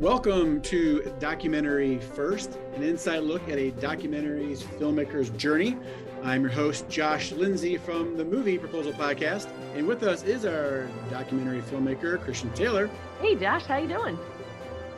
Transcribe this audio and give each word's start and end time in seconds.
Welcome 0.00 0.62
to 0.62 1.12
Documentary 1.18 1.98
First, 1.98 2.56
an 2.74 2.82
inside 2.82 3.18
look 3.18 3.46
at 3.50 3.58
a 3.58 3.70
documentary's 3.72 4.62
filmmaker's 4.62 5.28
journey. 5.28 5.76
I'm 6.22 6.40
your 6.40 6.50
host, 6.50 6.88
Josh 6.88 7.32
Lindsay 7.32 7.76
from 7.76 8.16
the 8.16 8.24
Movie 8.24 8.56
Proposal 8.56 8.94
Podcast, 8.94 9.48
and 9.74 9.86
with 9.86 10.02
us 10.02 10.22
is 10.22 10.46
our 10.46 10.88
documentary 11.10 11.60
filmmaker, 11.60 12.18
Christian 12.18 12.50
Taylor. 12.54 12.88
Hey, 13.20 13.34
Josh, 13.34 13.66
how 13.66 13.76
you 13.76 13.88
doing? 13.88 14.18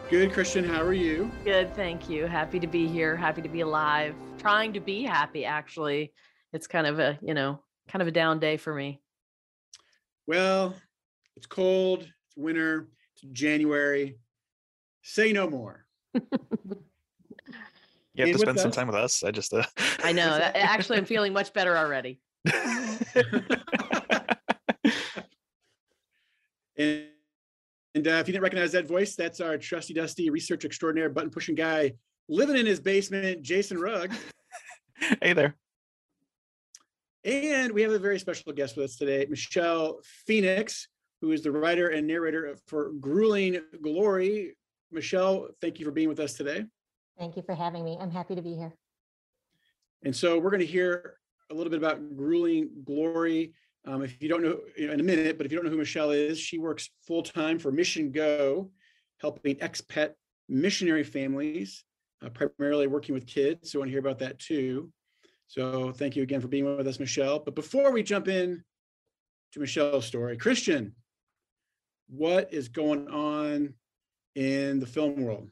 Good, 0.09 0.33
Christian. 0.33 0.63
How 0.63 0.83
are 0.83 0.93
you? 0.93 1.33
Good, 1.43 1.75
thank 1.75 2.09
you. 2.09 2.27
Happy 2.27 2.61
to 2.61 2.69
be 2.69 2.87
here. 2.87 3.17
Happy 3.17 3.43
to 3.43 3.49
be 3.49 3.63
alive. 3.63 4.15
Trying 4.39 4.73
to 4.75 4.81
be 4.81 5.03
happy. 5.03 5.45
Actually, 5.45 6.13
it's 6.53 6.69
kind 6.69 6.87
of 6.87 7.01
a 7.01 7.19
you 7.21 7.35
know 7.35 7.59
kind 7.89 8.03
of 8.03 8.07
a 8.07 8.13
down 8.13 8.39
day 8.39 8.57
for 8.57 8.73
me. 8.73 9.01
Well, 10.29 10.77
it's 11.37 11.47
cold. 11.47 12.03
It's 12.03 12.37
winter. 12.37 12.87
It's 13.17 13.25
January. 13.33 14.17
Say 15.03 15.33
no 15.33 15.49
more. 15.51 15.85
You 16.15 16.21
have 18.19 18.29
And 18.29 18.33
to 18.35 18.39
spend 18.39 18.59
some 18.61 18.69
us- 18.71 18.75
time 18.77 18.87
with 18.87 18.97
us. 18.97 19.23
I 19.23 19.31
just 19.31 19.53
uh 19.55 19.65
I 20.03 20.13
know. 20.13 20.27
that- 20.39 20.57
Actually, 20.57 20.99
I'm 20.99 21.05
feeling 21.05 21.33
much 21.33 21.53
better 21.53 21.77
already. 21.77 22.21
And, 26.77 27.05
and 27.95 28.09
uh, 28.09 28.13
if 28.13 28.27
you 28.27 28.33
didn't 28.33 28.43
recognize 28.43 28.73
that 28.73 28.89
voice, 28.89 29.15
that's 29.15 29.41
our 29.41 29.59
trusty 29.59 29.93
dusty 29.95 30.31
research 30.31 30.65
extraordinaire 30.65 31.11
button 31.11 31.31
pushing 31.31 31.55
guy 31.55 31.93
living 32.29 32.57
in 32.57 32.67
his 32.67 32.81
basement, 32.81 33.43
Jason 33.43 33.79
Rugg. 33.79 34.13
hey 35.23 35.33
there. 35.35 35.55
And 37.25 37.73
we 37.73 37.83
have 37.83 37.93
a 37.93 37.99
very 37.99 38.19
special 38.19 38.53
guest 38.53 38.77
with 38.77 38.87
us 38.87 38.97
today, 38.97 39.27
Michelle 39.29 40.01
Phoenix, 40.27 40.89
who 41.21 41.31
is 41.31 41.43
the 41.43 41.53
writer 41.53 41.89
and 41.89 42.07
narrator 42.07 42.57
for 42.67 42.93
Grueling 42.99 43.61
Glory. 43.81 44.57
Michelle, 44.93 45.49
thank 45.61 45.79
you 45.79 45.85
for 45.85 45.91
being 45.91 46.09
with 46.09 46.21
us 46.21 46.35
today. 46.35 46.65
Thank 47.19 47.37
you 47.37 47.43
for 47.43 47.55
having 47.55 47.85
me. 47.85 47.97
I'm 48.01 48.11
happy 48.11 48.35
to 48.35 48.43
be 48.43 48.55
here. 48.55 48.75
And 50.05 50.15
so 50.15 50.39
we're 50.39 50.51
going 50.51 50.61
to 50.61 50.67
hear 50.67 51.17
a 51.51 51.55
little 51.55 51.71
bit 51.71 51.79
about 51.79 52.17
Grueling 52.17 52.69
Glory. 52.85 53.53
Um, 53.87 54.03
if 54.03 54.23
you 54.23 54.29
don't 54.29 54.43
know, 54.43 54.61
you 54.77 54.87
know, 54.87 54.93
in 54.93 55.01
a 55.01 55.05
minute, 55.05 55.37
but 55.37 55.47
if 55.47 55.53
you 55.53 55.59
don't 55.59 55.65
know 55.65 55.71
who 55.71 55.79
Michelle 55.79 56.11
is, 56.11 56.39
she 56.39 56.59
works 56.59 56.91
full 57.07 57.23
time 57.23 57.59
for 57.59 57.73
Mission 57.73 58.13
Go, 58.13 58.71
helping 59.21 59.57
expat 59.57 60.13
missionary 60.49 61.05
families, 61.05 61.85
uh, 62.25 62.29
primarily 62.29 62.87
working 62.87 63.15
with 63.15 63.27
kids. 63.27 63.73
So 63.73 63.79
I 63.79 63.81
want 63.81 63.89
to 63.89 63.93
hear 63.93 64.01
about 64.01 64.19
that 64.21 64.39
too. 64.39 64.91
So 65.47 65.93
thank 65.93 66.17
you 66.17 66.23
again 66.23 66.41
for 66.41 66.49
being 66.49 66.77
with 66.77 66.87
us, 66.87 67.01
Michelle. 67.01 67.39
But 67.39 67.55
before 67.55 67.93
we 67.93 68.03
jump 68.03 68.29
in 68.29 68.65
to 69.53 69.61
Michelle's 69.61 70.07
story, 70.07 70.37
Christian, 70.37 70.95
what 72.09 72.53
is 72.53 72.69
going 72.69 73.09
on 73.09 73.75
in 74.35 74.81
the 74.81 74.87
film 74.87 75.23
world? 75.23 75.49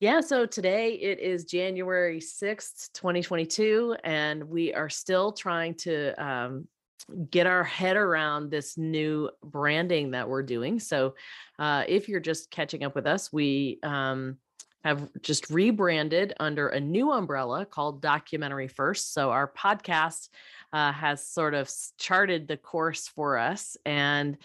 Yeah, 0.00 0.20
so 0.20 0.44
today 0.44 0.94
it 0.94 1.18
is 1.20 1.44
January 1.44 2.20
6th, 2.20 2.92
2022, 2.92 3.96
and 4.04 4.44
we 4.44 4.74
are 4.74 4.90
still 4.90 5.32
trying 5.32 5.74
to 5.76 6.12
um, 6.22 6.68
get 7.30 7.46
our 7.46 7.64
head 7.64 7.96
around 7.96 8.50
this 8.50 8.76
new 8.76 9.30
branding 9.42 10.10
that 10.10 10.28
we're 10.28 10.42
doing. 10.42 10.80
So, 10.80 11.14
uh, 11.58 11.84
if 11.86 12.08
you're 12.08 12.20
just 12.20 12.50
catching 12.50 12.84
up 12.84 12.94
with 12.94 13.06
us, 13.06 13.32
we 13.32 13.78
um, 13.82 14.38
have 14.82 15.08
just 15.22 15.48
rebranded 15.48 16.34
under 16.40 16.68
a 16.68 16.80
new 16.80 17.12
umbrella 17.12 17.64
called 17.64 18.02
Documentary 18.02 18.68
First. 18.68 19.14
So, 19.14 19.30
our 19.30 19.50
podcast 19.56 20.28
uh, 20.72 20.92
has 20.92 21.26
sort 21.26 21.54
of 21.54 21.70
charted 21.98 22.48
the 22.48 22.56
course 22.56 23.08
for 23.08 23.38
us. 23.38 23.76
And 23.86 24.36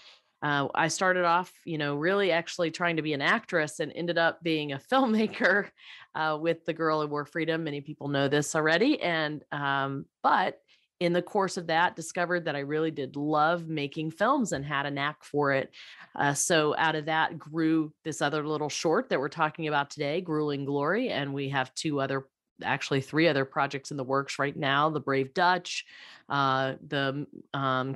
uh, 0.42 0.68
I 0.73 0.88
started 0.88 1.26
off, 1.26 1.52
you 1.66 1.78
know, 1.78 1.95
really 1.95 2.32
actually 2.32 2.72
trying 2.72 2.95
to 2.95 3.02
be 3.02 3.14
an 3.14 3.22
actress 3.22 3.80
and 3.80 3.92
ended 3.94 4.18
up 4.18 4.42
being 4.42 4.72
a 4.72 4.82
filmmaker 4.92 5.70
uh, 6.16 6.38
with 6.40 6.66
The 6.66 6.73
Girl 6.73 7.02
Who 7.02 7.08
Wore 7.08 7.26
Freedom. 7.26 7.64
Many 7.64 7.82
people 7.82 8.08
know 8.08 8.28
this 8.28 8.56
already. 8.56 9.02
And, 9.02 9.44
um, 9.52 10.06
but 10.23 10.60
in 10.99 11.14
the 11.14 11.22
course 11.22 11.55
of 11.55 11.67
that, 11.67 11.95
discovered 11.95 12.45
that 12.45 12.55
I 12.55 12.60
really 12.60 12.92
did 12.92 13.16
love 13.16 13.67
making 13.67 14.11
films 14.11 14.52
and 14.52 14.66
had 14.66 14.86
a 14.86 14.92
knack 14.92 15.23
for 15.23 15.54
it. 15.54 15.72
Uh, 16.16 16.33
so 16.33 16.76
out 16.78 16.95
of 16.95 17.05
that 17.05 17.39
grew 17.39 17.94
this 18.04 18.22
other 18.22 18.45
little 18.45 18.70
short 18.70 19.10
that 19.10 19.20
we're 19.20 19.30
talking 19.30 19.67
about 19.67 19.89
today, 19.89 20.20
Grueling 20.20 20.66
Glory. 20.66 21.10
And 21.10 21.33
we 21.33 21.49
have 21.49 21.73
two 21.73 22.02
other 22.02 22.26
actually 22.64 23.02
three 23.02 23.27
other 23.27 23.45
projects 23.45 23.92
in 23.92 23.97
the 23.97 24.03
works 24.03 24.39
right 24.39 24.58
now 24.58 24.89
the 24.89 24.99
brave 24.99 25.33
dutch 25.33 25.86
uh, 26.30 26.75
the 26.87 27.25
um, 27.53 27.95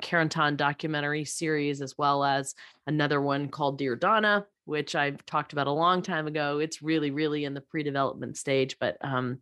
documentary 0.56 1.24
series, 1.24 1.82
as 1.82 1.98
well 1.98 2.24
as 2.24 2.56
another 2.88 3.22
one 3.22 3.48
called 3.48 3.78
Dear 3.78 3.96
Donna, 3.96 4.46
which 4.66 4.96
I've 4.96 5.24
talked 5.26 5.54
about 5.54 5.68
a 5.68 5.72
long 5.72 6.02
time 6.02 6.26
ago. 6.26 6.58
It's 6.58 6.82
really, 6.82 7.12
really 7.12 7.46
in 7.46 7.54
the 7.54 7.62
pre-development 7.62 8.38
stage, 8.38 8.78
but 8.80 8.98
um, 9.02 9.40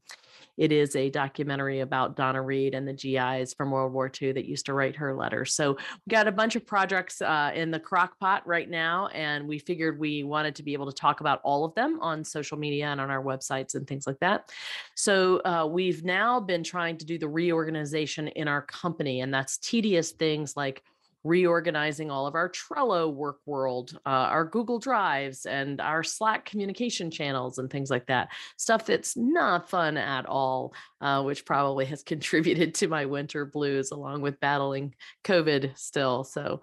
it 0.58 0.72
is 0.72 0.96
a 0.96 1.10
documentary 1.10 1.80
about 1.80 2.16
Donna 2.16 2.42
Reed 2.42 2.74
and 2.74 2.88
the 2.88 2.94
GIs 2.94 3.54
from 3.54 3.72
World 3.72 3.94
War 3.94 4.12
II 4.22 4.34
that 4.34 4.46
used 4.46 4.66
to 4.68 4.74
write 4.74 4.96
her 4.98 5.16
letters. 5.16 5.54
So 5.54 5.74
we 5.74 6.10
got 6.10 6.28
a 6.28 6.32
bunch 6.32 6.56
of 6.56 6.66
projects 6.66 7.22
uh, 7.22 7.52
in 7.54 7.72
the 7.72 7.80
crock 7.80 8.20
pot 8.20 8.46
right 8.46 8.70
now, 8.70 9.08
and 9.08 9.48
we 9.48 9.60
figured 9.60 10.00
we 10.00 10.24
wanted 10.24 10.56
to 10.56 10.64
be 10.64 10.74
able 10.74 10.88
to 10.88 10.94
talk 10.94 11.22
about 11.22 11.42
all 11.44 11.66
of 11.66 11.74
them 11.76 12.00
on 12.02 12.24
social 12.24 12.58
media 12.58 12.88
and 12.88 13.02
on 13.02 13.10
our 13.10 13.24
websites 13.24 13.76
and 13.76 13.88
things 13.88 14.06
like 14.08 14.20
that. 14.20 14.52
So 14.96 15.42
uh, 15.46 15.68
we've 15.70 16.04
now 16.04 16.40
been 16.40 16.64
trying 16.64 16.98
to 16.98 17.06
do 17.06 17.18
the 17.18 17.30
reorganization 17.30 18.28
in 18.30 18.48
our 18.48 18.62
company, 18.62 19.22
and 19.22 19.34
that's 19.34 19.58
tedious 19.58 20.12
things 20.12 20.56
like 20.56 20.84
reorganizing 21.24 22.10
all 22.10 22.28
of 22.28 22.36
our 22.36 22.50
Trello 22.50 23.14
work 23.14 23.40
world, 23.46 23.98
uh, 24.06 24.10
our 24.10 24.46
Google 24.46 24.80
Drives, 24.80 25.46
and 25.46 25.80
our 25.80 26.04
Slack 26.04 26.46
communication 26.46 27.12
channels 27.12 27.58
and 27.58 27.70
things 27.70 27.90
like 27.90 28.08
that. 28.08 28.30
Stuff 28.58 28.86
that's 28.86 29.16
not 29.16 29.70
fun 29.70 29.98
at 29.98 30.26
all, 30.26 30.74
uh, 31.00 31.22
which 31.24 31.46
probably 31.46 31.86
has 31.86 32.04
contributed 32.12 32.76
to 32.76 32.88
my 32.88 33.06
winter 33.06 33.46
blues 33.46 33.92
along 33.92 34.22
with 34.22 34.40
battling 34.40 34.96
COVID 35.24 35.78
still. 35.78 36.24
So, 36.24 36.62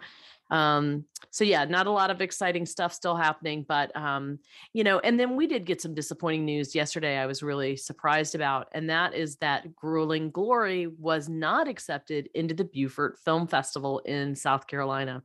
um, 0.50 1.04
so 1.30 1.44
yeah, 1.44 1.64
not 1.64 1.86
a 1.86 1.90
lot 1.90 2.10
of 2.10 2.20
exciting 2.20 2.64
stuff 2.66 2.92
still 2.92 3.16
happening, 3.16 3.64
but 3.68 3.94
um, 3.96 4.38
you 4.72 4.84
know, 4.84 4.98
and 5.00 5.18
then 5.18 5.36
we 5.36 5.46
did 5.46 5.66
get 5.66 5.80
some 5.80 5.94
disappointing 5.94 6.44
news 6.44 6.74
yesterday. 6.74 7.18
I 7.18 7.26
was 7.26 7.42
really 7.42 7.76
surprised 7.76 8.34
about, 8.34 8.68
and 8.72 8.88
that 8.90 9.14
is 9.14 9.36
that 9.36 9.74
Grueling 9.76 10.30
Glory 10.30 10.86
was 10.86 11.28
not 11.28 11.68
accepted 11.68 12.28
into 12.34 12.54
the 12.54 12.64
Beaufort 12.64 13.18
Film 13.24 13.46
Festival 13.46 14.00
in 14.00 14.34
South 14.34 14.66
Carolina, 14.66 15.22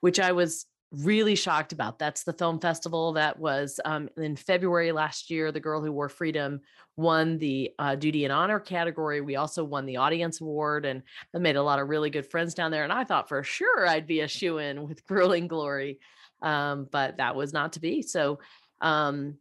which 0.00 0.18
I 0.18 0.32
was 0.32 0.66
really 0.98 1.34
shocked 1.34 1.72
about. 1.72 1.98
That's 1.98 2.24
the 2.24 2.32
film 2.32 2.60
festival 2.60 3.12
that 3.14 3.38
was 3.38 3.80
um, 3.84 4.08
in 4.16 4.36
February 4.36 4.92
last 4.92 5.30
year. 5.30 5.52
The 5.52 5.60
Girl 5.60 5.82
Who 5.82 5.92
Wore 5.92 6.08
Freedom 6.08 6.60
won 6.96 7.38
the 7.38 7.72
uh, 7.78 7.94
Duty 7.96 8.24
and 8.24 8.32
Honor 8.32 8.60
category. 8.60 9.20
We 9.20 9.36
also 9.36 9.64
won 9.64 9.86
the 9.86 9.96
Audience 9.96 10.40
Award, 10.40 10.84
and 10.84 11.02
I 11.34 11.38
made 11.38 11.56
a 11.56 11.62
lot 11.62 11.80
of 11.80 11.88
really 11.88 12.10
good 12.10 12.26
friends 12.26 12.54
down 12.54 12.70
there. 12.70 12.84
And 12.84 12.92
I 12.92 13.04
thought 13.04 13.28
for 13.28 13.42
sure 13.42 13.86
I'd 13.86 14.06
be 14.06 14.20
a 14.20 14.28
shoe 14.28 14.58
in 14.58 14.86
with 14.86 15.04
Grueling 15.06 15.48
Glory, 15.48 15.98
um, 16.42 16.88
but 16.90 17.16
that 17.16 17.34
was 17.36 17.52
not 17.52 17.72
to 17.74 17.80
be. 17.80 18.02
So, 18.02 18.38
um, 18.80 19.34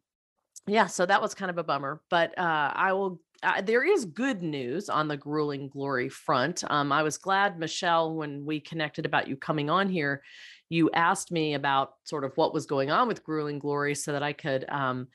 yeah, 0.66 0.88
so 0.88 1.06
that 1.06 1.22
was 1.22 1.34
kind 1.34 1.52
of 1.52 1.58
a 1.58 1.64
bummer. 1.64 2.02
But 2.10 2.38
uh, 2.38 2.72
I 2.74 2.94
will. 2.94 3.22
Uh, 3.42 3.62
there 3.62 3.84
is 3.84 4.06
good 4.06 4.42
news 4.42 4.88
on 4.88 5.10
the 5.10 5.18
grueling 5.18 5.68
glory 5.68 6.08
front. 6.08 6.64
Um, 6.70 6.94
I 6.94 7.04
was 7.04 7.18
glad, 7.18 7.60
Michelle, 7.60 8.16
when 8.16 8.46
we 8.46 8.62
connected 8.62 9.06
about 9.06 9.28
you 9.28 9.36
coming 9.36 9.70
on 9.70 9.90
here, 9.90 10.24
you 10.74 10.90
asked 10.96 11.32
me 11.32 11.54
about 11.54 11.94
sort 12.04 12.24
of 12.24 12.36
what 12.36 12.52
was 12.52 12.66
going 12.66 12.90
on 12.90 13.08
with 13.08 13.24
grueling 13.24 13.60
glory 13.60 13.94
so 13.94 14.12
that 14.12 14.24
I 14.24 14.34
could 14.34 14.68
um, 14.70 15.08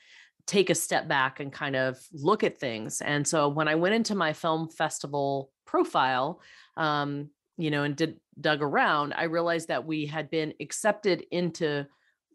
take 0.47 0.69
a 0.69 0.75
step 0.75 1.09
back 1.09 1.41
and 1.41 1.51
kind 1.51 1.75
of 1.75 1.99
look 2.13 2.45
at 2.45 2.57
things. 2.57 3.01
And 3.01 3.27
so 3.27 3.49
when 3.49 3.67
I 3.67 3.75
went 3.75 3.93
into 3.93 4.15
my 4.15 4.31
film 4.31 4.69
festival 4.69 5.51
profile, 5.65 6.39
um, 6.77 7.29
you 7.57 7.71
know, 7.71 7.83
and 7.83 7.93
did 7.93 8.21
dug 8.39 8.61
around, 8.61 9.13
I 9.17 9.23
realized 9.23 9.67
that 9.67 9.85
we 9.85 10.05
had 10.05 10.29
been 10.29 10.53
accepted 10.61 11.25
into 11.29 11.85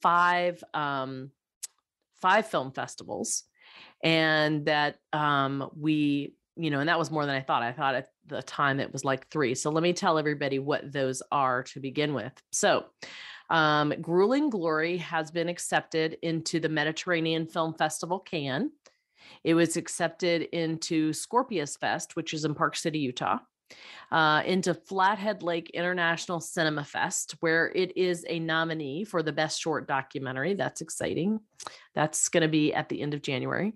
five 0.02 0.62
um, 0.74 1.30
five 2.20 2.46
film 2.46 2.72
festivals, 2.72 3.44
and 4.02 4.66
that 4.66 4.98
um, 5.14 5.70
we, 5.74 6.34
you 6.56 6.70
know, 6.70 6.80
and 6.80 6.90
that 6.90 6.98
was 6.98 7.10
more 7.10 7.24
than 7.24 7.34
I 7.34 7.40
thought. 7.40 7.62
I 7.62 7.72
thought 7.72 7.94
the 8.26 8.42
time 8.42 8.80
it 8.80 8.92
was 8.92 9.04
like 9.04 9.28
three. 9.28 9.54
So 9.54 9.70
let 9.70 9.82
me 9.82 9.92
tell 9.92 10.18
everybody 10.18 10.58
what 10.58 10.92
those 10.92 11.22
are 11.30 11.62
to 11.64 11.80
begin 11.80 12.14
with. 12.14 12.32
So. 12.52 12.86
Um, 13.50 13.92
Grueling 14.00 14.48
Glory 14.48 14.96
has 14.96 15.30
been 15.30 15.50
accepted 15.50 16.16
into 16.22 16.58
the 16.60 16.68
Mediterranean 16.70 17.46
Film 17.46 17.74
Festival 17.74 18.18
Cannes. 18.18 18.70
It 19.44 19.52
was 19.52 19.76
accepted 19.76 20.42
into 20.52 21.12
Scorpius 21.12 21.76
Fest, 21.76 22.16
which 22.16 22.32
is 22.32 22.46
in 22.46 22.54
Park 22.54 22.74
City, 22.74 23.00
Utah, 23.00 23.38
uh, 24.12 24.42
into 24.46 24.74
Flathead 24.74 25.42
Lake 25.42 25.70
International 25.70 26.40
Cinema 26.40 26.84
Fest, 26.84 27.34
where 27.40 27.72
it 27.74 27.96
is 27.96 28.24
a 28.28 28.38
nominee 28.38 29.04
for 29.04 29.22
the 29.22 29.32
Best 29.32 29.60
Short 29.60 29.88
Documentary. 29.88 30.54
That's 30.54 30.80
exciting. 30.80 31.40
That's 31.94 32.28
going 32.28 32.42
to 32.42 32.48
be 32.48 32.72
at 32.74 32.88
the 32.88 33.00
end 33.00 33.14
of 33.14 33.22
January. 33.22 33.72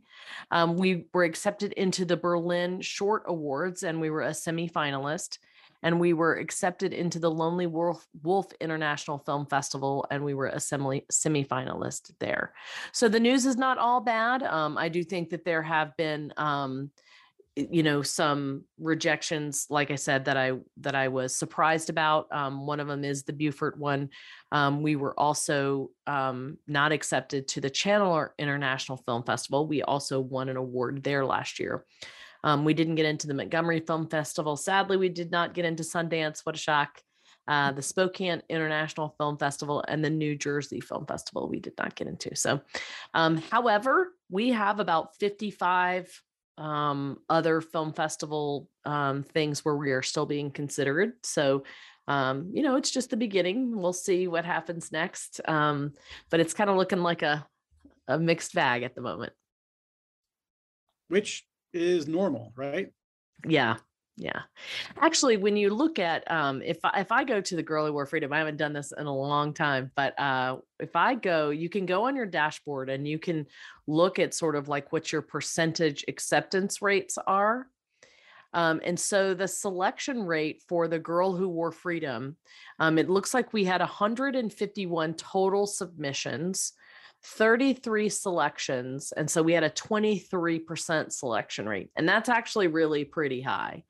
Um, 0.51 0.77
we 0.77 1.07
were 1.13 1.25
accepted 1.25 1.73
into 1.73 2.05
the 2.05 2.17
Berlin 2.17 2.81
Short 2.81 3.25
Awards, 3.27 3.83
and 3.83 4.01
we 4.01 4.11
were 4.11 4.23
a 4.23 4.31
semifinalist. 4.31 5.39
and 5.83 6.01
we 6.01 6.13
were 6.13 6.35
accepted 6.35 6.93
into 6.93 7.19
the 7.19 7.31
Lonely 7.31 7.67
Wolf, 7.67 8.07
Wolf 8.23 8.47
International 8.61 9.19
Film 9.19 9.47
Festival, 9.47 10.07
and 10.11 10.25
we 10.25 10.35
were 10.35 10.49
a 10.49 10.61
semi 10.61 11.03
semifinalist 11.13 12.13
there. 12.19 12.53
So 12.93 13.09
the 13.09 13.21
news 13.21 13.47
is 13.47 13.57
not 13.57 13.79
all 13.79 14.01
bad. 14.01 14.43
Um, 14.43 14.77
I 14.77 14.89
do 14.89 15.05
think 15.05 15.31
that 15.31 15.45
there 15.45 15.63
have 15.63 15.97
been, 15.97 16.33
um, 16.37 16.91
you 17.71 17.83
know, 17.83 18.03
some 18.03 18.65
rejections, 18.79 19.67
like 19.69 19.91
I 19.91 19.97
said, 19.97 20.25
that 20.27 20.37
I 20.37 20.53
that 20.79 20.95
I 20.95 21.09
was 21.09 21.35
surprised 21.35 21.91
about. 21.91 22.29
Um, 22.31 22.67
one 22.67 22.79
of 22.79 22.87
them 22.87 23.05
is 23.05 23.25
the 23.25 23.33
Beaufort 23.33 23.79
one. 23.79 24.11
Um, 24.53 24.83
we 24.83 24.97
were 24.97 25.19
also 25.19 25.91
um, 26.07 26.59
not 26.67 26.93
accepted 26.93 27.49
to 27.49 27.61
the 27.61 27.71
Chandler 27.71 28.35
International 28.39 28.99
Film 28.99 29.25
Festival. 29.25 29.67
We 29.67 29.83
also 29.83 30.21
won 30.21 30.49
an 30.49 30.57
award 30.57 31.03
there 31.03 31.25
last 31.25 31.59
year. 31.59 31.85
Um, 32.45 32.65
we 32.65 32.75
didn't 32.75 32.95
get 32.95 33.07
into 33.07 33.27
the 33.27 33.35
Montgomery 33.35 33.81
Film 33.81 34.09
Festival. 34.09 34.57
Sadly, 34.57 34.97
we 34.97 35.09
did 35.09 35.31
not 35.31 35.55
get 35.55 35.65
into 35.65 35.83
Sundance. 35.83 36.41
What 36.45 36.55
a 36.55 36.59
shock. 36.59 37.03
Uh, 37.49 37.73
the 37.73 37.83
Spokane 37.83 38.43
International 38.51 39.15
Film 39.19 39.39
Festival 39.39 39.83
and 39.89 40.05
the 40.05 40.11
New 40.11 40.37
Jersey 40.37 40.81
Film 40.81 41.07
Festival, 41.07 41.49
we 41.49 41.61
did 41.61 41.73
not 41.79 41.95
get 41.95 42.07
into. 42.07 42.37
So, 42.37 42.61
um, 43.15 43.39
however, 43.39 44.13
we 44.31 44.51
have 44.51 44.81
about 44.81 45.17
55 45.17 46.23
um, 46.59 47.19
other 47.31 47.61
film 47.61 47.93
festival 47.93 48.69
um, 48.85 49.23
things 49.23 49.65
where 49.65 49.77
we 49.77 49.93
are 49.93 50.03
still 50.03 50.27
being 50.27 50.51
considered. 50.51 51.13
So, 51.23 51.65
um, 52.09 52.51
you 52.53 52.63
know, 52.63 52.77
it's 52.77 52.91
just 52.91 53.11
the 53.11 53.17
beginning. 53.17 53.77
We'll 53.77 53.93
see 53.93 54.29
what 54.29 54.45
happens 54.45 54.91
next. 54.93 55.41
Um, 55.47 55.93
but 56.31 56.41
it's 56.41 56.55
kind 56.55 56.69
of 56.69 56.77
looking 56.77 57.01
like 57.03 57.23
a, 57.23 57.47
a 58.09 58.19
mixed 58.19 58.55
bag 58.55 58.83
at 58.83 58.95
the 58.95 59.01
moment. 59.01 59.33
which 61.09 61.47
is 61.73 62.07
normal, 62.07 62.53
right? 62.57 62.89
Yeah. 63.47 63.77
Yeah. 64.21 64.43
Actually, 65.01 65.37
when 65.37 65.57
you 65.57 65.71
look 65.71 66.01
at 66.01 66.29
um 66.29 66.61
if 66.63 66.79
I, 66.85 67.01
if 67.01 67.13
I 67.13 67.23
go 67.23 67.41
to 67.41 67.57
the 67.57 67.63
Girl 67.63 67.87
Who 67.87 67.93
Wore 67.93 68.05
Freedom, 68.05 68.33
I 68.33 68.39
haven't 68.39 68.57
done 68.57 68.73
this 68.73 68.93
in 68.99 69.07
a 69.07 69.17
long 69.17 69.55
time, 69.55 69.93
but 69.95 70.19
uh 70.19 70.57
if 70.81 70.97
I 70.97 71.15
go, 71.15 71.51
you 71.51 71.69
can 71.69 71.87
go 71.87 72.07
on 72.09 72.17
your 72.17 72.27
dashboard 72.27 72.91
and 72.91 73.07
you 73.07 73.21
can 73.21 73.47
look 73.87 74.19
at 74.19 74.35
sort 74.35 74.57
of 74.57 74.69
like 74.69 74.93
what 74.93 75.13
your 75.13 75.23
percentage 75.23 76.05
acceptance 76.09 76.83
rates 76.83 77.17
are. 77.27 77.69
Um, 78.55 78.81
and 78.83 78.99
so 78.99 79.35
the 79.35 79.47
selection 79.47 80.25
rate 80.25 80.63
for 80.69 80.89
the 80.89 80.99
girl 80.99 81.37
who 81.37 81.49
wore 81.49 81.71
freedom, 81.71 82.37
um, 82.79 82.99
it 82.99 83.11
looks 83.11 83.35
like 83.35 83.53
we 83.53 83.65
had 83.65 83.81
151 83.81 85.15
total 85.15 85.67
submissions, 85.67 86.73
33 87.25 88.09
selections. 88.09 89.13
And 89.13 89.31
so 89.31 89.43
we 89.43 89.53
had 89.53 89.65
a 89.65 89.71
23% 89.71 91.13
selection 91.13 91.69
rate. 91.69 91.91
And 91.95 92.09
that's 92.09 92.31
actually 92.31 92.69
really 92.69 93.05
pretty 93.05 93.43
high. 93.43 93.85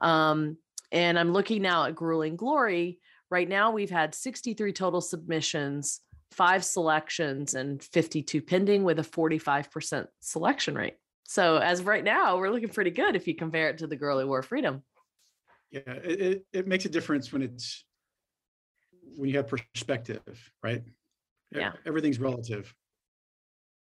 Um, 0.00 0.56
and 0.92 1.18
I'm 1.18 1.32
looking 1.32 1.62
now 1.62 1.84
at 1.84 1.94
Grueling 1.94 2.36
Glory. 2.36 3.00
Right 3.30 3.48
now, 3.48 3.72
we've 3.72 3.90
had 3.90 4.14
63 4.14 4.72
total 4.72 5.00
submissions, 5.00 6.00
five 6.30 6.64
selections, 6.64 7.54
and 7.54 7.82
52 7.82 8.40
pending 8.42 8.84
with 8.84 8.98
a 8.98 9.02
45% 9.02 10.06
selection 10.20 10.74
rate. 10.74 10.94
So 11.24 11.56
as 11.56 11.80
of 11.80 11.86
right 11.86 12.04
now, 12.04 12.36
we're 12.36 12.50
looking 12.50 12.68
pretty 12.68 12.90
good 12.90 13.16
if 13.16 13.26
you 13.26 13.34
compare 13.34 13.70
it 13.70 13.78
to 13.78 13.86
the 13.86 13.96
Girl 13.96 14.20
Who 14.20 14.26
Wore 14.26 14.42
Freedom. 14.42 14.82
Yeah, 15.70 15.80
it, 15.86 16.20
it, 16.20 16.46
it 16.52 16.66
makes 16.68 16.84
a 16.84 16.88
difference 16.88 17.32
when 17.32 17.42
it's, 17.42 17.84
when 19.16 19.30
you 19.30 19.36
have 19.36 19.48
perspective, 19.48 20.22
right? 20.62 20.82
Yeah. 21.50 21.72
Everything's 21.86 22.20
relative. 22.20 22.72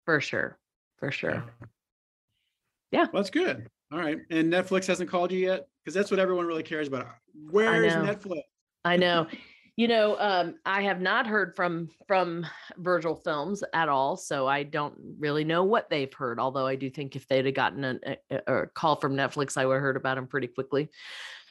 For 0.05 0.21
sure. 0.21 0.59
For 0.99 1.11
sure. 1.11 1.45
Well, 3.13 3.23
that's 3.23 3.31
good. 3.31 3.69
All 3.93 3.99
right. 3.99 4.19
And 4.31 4.53
Netflix 4.53 4.87
hasn't 4.87 5.11
called 5.11 5.33
you 5.33 5.39
yet? 5.39 5.67
Because 5.85 5.95
that's 5.95 6.11
what 6.11 6.21
everyone 6.21 6.47
really 6.47 6.63
cares 6.63 6.89
about. 6.89 7.07
Where 7.51 7.85
is. 7.85 7.93
Netflix? 7.95 8.43
I 8.85 8.97
know. 8.97 9.27
You 9.77 9.89
know, 9.89 10.19
um, 10.19 10.57
I 10.67 10.83
have 10.83 11.01
not 11.01 11.27
heard 11.27 11.57
from 11.57 11.89
from 12.07 12.47
Virgil 12.77 13.15
Films 13.15 13.65
at 13.73 13.89
all, 13.89 14.17
so 14.19 14.47
I 14.47 14.63
don't 14.63 14.95
really 15.19 15.45
know 15.45 15.65
what 15.65 15.89
they've 15.89 16.13
heard. 16.13 16.39
Although 16.39 16.67
I 16.67 16.77
do 16.77 16.91
think 16.91 17.17
if 17.17 17.27
they'd 17.29 17.47
have 17.47 17.55
gotten 17.55 17.85
an, 17.85 18.01
a, 18.31 18.41
a 18.47 18.67
call 18.67 18.97
from 18.97 19.15
Netflix, 19.15 19.57
I 19.57 19.65
would 19.65 19.75
have 19.75 19.83
heard 19.83 19.97
about 19.97 20.17
them 20.17 20.27
pretty 20.27 20.49
quickly. 20.49 20.91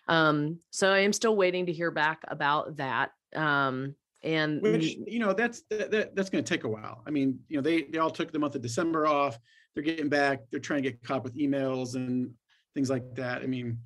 Um, 0.07 0.59
so 0.69 0.91
I 0.91 0.99
am 0.99 1.13
still 1.13 1.35
waiting 1.35 1.67
to 1.67 1.71
hear 1.71 1.91
back 1.91 2.21
about 2.27 2.77
that. 2.77 3.11
Um, 3.35 3.95
and 4.23 4.61
Which, 4.61 4.97
you 5.07 5.19
know, 5.19 5.33
that's, 5.33 5.61
that, 5.69 5.91
that- 5.91 6.15
that's 6.15 6.29
going 6.29 6.43
to 6.43 6.49
take 6.49 6.65
a 6.65 6.69
while. 6.69 7.03
I 7.07 7.11
mean, 7.11 7.39
you 7.47 7.57
know, 7.57 7.61
they, 7.61 7.83
they 7.83 7.99
all 7.99 8.09
took 8.09 8.31
the 8.31 8.39
month 8.39 8.55
of 8.55 8.61
December 8.61 9.07
off. 9.07 9.39
They're 9.73 9.83
getting 9.83 10.09
back, 10.09 10.41
they're 10.51 10.59
trying 10.59 10.83
to 10.83 10.89
get 10.91 11.03
caught 11.03 11.23
with 11.23 11.37
emails 11.37 11.95
and 11.95 12.31
things 12.73 12.89
like 12.89 13.15
that. 13.15 13.43
I 13.43 13.45
mean, 13.45 13.77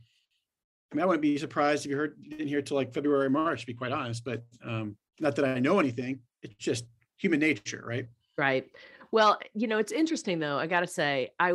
I 0.93 0.95
mean, 0.95 1.03
I 1.03 1.05
wouldn't 1.07 1.23
be 1.23 1.39
surprised 1.39 1.85
if 1.85 1.91
you 1.91 1.97
heard, 1.97 2.15
didn't 2.29 2.47
hear 2.47 2.61
till 2.61 2.77
like 2.77 2.93
February, 2.93 3.27
March, 3.27 3.61
to 3.61 3.65
be 3.65 3.73
quite 3.73 3.91
honest, 3.91 4.23
but 4.23 4.43
um, 4.63 4.95
not 5.19 5.35
that 5.37 5.45
I 5.45 5.59
know 5.59 5.79
anything. 5.79 6.19
It's 6.43 6.53
just 6.53 6.85
human 7.17 7.39
nature, 7.39 7.83
right? 7.83 8.05
Right. 8.37 8.67
Well, 9.11 9.39
you 9.55 9.65
know, 9.65 9.79
it's 9.79 9.91
interesting 9.91 10.37
though. 10.37 10.59
I 10.59 10.67
got 10.67 10.81
to 10.81 10.87
say, 10.87 11.31
I 11.39 11.53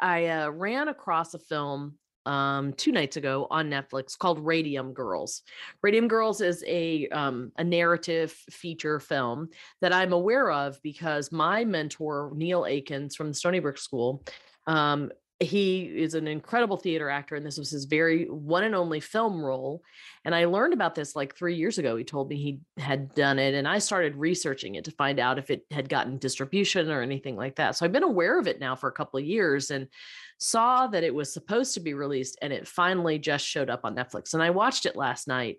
I 0.00 0.26
uh, 0.26 0.48
ran 0.50 0.88
across 0.88 1.34
a 1.34 1.38
film 1.38 1.98
um, 2.24 2.72
two 2.74 2.90
nights 2.92 3.18
ago 3.18 3.46
on 3.50 3.68
Netflix 3.68 4.16
called 4.16 4.38
Radium 4.38 4.94
Girls. 4.94 5.42
Radium 5.82 6.08
Girls 6.08 6.40
is 6.40 6.64
a 6.66 7.08
um, 7.08 7.52
a 7.58 7.64
narrative 7.64 8.32
feature 8.50 9.00
film 9.00 9.50
that 9.82 9.92
I'm 9.92 10.14
aware 10.14 10.50
of 10.50 10.80
because 10.82 11.30
my 11.30 11.62
mentor 11.64 12.32
Neil 12.34 12.64
Akins 12.64 13.16
from 13.16 13.28
the 13.28 13.34
Stony 13.34 13.58
Brook 13.58 13.76
School. 13.76 14.24
Um, 14.66 15.10
he 15.40 15.82
is 15.82 16.14
an 16.14 16.26
incredible 16.26 16.76
theater 16.76 17.08
actor, 17.08 17.36
and 17.36 17.46
this 17.46 17.58
was 17.58 17.70
his 17.70 17.84
very 17.84 18.24
one 18.24 18.64
and 18.64 18.74
only 18.74 18.98
film 18.98 19.40
role. 19.40 19.82
And 20.24 20.34
I 20.34 20.46
learned 20.46 20.74
about 20.74 20.96
this 20.96 21.14
like 21.14 21.36
three 21.36 21.54
years 21.54 21.78
ago. 21.78 21.96
He 21.96 22.02
told 22.02 22.28
me 22.28 22.36
he 22.36 22.60
had 22.76 23.14
done 23.14 23.38
it, 23.38 23.54
and 23.54 23.68
I 23.68 23.78
started 23.78 24.16
researching 24.16 24.74
it 24.74 24.84
to 24.84 24.90
find 24.92 25.20
out 25.20 25.38
if 25.38 25.50
it 25.50 25.62
had 25.70 25.88
gotten 25.88 26.18
distribution 26.18 26.90
or 26.90 27.02
anything 27.02 27.36
like 27.36 27.56
that. 27.56 27.76
So 27.76 27.86
I've 27.86 27.92
been 27.92 28.02
aware 28.02 28.38
of 28.38 28.48
it 28.48 28.58
now 28.58 28.74
for 28.74 28.88
a 28.88 28.92
couple 28.92 29.18
of 29.18 29.26
years 29.26 29.70
and 29.70 29.86
saw 30.38 30.88
that 30.88 31.04
it 31.04 31.14
was 31.14 31.32
supposed 31.32 31.74
to 31.74 31.80
be 31.80 31.94
released, 31.94 32.36
and 32.42 32.52
it 32.52 32.66
finally 32.66 33.18
just 33.20 33.46
showed 33.46 33.70
up 33.70 33.82
on 33.84 33.94
Netflix. 33.94 34.34
And 34.34 34.42
I 34.42 34.50
watched 34.50 34.86
it 34.86 34.96
last 34.96 35.28
night. 35.28 35.58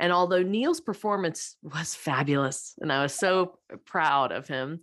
And 0.00 0.12
although 0.12 0.42
Neil's 0.42 0.80
performance 0.80 1.56
was 1.62 1.94
fabulous, 1.94 2.74
and 2.78 2.92
I 2.92 3.02
was 3.02 3.14
so 3.14 3.58
proud 3.86 4.32
of 4.32 4.46
him, 4.46 4.80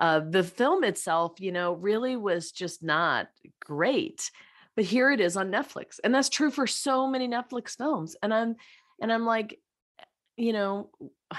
uh, 0.00 0.20
the 0.20 0.42
film 0.42 0.84
itself, 0.84 1.40
you 1.40 1.52
know, 1.52 1.74
really 1.74 2.16
was 2.16 2.52
just 2.52 2.82
not 2.82 3.28
great. 3.60 4.30
But 4.76 4.84
here 4.84 5.12
it 5.12 5.20
is 5.20 5.36
on 5.36 5.52
Netflix, 5.52 6.00
and 6.02 6.12
that's 6.12 6.28
true 6.28 6.50
for 6.50 6.66
so 6.66 7.06
many 7.06 7.28
Netflix 7.28 7.76
films. 7.76 8.16
And 8.22 8.34
I'm, 8.34 8.56
and 9.00 9.12
I'm 9.12 9.24
like, 9.24 9.60
you 10.36 10.52
know, 10.52 10.90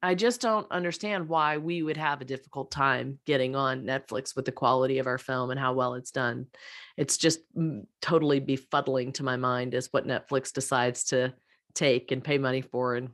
I 0.00 0.14
just 0.14 0.40
don't 0.40 0.70
understand 0.70 1.28
why 1.28 1.56
we 1.56 1.82
would 1.82 1.96
have 1.96 2.20
a 2.20 2.24
difficult 2.24 2.70
time 2.70 3.18
getting 3.26 3.56
on 3.56 3.82
Netflix 3.82 4.36
with 4.36 4.44
the 4.44 4.52
quality 4.52 5.00
of 5.00 5.08
our 5.08 5.18
film 5.18 5.50
and 5.50 5.58
how 5.58 5.72
well 5.72 5.94
it's 5.94 6.12
done. 6.12 6.46
It's 6.96 7.16
just 7.16 7.40
totally 8.00 8.40
befuddling 8.40 9.12
to 9.14 9.24
my 9.24 9.34
mind 9.34 9.74
as 9.74 9.88
what 9.90 10.06
Netflix 10.06 10.52
decides 10.52 11.02
to 11.06 11.34
take 11.74 12.12
and 12.12 12.22
pay 12.22 12.38
money 12.38 12.60
for 12.60 12.94
and 12.94 13.08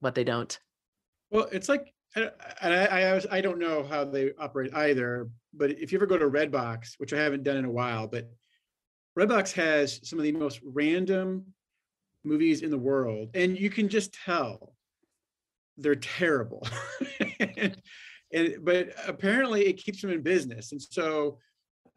what 0.00 0.14
they 0.14 0.24
don't. 0.24 0.58
Well, 1.30 1.46
it's 1.52 1.68
like, 1.68 1.92
and 2.16 2.30
I, 2.60 3.12
I, 3.14 3.20
I 3.30 3.40
don't 3.40 3.58
know 3.58 3.84
how 3.84 4.04
they 4.04 4.32
operate 4.38 4.74
either, 4.74 5.28
but 5.54 5.70
if 5.70 5.92
you 5.92 5.98
ever 5.98 6.06
go 6.06 6.18
to 6.18 6.28
Redbox, 6.28 6.94
which 6.98 7.12
I 7.12 7.18
haven't 7.18 7.44
done 7.44 7.56
in 7.56 7.64
a 7.64 7.70
while, 7.70 8.06
but 8.06 8.30
Redbox 9.18 9.52
has 9.52 10.00
some 10.08 10.18
of 10.18 10.24
the 10.24 10.32
most 10.32 10.60
random 10.64 11.46
movies 12.24 12.62
in 12.62 12.70
the 12.70 12.78
world, 12.78 13.30
and 13.34 13.58
you 13.58 13.70
can 13.70 13.88
just 13.88 14.12
tell 14.12 14.74
they're 15.76 15.94
terrible. 15.94 16.66
and, 17.38 17.80
and 18.32 18.56
but 18.62 18.90
apparently 19.06 19.66
it 19.66 19.74
keeps 19.74 20.02
them 20.02 20.10
in 20.10 20.22
business, 20.22 20.72
and 20.72 20.82
so 20.82 21.38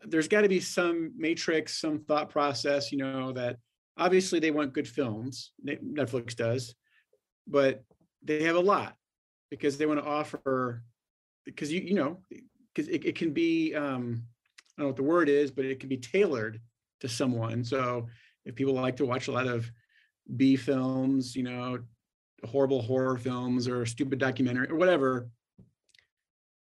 there's 0.05 0.27
got 0.27 0.41
to 0.41 0.49
be 0.49 0.59
some 0.59 1.11
matrix, 1.15 1.79
some 1.79 1.99
thought 1.99 2.29
process, 2.29 2.91
you 2.91 2.97
know, 2.97 3.31
that 3.31 3.57
obviously 3.97 4.39
they 4.39 4.51
want 4.51 4.73
good 4.73 4.87
films. 4.87 5.53
Netflix 5.65 6.35
does, 6.35 6.75
but 7.47 7.83
they 8.21 8.43
have 8.43 8.57
a 8.57 8.59
lot 8.59 8.95
because 9.49 9.77
they 9.77 9.85
want 9.85 9.99
to 9.99 10.05
offer 10.05 10.83
because 11.45 11.71
you 11.71 11.81
you 11.81 11.93
know 11.93 12.19
because 12.73 12.89
it, 12.89 13.05
it 13.05 13.15
can 13.15 13.31
be 13.31 13.73
um 13.75 14.23
i 14.77 14.81
don't 14.81 14.85
know 14.85 14.87
what 14.87 14.95
the 14.95 15.03
word 15.03 15.29
is 15.29 15.51
but 15.51 15.65
it 15.65 15.79
can 15.79 15.89
be 15.89 15.97
tailored 15.97 16.59
to 17.03 17.09
someone. 17.09 17.65
So 17.65 18.07
if 18.45 18.55
people 18.55 18.73
like 18.73 18.95
to 18.97 19.05
watch 19.05 19.27
a 19.27 19.31
lot 19.31 19.45
of 19.47 19.69
b 20.37 20.55
films 20.55 21.35
you 21.35 21.43
know 21.43 21.79
horrible 22.45 22.81
horror 22.81 23.17
films 23.17 23.67
or 23.67 23.85
stupid 23.85 24.19
documentary 24.19 24.69
or 24.69 24.75
whatever 24.75 25.29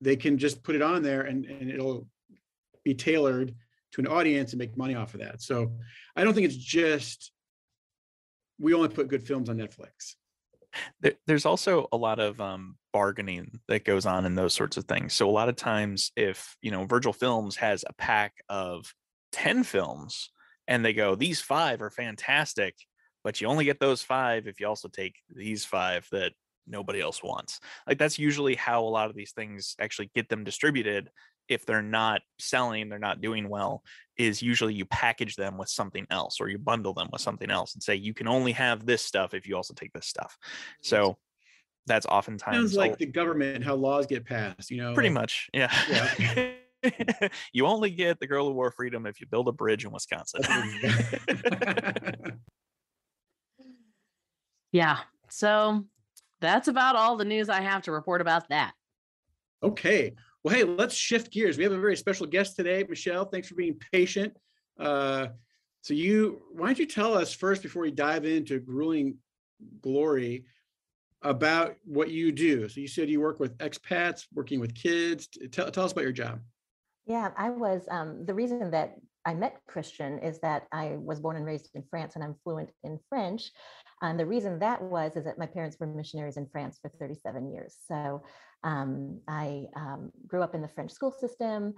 they 0.01 0.17
can 0.17 0.37
just 0.39 0.63
put 0.63 0.75
it 0.75 0.83
on 0.83 1.03
there 1.03 1.23
and 1.23 1.47
and 1.47 1.71
it'll 1.71 2.07
be 2.85 2.95
tailored 2.95 3.55
to 3.93 4.01
an 4.01 4.09
audience 4.09 4.53
and 4.53 4.59
make 4.59 4.77
money 4.77 4.97
off 4.97 5.15
of 5.15 5.21
that. 5.21 5.41
So 5.41 5.73
i 6.17 6.25
don't 6.25 6.35
think 6.35 6.47
it's 6.47 6.57
just 6.57 7.31
we 8.59 8.75
only 8.75 8.89
put 8.89 9.09
good 9.09 9.27
films 9.27 9.49
on 9.49 9.57
netflix 9.57 10.15
there, 11.01 11.15
there's 11.27 11.47
also 11.47 11.89
a 11.93 11.97
lot 11.97 12.19
of 12.19 12.41
um, 12.41 12.77
bargaining 12.93 13.61
that 13.69 13.85
goes 13.85 14.07
on 14.07 14.25
in 14.25 14.35
those 14.35 14.55
sorts 14.55 14.77
of 14.77 14.85
things. 14.85 15.15
So 15.15 15.29
a 15.29 15.33
lot 15.33 15.49
of 15.49 15.57
times, 15.57 16.13
if 16.17 16.57
you 16.63 16.71
know, 16.71 16.85
Virgil 16.85 17.13
Films 17.13 17.57
has 17.57 17.85
a 17.89 17.93
pack 17.95 18.35
of 18.49 18.93
ten 19.33 19.65
films, 19.65 20.31
and 20.67 20.85
they 20.85 20.93
go, 20.93 21.15
these 21.15 21.41
five 21.41 21.83
are 21.83 21.91
fantastic, 21.91 22.75
but 23.23 23.41
you 23.41 23.47
only 23.49 23.65
get 23.65 23.81
those 23.81 24.03
five 24.03 24.47
if 24.47 24.61
you 24.61 24.67
also 24.67 24.89
take 24.89 25.17
these 25.29 25.65
five 25.65 26.07
that 26.11 26.33
nobody 26.67 27.01
else 27.01 27.23
wants. 27.23 27.61
Like 27.87 27.99
that's 27.99 28.19
usually 28.19 28.55
how 28.55 28.83
a 28.83 28.89
lot 28.89 29.11
of 29.11 29.17
these 29.17 29.33
things 29.33 29.77
actually 29.79 30.11
get 30.15 30.29
them 30.29 30.45
distributed. 30.45 31.11
If 31.49 31.67
they're 31.67 31.83
not 31.83 32.23
selling, 32.39 32.89
they're 32.89 32.99
not 32.99 33.21
doing 33.21 33.49
well, 33.49 33.83
is 34.17 34.43
usually 34.43 34.75
you 34.75 34.85
package 34.87 35.37
them 35.37 35.59
with 35.59 35.69
something 35.69 36.07
else 36.11 36.41
or 36.41 36.49
you 36.49 36.59
bundle 36.59 36.95
them 36.95 37.09
with 37.13 37.21
something 37.21 37.51
else 37.51 37.75
and 37.75 37.83
say 37.83 37.97
you 37.97 38.15
can 38.15 38.29
only 38.29 38.53
have 38.53 38.87
this 38.87 39.03
stuff 39.03 39.35
if 39.35 39.47
you 39.47 39.57
also 39.57 39.75
take 39.75 39.93
this 39.93 40.07
stuff. 40.07 40.37
So 40.83 41.19
that's 41.87 42.07
oftentimes 42.07 42.57
Sounds 42.57 42.77
like 42.77 42.95
a- 42.95 42.97
the 42.97 43.07
government, 43.07 43.65
how 43.65 43.75
laws 43.75 44.07
get 44.07 44.25
passed, 44.25 44.71
you 44.71 44.79
know? 44.79 44.95
pretty 44.95 45.11
like- 45.11 45.21
much, 45.21 45.51
yeah. 45.53 45.73
Yeah. 45.89 47.29
you 47.53 47.67
only 47.67 47.91
get 47.91 48.21
the 48.21 48.27
girl 48.27 48.47
who 48.47 48.53
wore 48.53 48.71
freedom 48.71 49.07
if 49.07 49.21
you 49.21 49.27
build 49.27 49.49
a 49.49 49.53
bridge 49.53 49.85
in 49.85 49.93
Wisconsin. 49.93 50.43
Yeah. 54.73 54.99
So 55.31 55.85
that's 56.41 56.67
about 56.67 56.97
all 56.97 57.17
the 57.17 57.25
news 57.25 57.49
I 57.49 57.61
have 57.61 57.83
to 57.83 57.93
report 57.93 58.21
about 58.21 58.49
that. 58.49 58.73
Okay, 59.63 60.15
well, 60.45 60.55
hey, 60.55 60.65
let's 60.65 60.95
shift 60.95 61.33
gears. 61.33 61.57
We 61.57 61.65
have 61.65 61.73
a 61.73 61.81
very 61.81 61.97
special 61.97 62.27
guest 62.27 62.55
today, 62.55 62.85
Michelle. 62.87 63.25
Thanks 63.25 63.49
for 63.49 63.55
being 63.55 63.81
patient. 63.93 64.37
Uh, 64.79 65.29
so 65.81 65.95
you, 65.95 66.43
why 66.53 66.67
don't 66.67 66.79
you 66.79 66.87
tell 66.87 67.15
us 67.17 67.33
first 67.33 67.63
before 67.63 67.83
we 67.83 67.91
dive 67.91 68.27
into 68.27 68.61
grueling 68.61 69.17
glory 69.81 70.45
about 71.23 71.77
what 71.87 72.11
you 72.11 72.31
do? 72.31 72.69
So 72.69 72.81
you 72.81 72.89
said 72.89 73.09
you 73.09 73.23
work 73.23 73.41
with 73.41 73.57
expats, 73.57 74.27
working 74.35 74.61
with 74.61 74.75
kids. 74.75 75.29
Tell, 75.51 75.71
tell 75.71 75.87
us 75.87 75.93
about 75.93 76.03
your 76.03 76.13
job. 76.13 76.41
Yeah, 77.07 77.31
I 77.39 77.49
was, 77.49 77.87
um, 77.91 78.27
the 78.27 78.35
reason 78.35 78.71
that 78.71 78.97
I 79.25 79.33
met 79.33 79.61
Christian 79.67 80.19
is 80.19 80.41
that 80.41 80.67
I 80.73 80.97
was 80.99 81.21
born 81.21 81.37
and 81.37 81.47
raised 81.47 81.71
in 81.75 81.83
France 81.89 82.17
and 82.17 82.25
I'm 82.25 82.35
fluent 82.45 82.71
in 82.83 82.99
French. 83.09 83.51
And 84.03 84.21
the 84.21 84.27
reason 84.27 84.59
that 84.59 84.83
was 84.83 85.17
is 85.17 85.25
that 85.25 85.39
my 85.39 85.47
parents 85.47 85.79
were 85.81 85.87
missionaries 85.87 86.37
in 86.37 86.47
France 86.47 86.79
for 86.83 86.91
37 86.99 87.51
years. 87.51 87.77
So 87.89 88.23
um, 88.65 89.21
I 89.29 89.67
um, 89.77 90.11
grew 90.27 90.43
up 90.43 90.55
in 90.55 90.63
the 90.63 90.69
French 90.69 90.91
school 90.91 91.13
system, 91.13 91.75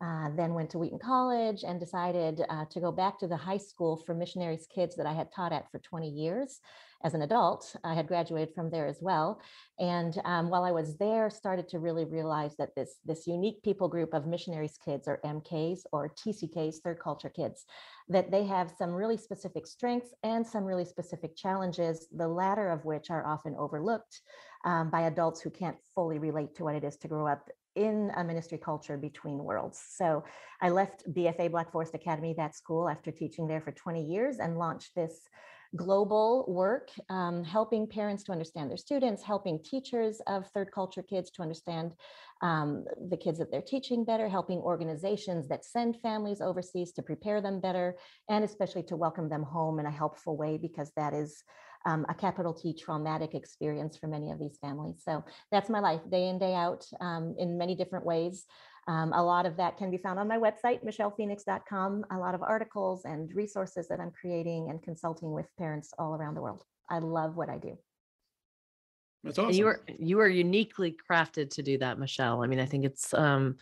uh, 0.00 0.30
then 0.36 0.54
went 0.54 0.70
to 0.70 0.78
Wheaton 0.78 1.00
College 1.00 1.64
and 1.66 1.80
decided 1.80 2.44
uh, 2.48 2.64
to 2.70 2.80
go 2.80 2.92
back 2.92 3.18
to 3.18 3.26
the 3.26 3.36
high 3.36 3.56
school 3.56 3.96
for 3.96 4.14
missionaries 4.14 4.68
kids 4.72 4.94
that 4.94 5.06
I 5.06 5.12
had 5.12 5.32
taught 5.32 5.52
at 5.52 5.68
for 5.72 5.80
20 5.80 6.08
years 6.08 6.60
as 7.02 7.14
an 7.14 7.22
adult. 7.22 7.74
I 7.82 7.94
had 7.94 8.06
graduated 8.06 8.54
from 8.54 8.70
there 8.70 8.86
as 8.86 8.98
well. 9.00 9.40
And 9.80 10.16
um, 10.24 10.50
while 10.50 10.62
I 10.62 10.70
was 10.70 10.96
there, 10.98 11.30
started 11.30 11.68
to 11.70 11.80
really 11.80 12.04
realize 12.04 12.56
that 12.58 12.76
this, 12.76 12.96
this 13.04 13.26
unique 13.26 13.60
people 13.64 13.88
group 13.88 14.14
of 14.14 14.26
missionaries 14.26 14.78
kids 14.84 15.08
or 15.08 15.20
MKs 15.24 15.80
or 15.92 16.08
TCKs, 16.08 16.76
third 16.76 17.00
culture 17.02 17.30
kids, 17.30 17.64
that 18.08 18.30
they 18.30 18.44
have 18.44 18.72
some 18.78 18.90
really 18.90 19.16
specific 19.16 19.66
strengths 19.66 20.14
and 20.22 20.46
some 20.46 20.64
really 20.64 20.84
specific 20.84 21.36
challenges, 21.36 22.06
the 22.12 22.28
latter 22.28 22.68
of 22.68 22.84
which 22.84 23.10
are 23.10 23.26
often 23.26 23.56
overlooked 23.58 24.20
um, 24.64 24.90
by 24.90 25.02
adults 25.02 25.40
who 25.40 25.50
can't 25.50 25.76
fully 25.94 26.18
relate 26.18 26.54
to 26.56 26.64
what 26.64 26.74
it 26.74 26.84
is 26.84 26.96
to 26.98 27.08
grow 27.08 27.26
up 27.26 27.48
in 27.76 28.10
a 28.16 28.24
ministry 28.24 28.58
culture 28.58 28.96
between 28.96 29.38
worlds. 29.38 29.80
So 29.94 30.24
I 30.60 30.70
left 30.70 31.04
BFA 31.12 31.50
Black 31.50 31.70
Forest 31.70 31.94
Academy, 31.94 32.34
that 32.36 32.56
school, 32.56 32.88
after 32.88 33.12
teaching 33.12 33.46
there 33.46 33.60
for 33.60 33.70
20 33.70 34.04
years 34.04 34.38
and 34.38 34.58
launched 34.58 34.94
this 34.96 35.20
global 35.76 36.44
work, 36.48 36.90
um, 37.10 37.44
helping 37.44 37.86
parents 37.86 38.24
to 38.24 38.32
understand 38.32 38.70
their 38.70 38.78
students, 38.78 39.22
helping 39.22 39.62
teachers 39.62 40.20
of 40.26 40.46
third 40.48 40.72
culture 40.72 41.02
kids 41.02 41.30
to 41.30 41.42
understand 41.42 41.92
um, 42.40 42.84
the 43.10 43.16
kids 43.16 43.38
that 43.38 43.50
they're 43.50 43.60
teaching 43.60 44.04
better, 44.04 44.28
helping 44.28 44.58
organizations 44.58 45.46
that 45.48 45.64
send 45.64 46.00
families 46.00 46.40
overseas 46.40 46.92
to 46.92 47.02
prepare 47.02 47.40
them 47.40 47.60
better, 47.60 47.96
and 48.30 48.44
especially 48.44 48.82
to 48.84 48.96
welcome 48.96 49.28
them 49.28 49.42
home 49.42 49.78
in 49.78 49.86
a 49.86 49.90
helpful 49.90 50.36
way, 50.36 50.56
because 50.56 50.90
that 50.96 51.12
is 51.12 51.44
um, 51.88 52.04
a 52.08 52.14
capital 52.14 52.52
T 52.52 52.74
traumatic 52.74 53.34
experience 53.34 53.96
for 53.96 54.08
many 54.08 54.30
of 54.30 54.38
these 54.38 54.58
families. 54.60 55.00
So 55.02 55.24
that's 55.50 55.70
my 55.70 55.80
life, 55.80 56.00
day 56.10 56.28
in, 56.28 56.38
day 56.38 56.54
out, 56.54 56.84
um, 57.00 57.34
in 57.38 57.56
many 57.56 57.74
different 57.74 58.04
ways. 58.04 58.44
Um, 58.86 59.12
a 59.14 59.22
lot 59.22 59.46
of 59.46 59.56
that 59.56 59.78
can 59.78 59.90
be 59.90 59.96
found 59.96 60.18
on 60.18 60.28
my 60.28 60.38
website, 60.38 60.84
michellephoenix.com. 60.84 62.04
A 62.10 62.16
lot 62.16 62.34
of 62.34 62.42
articles 62.42 63.04
and 63.04 63.34
resources 63.34 63.88
that 63.88 64.00
I'm 64.00 64.10
creating 64.10 64.68
and 64.70 64.82
consulting 64.82 65.32
with 65.32 65.46
parents 65.56 65.92
all 65.98 66.14
around 66.14 66.34
the 66.34 66.42
world. 66.42 66.64
I 66.90 66.98
love 66.98 67.36
what 67.36 67.48
I 67.48 67.58
do. 67.58 67.78
That's 69.24 69.38
awesome. 69.38 69.52
you 69.52 69.66
are 69.66 69.80
you 69.98 70.20
are 70.20 70.28
uniquely 70.28 70.96
crafted 71.10 71.50
to 71.50 71.62
do 71.62 71.76
that, 71.78 71.98
Michelle. 71.98 72.42
I 72.42 72.46
mean, 72.46 72.60
I 72.60 72.66
think 72.66 72.84
it's 72.84 73.12
um 73.14 73.56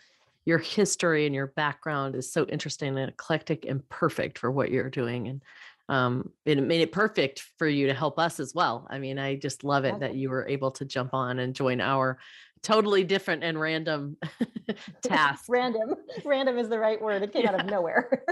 your 0.45 0.59
history 0.59 1.27
and 1.27 1.35
your 1.35 1.49
background 1.49 2.15
is 2.15 2.33
so 2.33 2.45
interesting 2.47 2.97
and 2.97 3.09
eclectic 3.09 3.65
and 3.65 3.89
perfect 3.89 4.39
for 4.39 4.51
what 4.51 4.71
you're 4.71 4.91
doing. 4.91 5.29
And 5.29 5.43
um 5.89 6.31
it 6.45 6.61
made 6.63 6.81
it 6.81 6.93
perfect 6.93 7.45
for 7.59 7.69
you 7.69 7.87
to 7.87 7.95
help 7.95 8.19
us 8.19 8.41
as 8.41 8.55
well. 8.55 8.87
I 8.91 8.99
mean, 8.99 9.19
I 9.19 9.37
just 9.37 9.65
love 9.65 9.85
it 9.85 10.01
that 10.01 10.15
you 10.15 10.31
were 10.31 10.47
able 10.49 10.71
to 10.73 10.85
jump 10.85 11.15
on 11.15 11.39
and 11.39 11.55
join 11.55 11.81
our 11.81 12.19
totally 12.63 13.05
different 13.05 13.45
and 13.45 13.61
random 13.61 14.17
task. 15.03 15.45
Random, 15.49 15.95
random 16.25 16.59
is 16.59 16.69
the 16.69 16.79
right 16.79 17.01
word. 17.01 17.23
It 17.23 17.33
came 17.33 17.47
out 17.47 17.61
of 17.61 17.67
nowhere. 17.67 18.25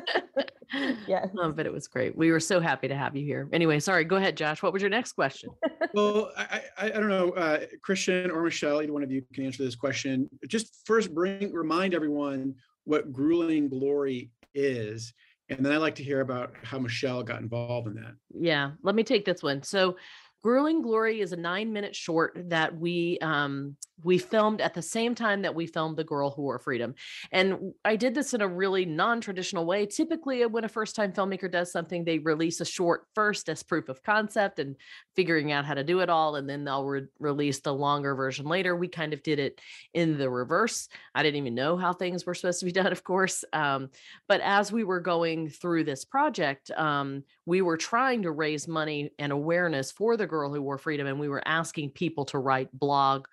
yeah. 1.06 1.26
Um, 1.40 1.54
but 1.54 1.66
it 1.66 1.72
was 1.72 1.86
great. 1.86 2.16
We 2.16 2.32
were 2.32 2.40
so 2.40 2.60
happy 2.60 2.88
to 2.88 2.96
have 2.96 3.16
you 3.16 3.24
here. 3.24 3.48
Anyway, 3.52 3.78
sorry, 3.80 4.04
go 4.04 4.16
ahead, 4.16 4.36
Josh. 4.36 4.62
What 4.62 4.72
was 4.72 4.82
your 4.82 4.90
next 4.90 5.12
question? 5.12 5.50
Well, 5.94 6.32
I, 6.36 6.62
I, 6.76 6.86
I 6.86 6.88
don't 6.90 7.08
know, 7.08 7.30
uh, 7.30 7.60
Christian 7.82 8.30
or 8.30 8.42
Michelle, 8.42 8.82
either 8.82 8.92
one 8.92 9.04
of 9.04 9.12
you 9.12 9.22
can 9.32 9.44
answer 9.44 9.62
this 9.62 9.76
question. 9.76 10.28
Just 10.48 10.84
first 10.84 11.14
bring, 11.14 11.52
remind 11.52 11.94
everyone 11.94 12.54
what 12.84 13.12
grueling 13.12 13.68
glory 13.68 14.30
is. 14.54 15.12
And 15.50 15.64
then 15.64 15.72
I'd 15.72 15.78
like 15.78 15.96
to 15.96 16.04
hear 16.04 16.20
about 16.20 16.54
how 16.62 16.78
Michelle 16.78 17.22
got 17.22 17.40
involved 17.40 17.86
in 17.86 17.94
that. 17.94 18.14
Yeah, 18.34 18.72
let 18.82 18.94
me 18.94 19.02
take 19.02 19.24
this 19.24 19.42
one. 19.42 19.62
So, 19.62 19.96
Grueling 20.44 20.82
Glory 20.82 21.22
is 21.22 21.32
a 21.32 21.38
nine 21.38 21.72
minute 21.72 21.96
short 21.96 22.36
that 22.50 22.78
we 22.78 23.18
um, 23.22 23.76
we 24.02 24.18
filmed 24.18 24.60
at 24.60 24.74
the 24.74 24.82
same 24.82 25.14
time 25.14 25.42
that 25.42 25.54
we 25.54 25.66
filmed 25.66 25.96
The 25.96 26.04
Girl 26.04 26.30
Who 26.30 26.42
Wore 26.42 26.58
Freedom. 26.58 26.94
And 27.32 27.72
I 27.84 27.96
did 27.96 28.14
this 28.14 28.34
in 28.34 28.42
a 28.42 28.48
really 28.48 28.84
non 28.84 29.20
traditional 29.20 29.64
way. 29.64 29.86
Typically, 29.86 30.42
uh, 30.42 30.48
when 30.48 30.64
a 30.64 30.68
first 30.68 30.96
time 30.96 31.12
filmmaker 31.12 31.50
does 31.50 31.72
something, 31.72 32.04
they 32.04 32.18
release 32.18 32.60
a 32.60 32.64
short 32.64 33.06
first 33.14 33.48
as 33.48 33.62
proof 33.62 33.88
of 33.88 34.02
concept 34.02 34.58
and 34.58 34.76
figuring 35.16 35.52
out 35.52 35.64
how 35.64 35.74
to 35.74 35.84
do 35.84 36.00
it 36.00 36.10
all. 36.10 36.36
And 36.36 36.48
then 36.48 36.64
they'll 36.64 36.84
re- 36.84 37.06
release 37.18 37.60
the 37.60 37.72
longer 37.72 38.14
version 38.14 38.46
later. 38.46 38.76
We 38.76 38.88
kind 38.88 39.14
of 39.14 39.22
did 39.22 39.38
it 39.38 39.60
in 39.94 40.18
the 40.18 40.28
reverse. 40.28 40.88
I 41.14 41.22
didn't 41.22 41.38
even 41.38 41.54
know 41.54 41.76
how 41.76 41.92
things 41.92 42.26
were 42.26 42.34
supposed 42.34 42.60
to 42.60 42.66
be 42.66 42.72
done, 42.82 42.92
of 42.92 43.04
course. 43.04 43.44
Um, 43.52 43.90
but 44.28 44.40
as 44.42 44.72
we 44.72 44.84
were 44.84 45.00
going 45.00 45.48
through 45.48 45.84
this 45.84 46.04
project, 46.04 46.70
um, 46.72 47.22
we 47.46 47.62
were 47.62 47.76
trying 47.76 48.22
to 48.22 48.32
raise 48.32 48.68
money 48.68 49.12
and 49.18 49.32
awareness 49.32 49.92
for 49.92 50.16
the 50.16 50.26
girl 50.34 50.52
who 50.52 50.62
wore 50.62 50.78
freedom, 50.78 51.06
and 51.06 51.20
we 51.20 51.28
were 51.28 51.46
asking 51.46 51.90
people 51.90 52.24
to 52.26 52.38
write 52.38 52.68
blog 52.72 53.26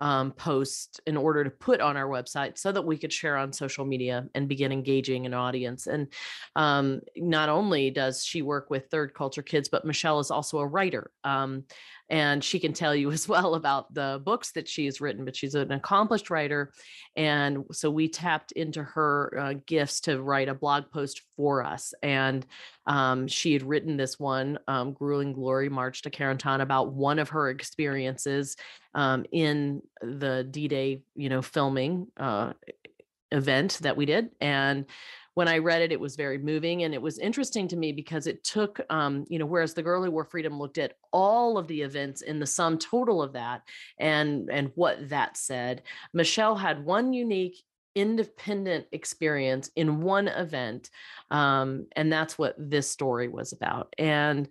um, 0.00 0.32
posts 0.32 1.00
in 1.06 1.16
order 1.16 1.42
to 1.44 1.50
put 1.50 1.80
on 1.80 1.96
our 1.96 2.08
website 2.08 2.56
so 2.56 2.70
that 2.72 2.84
we 2.84 2.96
could 2.96 3.12
share 3.12 3.36
on 3.36 3.52
social 3.52 3.84
media 3.84 4.28
and 4.34 4.48
begin 4.48 4.72
engaging 4.72 5.26
an 5.26 5.34
audience. 5.34 5.86
And 5.86 6.08
um, 6.54 7.00
not 7.16 7.48
only 7.48 7.90
does 7.90 8.24
she 8.24 8.42
work 8.42 8.70
with 8.70 8.86
third 8.86 9.14
culture 9.14 9.42
kids, 9.42 9.68
but 9.68 9.84
Michelle 9.84 10.20
is 10.20 10.30
also 10.30 10.58
a 10.58 10.66
writer. 10.66 11.10
Um, 11.24 11.64
and 12.10 12.42
she 12.42 12.58
can 12.58 12.72
tell 12.72 12.94
you 12.94 13.10
as 13.12 13.28
well 13.28 13.54
about 13.54 13.92
the 13.92 14.20
books 14.24 14.52
that 14.52 14.68
she's 14.68 15.00
written, 15.00 15.24
but 15.24 15.36
she's 15.36 15.54
an 15.54 15.72
accomplished 15.72 16.30
writer. 16.30 16.72
And 17.16 17.64
so 17.72 17.90
we 17.90 18.08
tapped 18.08 18.52
into 18.52 18.82
her 18.82 19.38
uh, 19.38 19.54
gifts 19.66 20.00
to 20.02 20.22
write 20.22 20.48
a 20.48 20.54
blog 20.54 20.90
post 20.90 21.22
for 21.36 21.64
us. 21.64 21.94
And 22.02 22.46
um, 22.86 23.28
she 23.28 23.52
had 23.52 23.62
written 23.62 23.96
this 23.96 24.18
one, 24.18 24.58
um, 24.68 24.92
Grueling 24.92 25.32
Glory, 25.32 25.68
March 25.68 26.02
to 26.02 26.10
Carentan, 26.10 26.60
about 26.60 26.92
one 26.92 27.18
of 27.18 27.30
her 27.30 27.50
experiences 27.50 28.56
um, 28.94 29.24
in 29.32 29.82
the 30.00 30.46
D-Day, 30.50 31.02
you 31.14 31.28
know, 31.28 31.42
filming 31.42 32.06
uh, 32.16 32.52
event 33.30 33.78
that 33.82 33.96
we 33.96 34.06
did. 34.06 34.30
And 34.40 34.86
when 35.38 35.46
I 35.46 35.58
read 35.58 35.82
it, 35.82 35.92
it 35.92 36.00
was 36.00 36.16
very 36.16 36.36
moving 36.36 36.82
and 36.82 36.92
it 36.92 37.00
was 37.00 37.20
interesting 37.20 37.68
to 37.68 37.76
me 37.76 37.92
because 37.92 38.26
it 38.26 38.42
took, 38.42 38.80
um, 38.90 39.24
you 39.28 39.38
know, 39.38 39.46
whereas 39.46 39.72
the 39.72 39.84
Girl 39.84 40.02
Who 40.02 40.10
Wore 40.10 40.24
Freedom 40.24 40.58
looked 40.58 40.78
at 40.78 40.94
all 41.12 41.56
of 41.58 41.68
the 41.68 41.80
events 41.80 42.22
in 42.22 42.40
the 42.40 42.46
sum 42.46 42.76
total 42.76 43.22
of 43.22 43.34
that 43.34 43.62
and 44.00 44.50
and 44.50 44.72
what 44.74 45.08
that 45.10 45.36
said, 45.36 45.82
Michelle 46.12 46.56
had 46.56 46.84
one 46.84 47.12
unique 47.12 47.62
independent 47.94 48.86
experience 48.90 49.70
in 49.76 50.00
one 50.00 50.26
event 50.26 50.90
um, 51.30 51.86
and 51.94 52.12
that's 52.12 52.36
what 52.36 52.56
this 52.58 52.90
story 52.90 53.28
was 53.28 53.52
about 53.52 53.94
and 53.96 54.48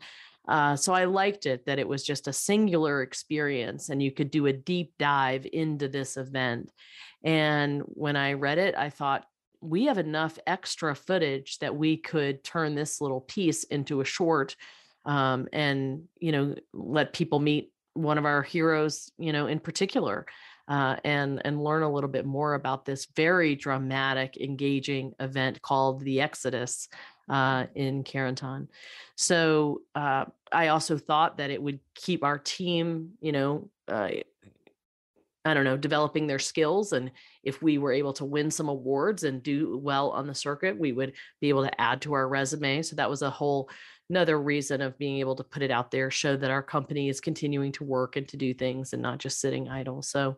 uh, 0.47 0.75
so 0.75 0.93
i 0.93 1.05
liked 1.05 1.45
it 1.45 1.65
that 1.65 1.79
it 1.79 1.87
was 1.87 2.03
just 2.03 2.27
a 2.27 2.33
singular 2.33 3.01
experience 3.01 3.89
and 3.89 4.01
you 4.01 4.11
could 4.11 4.31
do 4.31 4.47
a 4.47 4.53
deep 4.53 4.93
dive 4.97 5.45
into 5.53 5.87
this 5.87 6.17
event 6.17 6.71
and 7.23 7.81
when 7.85 8.15
i 8.17 8.33
read 8.33 8.57
it 8.57 8.75
i 8.75 8.89
thought 8.89 9.25
we 9.61 9.85
have 9.85 9.97
enough 9.97 10.37
extra 10.45 10.95
footage 10.95 11.59
that 11.59 11.75
we 11.75 11.97
could 11.97 12.43
turn 12.43 12.75
this 12.75 13.01
little 13.01 13.21
piece 13.21 13.63
into 13.65 14.01
a 14.01 14.05
short 14.05 14.55
um, 15.05 15.47
and 15.53 16.03
you 16.19 16.31
know 16.31 16.55
let 16.73 17.13
people 17.13 17.39
meet 17.39 17.71
one 17.93 18.17
of 18.17 18.25
our 18.25 18.43
heroes 18.43 19.11
you 19.17 19.33
know 19.33 19.47
in 19.47 19.59
particular 19.59 20.25
uh, 20.67 20.97
and 21.03 21.41
and 21.45 21.63
learn 21.63 21.83
a 21.83 21.91
little 21.91 22.09
bit 22.09 22.25
more 22.25 22.53
about 22.53 22.85
this 22.85 23.07
very 23.15 23.55
dramatic, 23.55 24.37
engaging 24.37 25.13
event 25.19 25.61
called 25.61 26.01
the 26.01 26.21
Exodus 26.21 26.89
uh, 27.29 27.65
in 27.75 28.03
Carentan. 28.03 28.67
So 29.15 29.81
uh, 29.95 30.25
I 30.51 30.67
also 30.67 30.97
thought 30.97 31.37
that 31.37 31.51
it 31.51 31.61
would 31.61 31.79
keep 31.95 32.23
our 32.23 32.37
team, 32.37 33.11
you 33.21 33.31
know, 33.31 33.69
uh, 33.87 34.09
I 35.47 35.53
don't 35.53 35.63
know, 35.63 35.77
developing 35.77 36.27
their 36.27 36.39
skills. 36.39 36.93
And 36.93 37.11
if 37.43 37.61
we 37.61 37.77
were 37.77 37.91
able 37.91 38.13
to 38.13 38.25
win 38.25 38.51
some 38.51 38.69
awards 38.69 39.23
and 39.23 39.41
do 39.41 39.77
well 39.77 40.11
on 40.11 40.27
the 40.27 40.35
circuit, 40.35 40.77
we 40.77 40.91
would 40.91 41.13
be 41.39 41.49
able 41.49 41.63
to 41.63 41.81
add 41.81 42.01
to 42.01 42.13
our 42.13 42.27
resume. 42.27 42.81
So 42.81 42.95
that 42.95 43.09
was 43.09 43.21
a 43.21 43.29
whole 43.29 43.69
another 44.09 44.39
reason 44.39 44.81
of 44.81 44.97
being 44.97 45.19
able 45.19 45.35
to 45.35 45.43
put 45.43 45.61
it 45.61 45.71
out 45.71 45.91
there, 45.91 46.09
show 46.09 46.37
that 46.37 46.51
our 46.51 46.63
company 46.63 47.09
is 47.09 47.19
continuing 47.19 47.71
to 47.73 47.83
work 47.83 48.15
and 48.15 48.27
to 48.29 48.37
do 48.37 48.53
things 48.53 48.93
and 48.93 49.01
not 49.01 49.17
just 49.17 49.41
sitting 49.41 49.67
idle. 49.67 50.01
So 50.01 50.37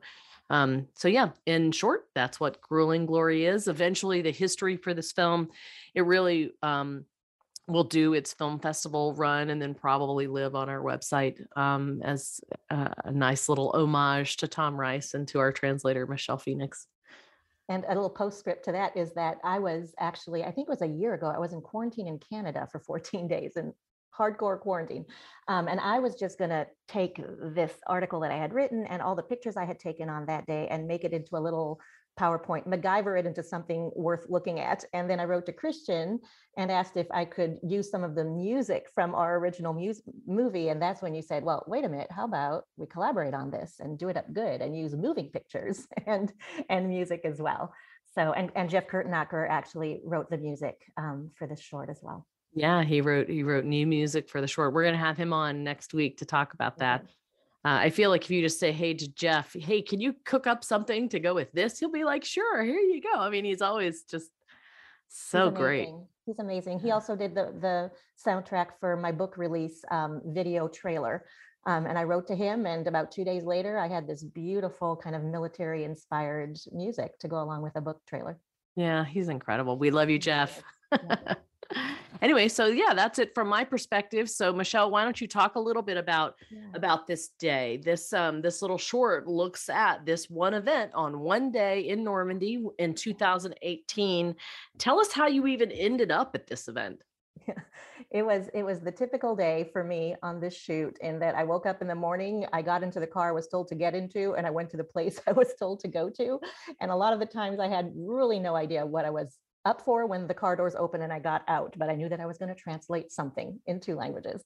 um, 0.49 0.87
so 0.95 1.07
yeah, 1.07 1.29
in 1.45 1.71
short, 1.71 2.07
that's 2.15 2.39
what 2.39 2.61
Grueling 2.61 3.05
Glory 3.05 3.45
is. 3.45 3.67
Eventually, 3.67 4.21
the 4.21 4.31
history 4.31 4.77
for 4.77 4.93
this 4.93 5.11
film, 5.11 5.49
it 5.93 6.01
really 6.01 6.53
um, 6.63 7.05
will 7.69 7.83
do 7.83 8.13
its 8.13 8.33
film 8.33 8.59
festival 8.59 9.13
run 9.13 9.49
and 9.49 9.61
then 9.61 9.73
probably 9.73 10.27
live 10.27 10.55
on 10.55 10.69
our 10.69 10.81
website 10.81 11.39
um, 11.57 12.01
as 12.03 12.41
a, 12.69 12.93
a 13.05 13.11
nice 13.11 13.47
little 13.47 13.71
homage 13.75 14.38
to 14.38 14.47
Tom 14.47 14.75
Rice 14.79 15.13
and 15.13 15.27
to 15.29 15.39
our 15.39 15.51
translator 15.51 16.05
Michelle 16.07 16.38
Phoenix. 16.38 16.88
And 17.69 17.85
a 17.85 17.89
little 17.89 18.09
postscript 18.09 18.65
to 18.65 18.71
that 18.71 18.97
is 18.97 19.13
that 19.13 19.38
I 19.43 19.59
was 19.59 19.93
actually, 19.99 20.43
I 20.43 20.51
think 20.51 20.67
it 20.67 20.71
was 20.71 20.81
a 20.81 20.88
year 20.88 21.13
ago, 21.13 21.27
I 21.27 21.38
was 21.38 21.53
in 21.53 21.61
quarantine 21.61 22.07
in 22.07 22.19
Canada 22.19 22.67
for 22.71 22.79
14 22.79 23.27
days 23.29 23.53
and 23.55 23.73
hardcore 24.17 24.59
quarantine. 24.59 25.05
Um, 25.47 25.67
and 25.67 25.79
I 25.79 25.99
was 25.99 26.15
just 26.15 26.38
going 26.38 26.49
to 26.49 26.67
take 26.88 27.21
this 27.53 27.71
article 27.88 28.19
that 28.21 28.31
I 28.31 28.38
had 28.38 28.53
written 28.53 28.85
and 28.88 29.01
all 29.01 29.15
the 29.15 29.23
pictures 29.23 29.55
I 29.55 29.65
had 29.65 29.79
taken 29.79 30.09
on 30.09 30.25
that 30.25 30.45
day 30.45 30.67
and 30.69 30.88
make 30.88 31.03
it 31.03 31.13
into 31.13 31.38
a 31.38 31.39
little 31.39 31.79
PowerPoint, 32.19 32.67
MacGyver 32.67 33.17
it 33.17 33.25
into 33.25 33.41
something 33.41 33.91
worth 33.95 34.25
looking 34.27 34.59
at. 34.59 34.83
And 34.93 35.09
then 35.09 35.19
I 35.19 35.23
wrote 35.23 35.45
to 35.45 35.53
Christian 35.53 36.19
and 36.57 36.69
asked 36.69 36.97
if 36.97 37.07
I 37.11 37.23
could 37.23 37.59
use 37.63 37.89
some 37.89 38.03
of 38.03 38.15
the 38.15 38.25
music 38.25 38.88
from 38.93 39.15
our 39.15 39.38
original 39.38 39.73
movie. 40.27 40.69
And 40.69 40.81
that's 40.81 41.01
when 41.01 41.15
you 41.15 41.21
said, 41.21 41.43
well, 41.43 41.63
wait 41.67 41.85
a 41.85 41.89
minute, 41.89 42.11
how 42.11 42.25
about 42.25 42.65
we 42.75 42.88
collaborate 42.88 43.33
on 43.33 43.49
this 43.49 43.75
and 43.79 43.97
do 43.97 44.09
it 44.09 44.17
up 44.17 44.31
good 44.33 44.61
and 44.61 44.77
use 44.77 44.93
moving 44.95 45.29
pictures 45.29 45.88
and, 46.07 46.33
and 46.69 46.89
music 46.89 47.21
as 47.23 47.41
well. 47.41 47.73
So, 48.13 48.33
and, 48.33 48.51
and 48.55 48.69
Jeff 48.69 48.88
Kurtenacker 48.88 49.47
actually 49.49 50.01
wrote 50.03 50.29
the 50.29 50.38
music 50.38 50.75
um, 50.97 51.31
for 51.35 51.47
this 51.47 51.61
short 51.61 51.89
as 51.89 51.99
well. 52.01 52.25
Yeah, 52.53 52.83
he 52.83 52.99
wrote 52.99 53.29
he 53.29 53.43
wrote 53.43 53.63
new 53.63 53.85
music 53.85 54.27
for 54.27 54.41
the 54.41 54.47
short. 54.47 54.73
We're 54.73 54.83
gonna 54.83 54.97
have 54.97 55.17
him 55.17 55.33
on 55.33 55.63
next 55.63 55.93
week 55.93 56.17
to 56.17 56.25
talk 56.25 56.55
about 56.55 56.79
that. 56.79 57.05
Uh, 57.65 57.79
I 57.83 57.89
feel 57.89 58.09
like 58.09 58.23
if 58.23 58.31
you 58.31 58.41
just 58.41 58.59
say, 58.59 58.71
"Hey, 58.71 58.93
to 58.93 59.07
Jeff, 59.07 59.53
hey, 59.53 59.81
can 59.81 59.99
you 59.99 60.15
cook 60.23 60.47
up 60.47 60.63
something 60.63 61.09
to 61.09 61.19
go 61.19 61.33
with 61.33 61.51
this?" 61.51 61.79
He'll 61.79 61.91
be 61.91 62.05
like, 62.05 62.23
"Sure, 62.23 62.63
here 62.63 62.79
you 62.79 63.01
go." 63.01 63.19
I 63.19 63.29
mean, 63.29 63.43
he's 63.43 63.61
always 63.61 64.03
just 64.03 64.31
so 65.09 65.49
He's 65.49 65.57
great. 65.57 65.89
He's 66.25 66.39
amazing. 66.39 66.79
He 66.79 66.91
also 66.95 67.15
did 67.15 67.35
the 67.35 67.53
the 67.59 67.91
soundtrack 68.25 68.67
for 68.79 68.95
my 68.95 69.11
book 69.11 69.37
release 69.37 69.83
um, 69.91 70.21
video 70.25 70.67
trailer. 70.67 71.25
Um, 71.65 71.85
and 71.85 71.97
I 71.97 72.03
wrote 72.03 72.25
to 72.27 72.35
him, 72.35 72.65
and 72.65 72.87
about 72.87 73.11
two 73.11 73.25
days 73.25 73.43
later, 73.43 73.77
I 73.77 73.89
had 73.89 74.07
this 74.07 74.23
beautiful 74.23 74.95
kind 74.95 75.15
of 75.15 75.23
military 75.23 75.83
inspired 75.83 76.57
music 76.71 77.19
to 77.19 77.27
go 77.27 77.43
along 77.43 77.61
with 77.61 77.75
a 77.75 77.81
book 77.81 78.01
trailer. 78.07 78.39
Yeah, 78.77 79.03
he's 79.03 79.27
incredible. 79.27 79.77
We 79.77 79.91
love 79.91 80.09
you, 80.09 80.19
Jeff. 80.19 80.63
Yeah. 81.75 81.95
anyway, 82.21 82.47
so 82.47 82.67
yeah, 82.67 82.93
that's 82.93 83.19
it 83.19 83.33
from 83.33 83.47
my 83.47 83.63
perspective. 83.63 84.29
So 84.29 84.51
Michelle, 84.51 84.89
why 84.91 85.03
don't 85.03 85.19
you 85.19 85.27
talk 85.27 85.55
a 85.55 85.59
little 85.59 85.81
bit 85.83 85.97
about 85.97 86.35
Yeah. 86.49 86.59
about 86.73 87.07
this 87.07 87.29
day? 87.39 87.81
This 87.83 88.11
um 88.13 88.41
this 88.41 88.61
little 88.61 88.77
short 88.77 89.27
looks 89.27 89.69
at 89.69 90.05
this 90.05 90.29
one 90.29 90.53
event 90.53 90.91
on 90.93 91.19
one 91.19 91.51
day 91.51 91.81
in 91.87 92.03
Normandy 92.03 92.63
in 92.79 92.93
2018. 92.93 94.35
Tell 94.77 94.99
us 94.99 95.11
how 95.11 95.27
you 95.27 95.47
even 95.47 95.71
ended 95.71 96.11
up 96.11 96.31
at 96.35 96.47
this 96.47 96.67
event. 96.67 97.01
it 98.11 98.23
was 98.23 98.49
it 98.53 98.63
was 98.63 98.79
the 98.79 98.91
typical 98.91 99.35
day 99.35 99.69
for 99.71 99.83
me 99.83 100.15
on 100.23 100.39
this 100.39 100.55
shoot 100.55 100.97
in 101.01 101.19
that 101.19 101.35
I 101.35 101.43
woke 101.43 101.65
up 101.65 101.81
in 101.81 101.87
the 101.87 101.95
morning, 101.95 102.45
I 102.53 102.61
got 102.61 102.83
into 102.83 102.99
the 102.99 103.07
car 103.07 103.29
I 103.29 103.31
was 103.31 103.47
told 103.47 103.67
to 103.69 103.75
get 103.75 103.95
into, 103.95 104.33
and 104.33 104.45
I 104.45 104.49
went 104.49 104.69
to 104.71 104.77
the 104.77 104.83
place 104.95 105.19
I 105.27 105.31
was 105.31 105.53
told 105.57 105.79
to 105.81 105.87
go 105.87 106.09
to. 106.11 106.39
And 106.81 106.91
a 106.91 106.95
lot 106.95 107.13
of 107.13 107.19
the 107.19 107.25
times 107.25 107.59
I 107.59 107.67
had 107.67 107.91
really 107.95 108.39
no 108.39 108.55
idea 108.55 108.85
what 108.85 109.05
I 109.05 109.09
was 109.09 109.37
up 109.65 109.81
for 109.81 110.05
when 110.05 110.27
the 110.27 110.33
car 110.33 110.55
doors 110.55 110.75
open 110.75 111.01
and 111.01 111.11
I 111.11 111.19
got 111.19 111.43
out, 111.47 111.75
but 111.77 111.89
I 111.89 111.95
knew 111.95 112.09
that 112.09 112.19
I 112.19 112.25
was 112.25 112.37
going 112.37 112.50
to 112.50 112.61
translate 112.61 113.11
something 113.11 113.59
in 113.67 113.79
two 113.79 113.95
languages. 113.95 114.43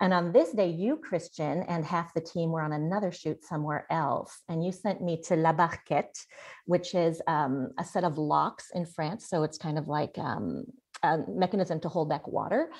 And 0.00 0.12
on 0.12 0.32
this 0.32 0.52
day, 0.52 0.68
you, 0.68 0.96
Christian, 0.96 1.62
and 1.64 1.84
half 1.84 2.14
the 2.14 2.20
team 2.20 2.50
were 2.50 2.62
on 2.62 2.72
another 2.72 3.12
shoot 3.12 3.44
somewhere 3.44 3.86
else. 3.90 4.40
And 4.48 4.64
you 4.64 4.72
sent 4.72 5.02
me 5.02 5.20
to 5.22 5.36
La 5.36 5.52
Barquette, 5.52 6.18
which 6.66 6.94
is 6.94 7.20
um, 7.26 7.70
a 7.78 7.84
set 7.84 8.04
of 8.04 8.18
locks 8.18 8.70
in 8.74 8.86
France. 8.86 9.28
So 9.28 9.42
it's 9.42 9.58
kind 9.58 9.78
of 9.78 9.88
like 9.88 10.16
um, 10.18 10.64
a 11.02 11.18
mechanism 11.28 11.80
to 11.80 11.88
hold 11.88 12.08
back 12.08 12.26
water. 12.26 12.70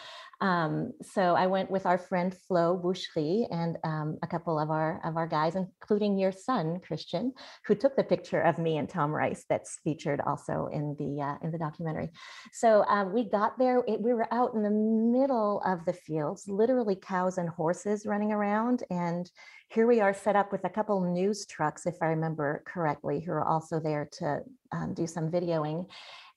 Um, 0.40 0.92
so 1.02 1.34
I 1.34 1.46
went 1.46 1.70
with 1.70 1.86
our 1.86 1.98
friend 1.98 2.34
Flo 2.46 2.80
Boucherie 2.82 3.46
and 3.50 3.78
um, 3.84 4.18
a 4.22 4.26
couple 4.26 4.58
of 4.58 4.70
our 4.70 5.00
of 5.04 5.16
our 5.16 5.26
guys, 5.26 5.54
including 5.54 6.18
your 6.18 6.32
son 6.32 6.80
Christian, 6.86 7.32
who 7.66 7.74
took 7.74 7.96
the 7.96 8.04
picture 8.04 8.40
of 8.40 8.58
me 8.58 8.78
and 8.78 8.88
Tom 8.88 9.10
Rice 9.10 9.44
that's 9.48 9.78
featured 9.84 10.20
also 10.26 10.68
in 10.72 10.96
the 10.98 11.22
uh, 11.22 11.36
in 11.42 11.50
the 11.50 11.58
documentary. 11.58 12.10
So 12.52 12.84
uh, 12.88 13.04
we 13.04 13.28
got 13.28 13.58
there. 13.58 13.82
It, 13.86 14.00
we 14.00 14.12
were 14.12 14.32
out 14.32 14.54
in 14.54 14.62
the 14.62 14.70
middle 14.70 15.62
of 15.64 15.84
the 15.84 15.92
fields, 15.92 16.48
literally 16.48 16.96
cows 16.96 17.38
and 17.38 17.48
horses 17.48 18.06
running 18.06 18.32
around, 18.32 18.82
and 18.90 19.30
here 19.68 19.86
we 19.86 20.00
are 20.00 20.14
set 20.14 20.36
up 20.36 20.52
with 20.52 20.64
a 20.64 20.68
couple 20.68 21.00
news 21.00 21.46
trucks, 21.46 21.86
if 21.86 21.96
I 22.00 22.06
remember 22.06 22.62
correctly, 22.66 23.20
who 23.20 23.32
are 23.32 23.44
also 23.44 23.80
there 23.80 24.08
to 24.18 24.40
um, 24.72 24.94
do 24.94 25.06
some 25.06 25.30
videoing. 25.30 25.86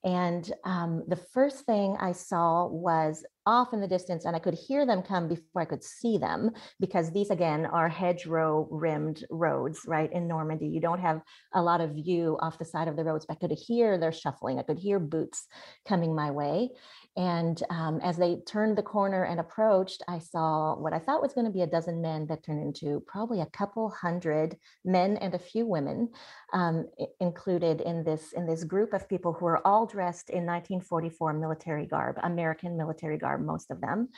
And 0.08 0.50
um, 0.64 1.04
the 1.10 1.18
first 1.18 1.66
thing 1.66 1.98
I 2.00 2.14
saw 2.14 2.66
was 2.66 3.26
off 3.46 3.74
in 3.74 3.82
the 3.82 3.90
distance, 3.90 4.24
and 4.24 4.38
I 4.38 4.40
could 4.40 4.54
hear 4.54 4.86
them 4.86 5.02
come 5.02 5.28
before 5.28 5.62
I 5.62 5.66
could 5.66 5.84
see 5.84 6.18
them, 6.18 6.52
because 6.80 7.12
these 7.12 7.30
again 7.30 7.66
are 7.66 7.90
hedgerow 7.90 8.70
rimmed 8.72 9.26
roads, 9.30 9.82
right? 9.86 10.10
In 10.14 10.26
Normandy, 10.26 10.68
you 10.68 10.80
don't 10.80 11.02
have 11.02 11.22
a 11.54 11.62
lot 11.62 11.82
of 11.82 11.92
view 11.92 12.38
off 12.42 12.58
the 12.58 12.64
side 12.64 12.88
of 12.88 12.96
the 12.96 13.04
roads, 13.04 13.26
but 13.26 13.36
I 13.36 13.48
could 13.48 13.58
hear 13.58 13.98
their 13.98 14.14
shuffling. 14.14 14.60
I 14.60 14.64
could 14.64 14.80
hear 14.80 14.98
boots 14.98 15.46
coming 15.86 16.16
my 16.16 16.32
way. 16.32 16.70
And 17.18 17.62
um, 17.72 18.00
as 18.04 18.16
they 18.16 18.36
turned 18.46 18.78
the 18.78 18.84
corner 18.84 19.24
and 19.24 19.40
approached, 19.40 20.04
I 20.08 20.20
saw 20.20 20.76
what 20.76 20.94
I 20.94 21.00
thought 21.00 21.24
was 21.24 21.34
going 21.34 21.48
to 21.48 21.52
be 21.52 21.64
a 21.64 21.68
dozen 21.68 22.00
men 22.00 22.28
that 22.28 22.44
turned 22.44 22.62
into 22.62 23.04
probably 23.08 23.42
a 23.42 23.48
couple 23.48 23.90
hundred 23.90 24.56
men 24.86 25.18
and 25.18 25.34
a 25.34 25.40
few 25.40 25.66
women 25.66 26.10
um, 26.54 26.88
included 27.20 27.82
in 27.82 28.04
this 28.04 28.34
in 28.34 28.46
this 28.46 28.64
group 28.64 28.94
of 28.94 29.10
people 29.10 29.34
who 29.34 29.48
are 29.48 29.66
all 29.66 29.88
dressed 29.88 30.30
in 30.30 30.46
1944 30.46 31.34
military 31.34 31.88
garb, 31.88 32.18
American 32.22 32.78
military 32.78 33.18
garb, 33.18 33.42
most 33.42 33.72
of 33.72 33.82
them. 33.82 34.10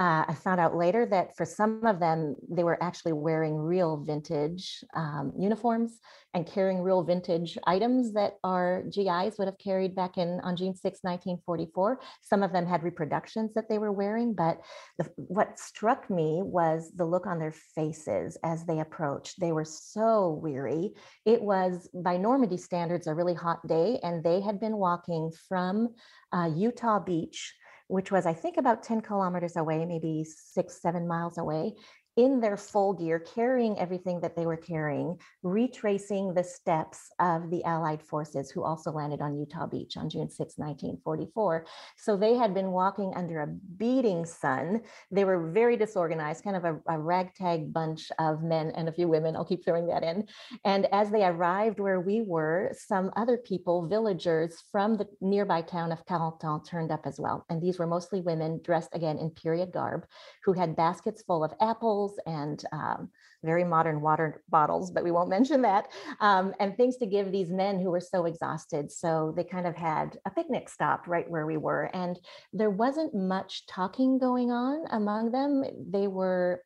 Uh, 0.00 0.24
I 0.28 0.34
found 0.34 0.60
out 0.60 0.74
later 0.74 1.04
that 1.10 1.36
for 1.36 1.44
some 1.44 1.84
of 1.84 2.00
them, 2.00 2.34
they 2.48 2.64
were 2.64 2.82
actually 2.82 3.12
wearing 3.12 3.54
real 3.54 3.98
vintage 3.98 4.82
um, 4.96 5.30
uniforms 5.38 5.98
and 6.32 6.46
carrying 6.46 6.80
real 6.80 7.02
vintage 7.02 7.58
items 7.66 8.14
that 8.14 8.38
our 8.42 8.82
GIs 8.84 9.36
would 9.36 9.46
have 9.46 9.58
carried 9.58 9.94
back 9.94 10.16
in 10.16 10.40
on 10.42 10.56
June 10.56 10.74
6, 10.74 10.84
1944. 11.02 12.00
Some 12.22 12.42
of 12.42 12.50
them 12.50 12.66
had 12.66 12.82
reproductions 12.82 13.52
that 13.52 13.68
they 13.68 13.76
were 13.76 13.92
wearing, 13.92 14.32
but 14.32 14.62
the, 14.96 15.06
what 15.16 15.58
struck 15.58 16.08
me 16.08 16.40
was 16.42 16.90
the 16.96 17.04
look 17.04 17.26
on 17.26 17.38
their 17.38 17.54
faces 17.74 18.38
as 18.42 18.64
they 18.64 18.80
approached. 18.80 19.38
They 19.38 19.52
were 19.52 19.66
so 19.66 20.40
weary. 20.42 20.94
It 21.26 21.42
was, 21.42 21.90
by 21.92 22.16
Normandy 22.16 22.56
standards, 22.56 23.06
a 23.06 23.14
really 23.14 23.34
hot 23.34 23.66
day, 23.66 23.98
and 24.02 24.24
they 24.24 24.40
had 24.40 24.60
been 24.60 24.78
walking 24.78 25.30
from 25.46 25.88
uh, 26.32 26.50
Utah 26.54 27.00
Beach, 27.00 27.54
which 27.90 28.12
was, 28.12 28.24
I 28.24 28.32
think, 28.32 28.56
about 28.56 28.82
10 28.82 29.00
kilometers 29.00 29.56
away, 29.56 29.84
maybe 29.84 30.24
six, 30.24 30.80
seven 30.80 31.08
miles 31.08 31.38
away, 31.38 31.74
in 32.16 32.40
their 32.40 32.56
full 32.56 32.92
gear, 32.92 33.18
carrying 33.18 33.78
everything 33.78 34.20
that 34.20 34.36
they 34.36 34.46
were 34.46 34.56
carrying, 34.56 35.16
retracing 35.42 36.34
the 36.34 36.42
steps 36.42 37.10
of 37.20 37.50
the 37.50 37.62
Allied 37.64 38.02
forces 38.02 38.50
who 38.50 38.64
also 38.64 38.90
landed 38.90 39.20
on 39.20 39.38
Utah 39.38 39.66
Beach 39.66 39.96
on 39.96 40.10
June 40.10 40.28
6, 40.28 40.38
1944. 40.56 41.66
So 41.96 42.16
they 42.16 42.34
had 42.34 42.52
been 42.52 42.72
walking 42.72 43.12
under 43.14 43.40
a 43.40 43.46
beating 43.46 44.26
sun. 44.26 44.80
They 45.10 45.24
were 45.24 45.50
very 45.50 45.76
disorganized, 45.76 46.42
kind 46.42 46.56
of 46.56 46.64
a, 46.64 46.80
a 46.88 46.98
ragtag 46.98 47.72
bunch 47.72 48.10
of 48.18 48.42
men 48.42 48.72
and 48.74 48.88
a 48.88 48.92
few 48.92 49.06
women. 49.06 49.36
I'll 49.36 49.44
keep 49.44 49.64
throwing 49.64 49.86
that 49.86 50.02
in. 50.02 50.26
And 50.64 50.86
as 50.92 51.10
they 51.10 51.24
arrived 51.24 51.78
where 51.78 52.00
we 52.00 52.22
were, 52.22 52.72
some 52.76 53.10
other 53.16 53.36
people, 53.36 53.86
villagers 53.88 54.62
from 54.72 54.96
the 54.96 55.06
nearby 55.20 55.62
town 55.62 55.92
of 55.92 56.04
Carentan, 56.06 56.66
turned 56.66 56.90
up 56.90 57.06
as 57.06 57.20
well. 57.20 57.44
And 57.48 57.62
these 57.62 57.78
were 57.78 57.86
mostly 57.86 58.20
women 58.20 58.60
dressed 58.64 58.90
again 58.94 59.18
in 59.18 59.30
period 59.30 59.72
garb 59.72 60.06
who 60.44 60.52
had 60.52 60.76
baskets 60.76 61.22
full 61.22 61.44
of 61.44 61.52
apples 61.60 61.99
and 62.26 62.62
um, 62.72 63.10
very 63.42 63.64
modern 63.64 64.00
water 64.00 64.42
bottles, 64.48 64.90
but 64.90 65.04
we 65.04 65.10
won't 65.10 65.30
mention 65.30 65.62
that, 65.62 65.88
um, 66.20 66.54
and 66.60 66.76
things 66.76 66.96
to 66.98 67.06
give 67.06 67.32
these 67.32 67.50
men 67.50 67.78
who 67.78 67.90
were 67.90 68.00
so 68.14 68.26
exhausted. 68.26 68.92
So 68.92 69.32
they 69.36 69.44
kind 69.44 69.66
of 69.66 69.74
had 69.74 70.18
a 70.26 70.30
picnic 70.30 70.68
stop 70.68 71.06
right 71.06 71.30
where 71.30 71.46
we 71.46 71.56
were. 71.56 71.90
And 71.94 72.18
there 72.52 72.70
wasn't 72.70 73.14
much 73.14 73.66
talking 73.66 74.18
going 74.18 74.50
on 74.50 74.84
among 74.90 75.32
them. 75.32 75.64
They 75.90 76.06
were, 76.06 76.62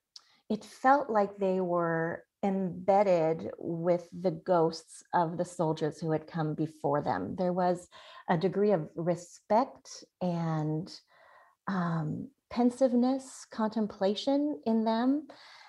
it 0.51 0.64
felt 0.64 1.11
like 1.11 1.37
they 1.37 1.61
were 1.61 2.25
embedded 2.42 3.51
with 3.59 4.07
the 4.12 4.31
ghosts 4.31 5.03
of 5.14 5.38
the 5.38 5.44
soldiers 5.44 5.99
who 5.99 6.11
had 6.11 6.27
come 6.27 6.55
before 6.55 7.01
them. 7.03 7.35
There 7.37 7.55
was 7.55 7.88
a 8.29 8.37
degree 8.37 8.73
of 8.73 8.88
respect 8.97 9.88
and 10.20 10.92
um, 11.66 12.29
pensiveness, 12.55 13.45
contemplation 13.51 14.61
in 14.64 14.85
them. 14.85 15.27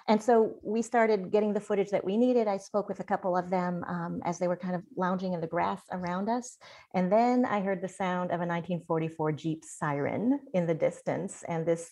And 0.07 0.21
so 0.21 0.53
we 0.63 0.83
started 0.83 1.31
getting 1.31 1.51
the 1.51 1.59
footage 1.59 1.89
that 1.89 2.05
we 2.05 2.15
needed. 2.15 2.47
I 2.47 2.57
spoke 2.57 2.87
with 2.87 2.99
a 2.99 3.03
couple 3.03 3.35
of 3.35 3.49
them 3.49 3.83
um, 3.87 4.21
as 4.23 4.37
they 4.37 4.47
were 4.47 4.55
kind 4.55 4.75
of 4.75 4.83
lounging 4.95 5.33
in 5.33 5.41
the 5.41 5.47
grass 5.47 5.81
around 5.91 6.29
us. 6.29 6.57
And 6.93 7.11
then 7.11 7.43
I 7.43 7.61
heard 7.61 7.81
the 7.81 7.87
sound 7.87 8.29
of 8.29 8.39
a 8.39 8.45
1944 8.45 9.31
Jeep 9.31 9.63
siren 9.65 10.39
in 10.53 10.67
the 10.67 10.75
distance. 10.75 11.43
And 11.47 11.65
this 11.65 11.91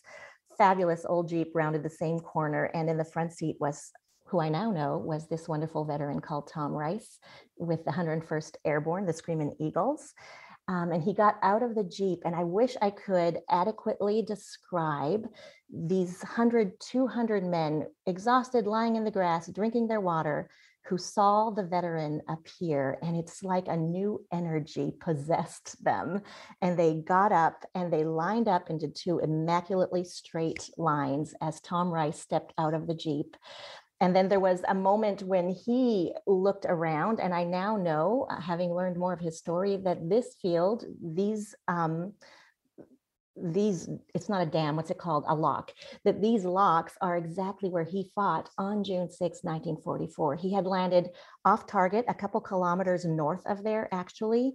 fabulous 0.59 1.07
old 1.09 1.27
Jeep 1.27 1.51
rounded 1.55 1.81
the 1.81 1.89
same 1.89 2.19
corner. 2.19 2.65
And 2.75 2.87
in 2.87 2.97
the 2.97 3.03
front 3.03 3.33
seat 3.33 3.57
was 3.59 3.91
who 4.27 4.39
I 4.39 4.49
now 4.49 4.71
know 4.71 4.99
was 4.99 5.27
this 5.27 5.47
wonderful 5.47 5.85
veteran 5.85 6.19
called 6.19 6.47
Tom 6.47 6.71
Rice 6.71 7.17
with 7.57 7.83
the 7.83 7.91
101st 7.91 8.57
Airborne, 8.63 9.07
the 9.07 9.13
Screaming 9.13 9.55
Eagles. 9.59 10.13
Um, 10.67 10.91
and 10.91 11.03
he 11.03 11.13
got 11.13 11.37
out 11.41 11.61
of 11.61 11.75
the 11.75 11.83
Jeep, 11.83 12.19
and 12.23 12.35
I 12.35 12.43
wish 12.43 12.77
I 12.81 12.89
could 12.89 13.39
adequately 13.49 14.21
describe 14.21 15.27
these 15.69 16.21
100, 16.21 16.79
200 16.79 17.43
men 17.43 17.87
exhausted, 18.05 18.65
lying 18.65 18.95
in 18.95 19.03
the 19.03 19.11
grass, 19.11 19.47
drinking 19.47 19.87
their 19.87 19.99
water, 19.99 20.49
who 20.85 20.97
saw 20.97 21.49
the 21.49 21.63
veteran 21.63 22.21
appear. 22.27 22.97
And 23.01 23.15
it's 23.15 23.43
like 23.43 23.67
a 23.67 23.75
new 23.75 24.25
energy 24.31 24.93
possessed 24.99 25.81
them. 25.83 26.21
And 26.61 26.77
they 26.77 26.95
got 26.95 27.31
up 27.31 27.63
and 27.73 27.91
they 27.91 28.03
lined 28.03 28.47
up 28.47 28.69
into 28.69 28.89
two 28.89 29.19
immaculately 29.19 30.03
straight 30.03 30.69
lines 30.77 31.33
as 31.41 31.61
Tom 31.61 31.89
Rice 31.89 32.19
stepped 32.19 32.53
out 32.57 32.73
of 32.73 32.87
the 32.87 32.95
Jeep. 32.95 33.35
And 34.03 34.13
then 34.13 34.27
there 34.27 34.41
was 34.41 34.59
a 34.67 34.75
moment 34.75 35.23
when 35.23 35.47
he 35.47 36.13
looked 36.27 36.65
around, 36.67 37.21
and 37.21 37.33
I 37.33 37.45
now 37.45 37.77
know, 37.77 38.27
uh, 38.29 38.37
having 38.41 38.73
learned 38.73 38.97
more 38.97 39.13
of 39.13 39.21
his 39.21 39.37
story, 39.37 39.77
that 39.77 40.09
this 40.09 40.35
field, 40.41 40.83
these 41.01 41.55
um, 41.69 42.11
these 43.41 43.89
it's 44.13 44.27
not 44.27 44.45
a 44.45 44.51
dam 44.51 44.75
what's 44.75 44.91
it 44.91 44.97
called? 44.97 45.23
A 45.29 45.33
lock. 45.33 45.71
That 46.03 46.21
these 46.21 46.43
locks 46.43 46.97
are 46.99 47.15
exactly 47.15 47.69
where 47.69 47.85
he 47.85 48.11
fought 48.13 48.49
on 48.59 48.83
june 48.83 49.09
6 49.09 49.39
1944 49.41 50.35
he 50.35 50.53
had 50.53 50.67
landed 50.67 51.09
off 51.43 51.65
target 51.65 52.05
a 52.07 52.13
couple 52.13 52.41
kilometers 52.41 53.05
north 53.05 53.41
of 53.47 53.63
there 53.63 53.87
actually 53.91 54.53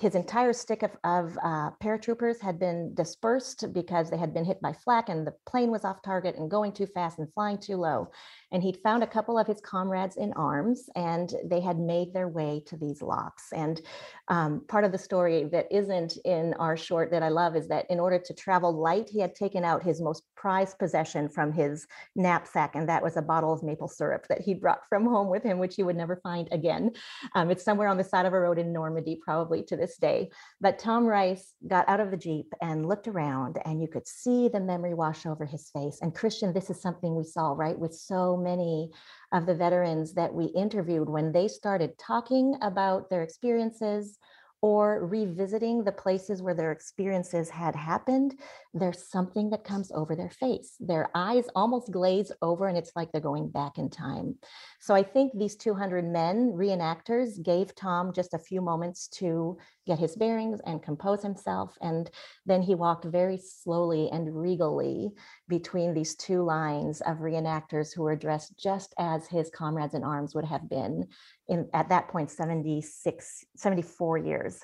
his 0.00 0.16
entire 0.16 0.52
stick 0.52 0.82
of, 0.82 0.90
of 1.04 1.38
uh, 1.44 1.70
paratroopers 1.82 2.40
had 2.40 2.58
been 2.58 2.92
dispersed 2.94 3.72
because 3.72 4.10
they 4.10 4.16
had 4.16 4.34
been 4.34 4.44
hit 4.44 4.60
by 4.60 4.72
flak 4.72 5.08
and 5.08 5.24
the 5.24 5.34
plane 5.46 5.70
was 5.70 5.84
off 5.84 6.02
target 6.02 6.34
and 6.36 6.50
going 6.50 6.72
too 6.72 6.86
fast 6.86 7.20
and 7.20 7.32
flying 7.32 7.58
too 7.58 7.76
low. 7.76 8.10
And 8.50 8.60
he'd 8.60 8.82
found 8.82 9.04
a 9.04 9.06
couple 9.06 9.38
of 9.38 9.46
his 9.46 9.60
comrades 9.60 10.16
in 10.16 10.32
arms 10.32 10.88
and 10.96 11.32
they 11.44 11.60
had 11.60 11.78
made 11.78 12.12
their 12.12 12.28
way 12.28 12.64
to 12.66 12.76
these 12.76 13.02
locks. 13.02 13.52
And 13.52 13.80
um, 14.26 14.64
part 14.66 14.84
of 14.84 14.90
the 14.90 14.98
story 14.98 15.44
that 15.52 15.68
isn't 15.70 16.18
in 16.24 16.54
our 16.54 16.76
short 16.76 17.12
that 17.12 17.22
I 17.22 17.28
love 17.28 17.54
is 17.54 17.68
that 17.68 17.86
in 17.88 18.00
order 18.00 18.18
to 18.18 18.34
travel 18.34 18.72
light, 18.72 19.08
he 19.08 19.20
had 19.20 19.36
taken 19.36 19.64
out 19.64 19.84
his 19.84 20.00
most 20.00 20.24
prized 20.44 20.78
possession 20.78 21.26
from 21.26 21.50
his 21.50 21.86
knapsack, 22.16 22.74
and 22.74 22.86
that 22.86 23.02
was 23.02 23.16
a 23.16 23.22
bottle 23.22 23.50
of 23.50 23.62
maple 23.62 23.88
syrup 23.88 24.26
that 24.28 24.42
he 24.42 24.52
brought 24.52 24.86
from 24.90 25.06
home 25.06 25.30
with 25.30 25.42
him, 25.42 25.58
which 25.58 25.74
he 25.74 25.82
would 25.82 25.96
never 25.96 26.16
find 26.16 26.50
again. 26.52 26.90
Um, 27.34 27.50
it's 27.50 27.64
somewhere 27.64 27.88
on 27.88 27.96
the 27.96 28.04
side 28.04 28.26
of 28.26 28.34
a 28.34 28.38
road 28.38 28.58
in 28.58 28.70
Normandy, 28.70 29.18
probably 29.24 29.62
to 29.62 29.74
this 29.74 29.96
day. 29.96 30.28
But 30.60 30.78
Tom 30.78 31.06
Rice 31.06 31.54
got 31.66 31.88
out 31.88 31.98
of 31.98 32.10
the 32.10 32.18
Jeep 32.18 32.52
and 32.60 32.86
looked 32.86 33.08
around, 33.08 33.56
and 33.64 33.80
you 33.80 33.88
could 33.88 34.06
see 34.06 34.48
the 34.48 34.60
memory 34.60 34.92
wash 34.92 35.24
over 35.24 35.46
his 35.46 35.70
face. 35.70 36.00
And 36.02 36.14
Christian, 36.14 36.52
this 36.52 36.68
is 36.68 36.78
something 36.78 37.16
we 37.16 37.24
saw, 37.24 37.52
right, 37.52 37.78
with 37.78 37.94
so 37.94 38.36
many 38.36 38.90
of 39.32 39.46
the 39.46 39.54
veterans 39.54 40.12
that 40.12 40.34
we 40.34 40.44
interviewed 40.64 41.08
when 41.08 41.32
they 41.32 41.48
started 41.48 41.96
talking 41.96 42.54
about 42.60 43.08
their 43.08 43.22
experiences 43.22 44.18
or 44.64 45.04
revisiting 45.04 45.84
the 45.84 45.92
places 45.92 46.40
where 46.40 46.54
their 46.54 46.72
experiences 46.72 47.50
had 47.50 47.76
happened, 47.76 48.40
there's 48.72 49.10
something 49.10 49.50
that 49.50 49.62
comes 49.62 49.92
over 49.92 50.16
their 50.16 50.30
face. 50.30 50.76
Their 50.80 51.10
eyes 51.14 51.44
almost 51.54 51.92
glaze 51.92 52.32
over, 52.40 52.66
and 52.66 52.78
it's 52.78 52.92
like 52.96 53.12
they're 53.12 53.20
going 53.20 53.50
back 53.50 53.76
in 53.76 53.90
time. 53.90 54.36
So 54.80 54.94
I 54.94 55.02
think 55.02 55.32
these 55.34 55.56
200 55.56 56.06
men, 56.06 56.54
reenactors, 56.56 57.42
gave 57.42 57.74
Tom 57.74 58.14
just 58.14 58.32
a 58.32 58.38
few 58.38 58.62
moments 58.62 59.06
to 59.18 59.58
get 59.86 59.98
his 59.98 60.16
bearings 60.16 60.60
and 60.66 60.82
compose 60.82 61.22
himself. 61.22 61.76
And 61.80 62.10
then 62.46 62.62
he 62.62 62.74
walked 62.74 63.04
very 63.04 63.36
slowly 63.36 64.08
and 64.10 64.34
regally 64.34 65.10
between 65.48 65.94
these 65.94 66.14
two 66.14 66.42
lines 66.42 67.00
of 67.02 67.18
reenactors 67.18 67.94
who 67.94 68.02
were 68.02 68.16
dressed 68.16 68.58
just 68.58 68.94
as 68.98 69.26
his 69.26 69.50
comrades 69.50 69.94
in 69.94 70.04
arms 70.04 70.34
would 70.34 70.44
have 70.44 70.68
been 70.68 71.06
in 71.48 71.68
at 71.74 71.88
that 71.90 72.08
point 72.08 72.30
76 72.30 73.44
74 73.56 74.18
years 74.18 74.60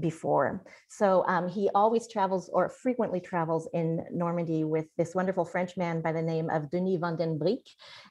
before. 0.00 0.64
So 0.88 1.24
um, 1.26 1.48
he 1.48 1.70
always 1.74 2.08
travels 2.08 2.48
or 2.52 2.68
frequently 2.68 3.20
travels 3.20 3.68
in 3.72 4.04
normandy 4.10 4.64
with 4.64 4.86
this 4.96 5.14
wonderful 5.14 5.44
french 5.44 5.76
man 5.76 6.00
by 6.00 6.12
the 6.12 6.22
name 6.22 6.50
of 6.50 6.70
denis 6.70 6.98
van 7.00 7.16
den 7.16 7.38
Brink, 7.38 7.64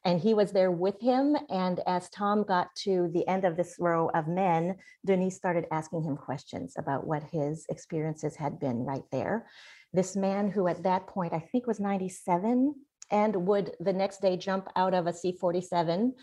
and 0.06 0.20
he 0.20 0.34
was 0.34 0.52
there 0.52 0.72
with 0.72 1.00
him. 1.02 1.36
And 1.50 1.82
as 1.86 2.10
tom 2.10 2.44
got 2.44 2.74
to 2.84 3.10
the 3.14 3.28
end 3.28 3.46
of 3.46 3.58
this 3.58 3.76
row 3.80 4.10
of 4.14 4.28
men 4.28 4.76
denis 5.06 5.36
started 5.36 5.66
asking 5.72 6.04
him 6.04 6.16
questions 6.16 6.76
about 6.78 7.06
what 7.06 7.24
his 7.24 7.66
experiences 7.70 8.36
had 8.36 8.60
been 8.60 8.86
right 8.86 9.04
there. 9.12 9.48
This 9.92 10.16
man 10.16 10.50
who 10.50 10.68
at 10.68 10.84
that 10.84 11.08
point 11.08 11.34
i 11.34 11.40
think 11.40 11.68
was 11.68 11.80
97 11.80 12.74
and 13.12 13.36
would 13.48 13.72
the 13.80 13.94
next 13.94 14.22
day 14.22 14.38
jump 14.38 14.68
out 14.76 14.94
of 14.94 15.08
a 15.08 15.14
c-47 15.14 16.14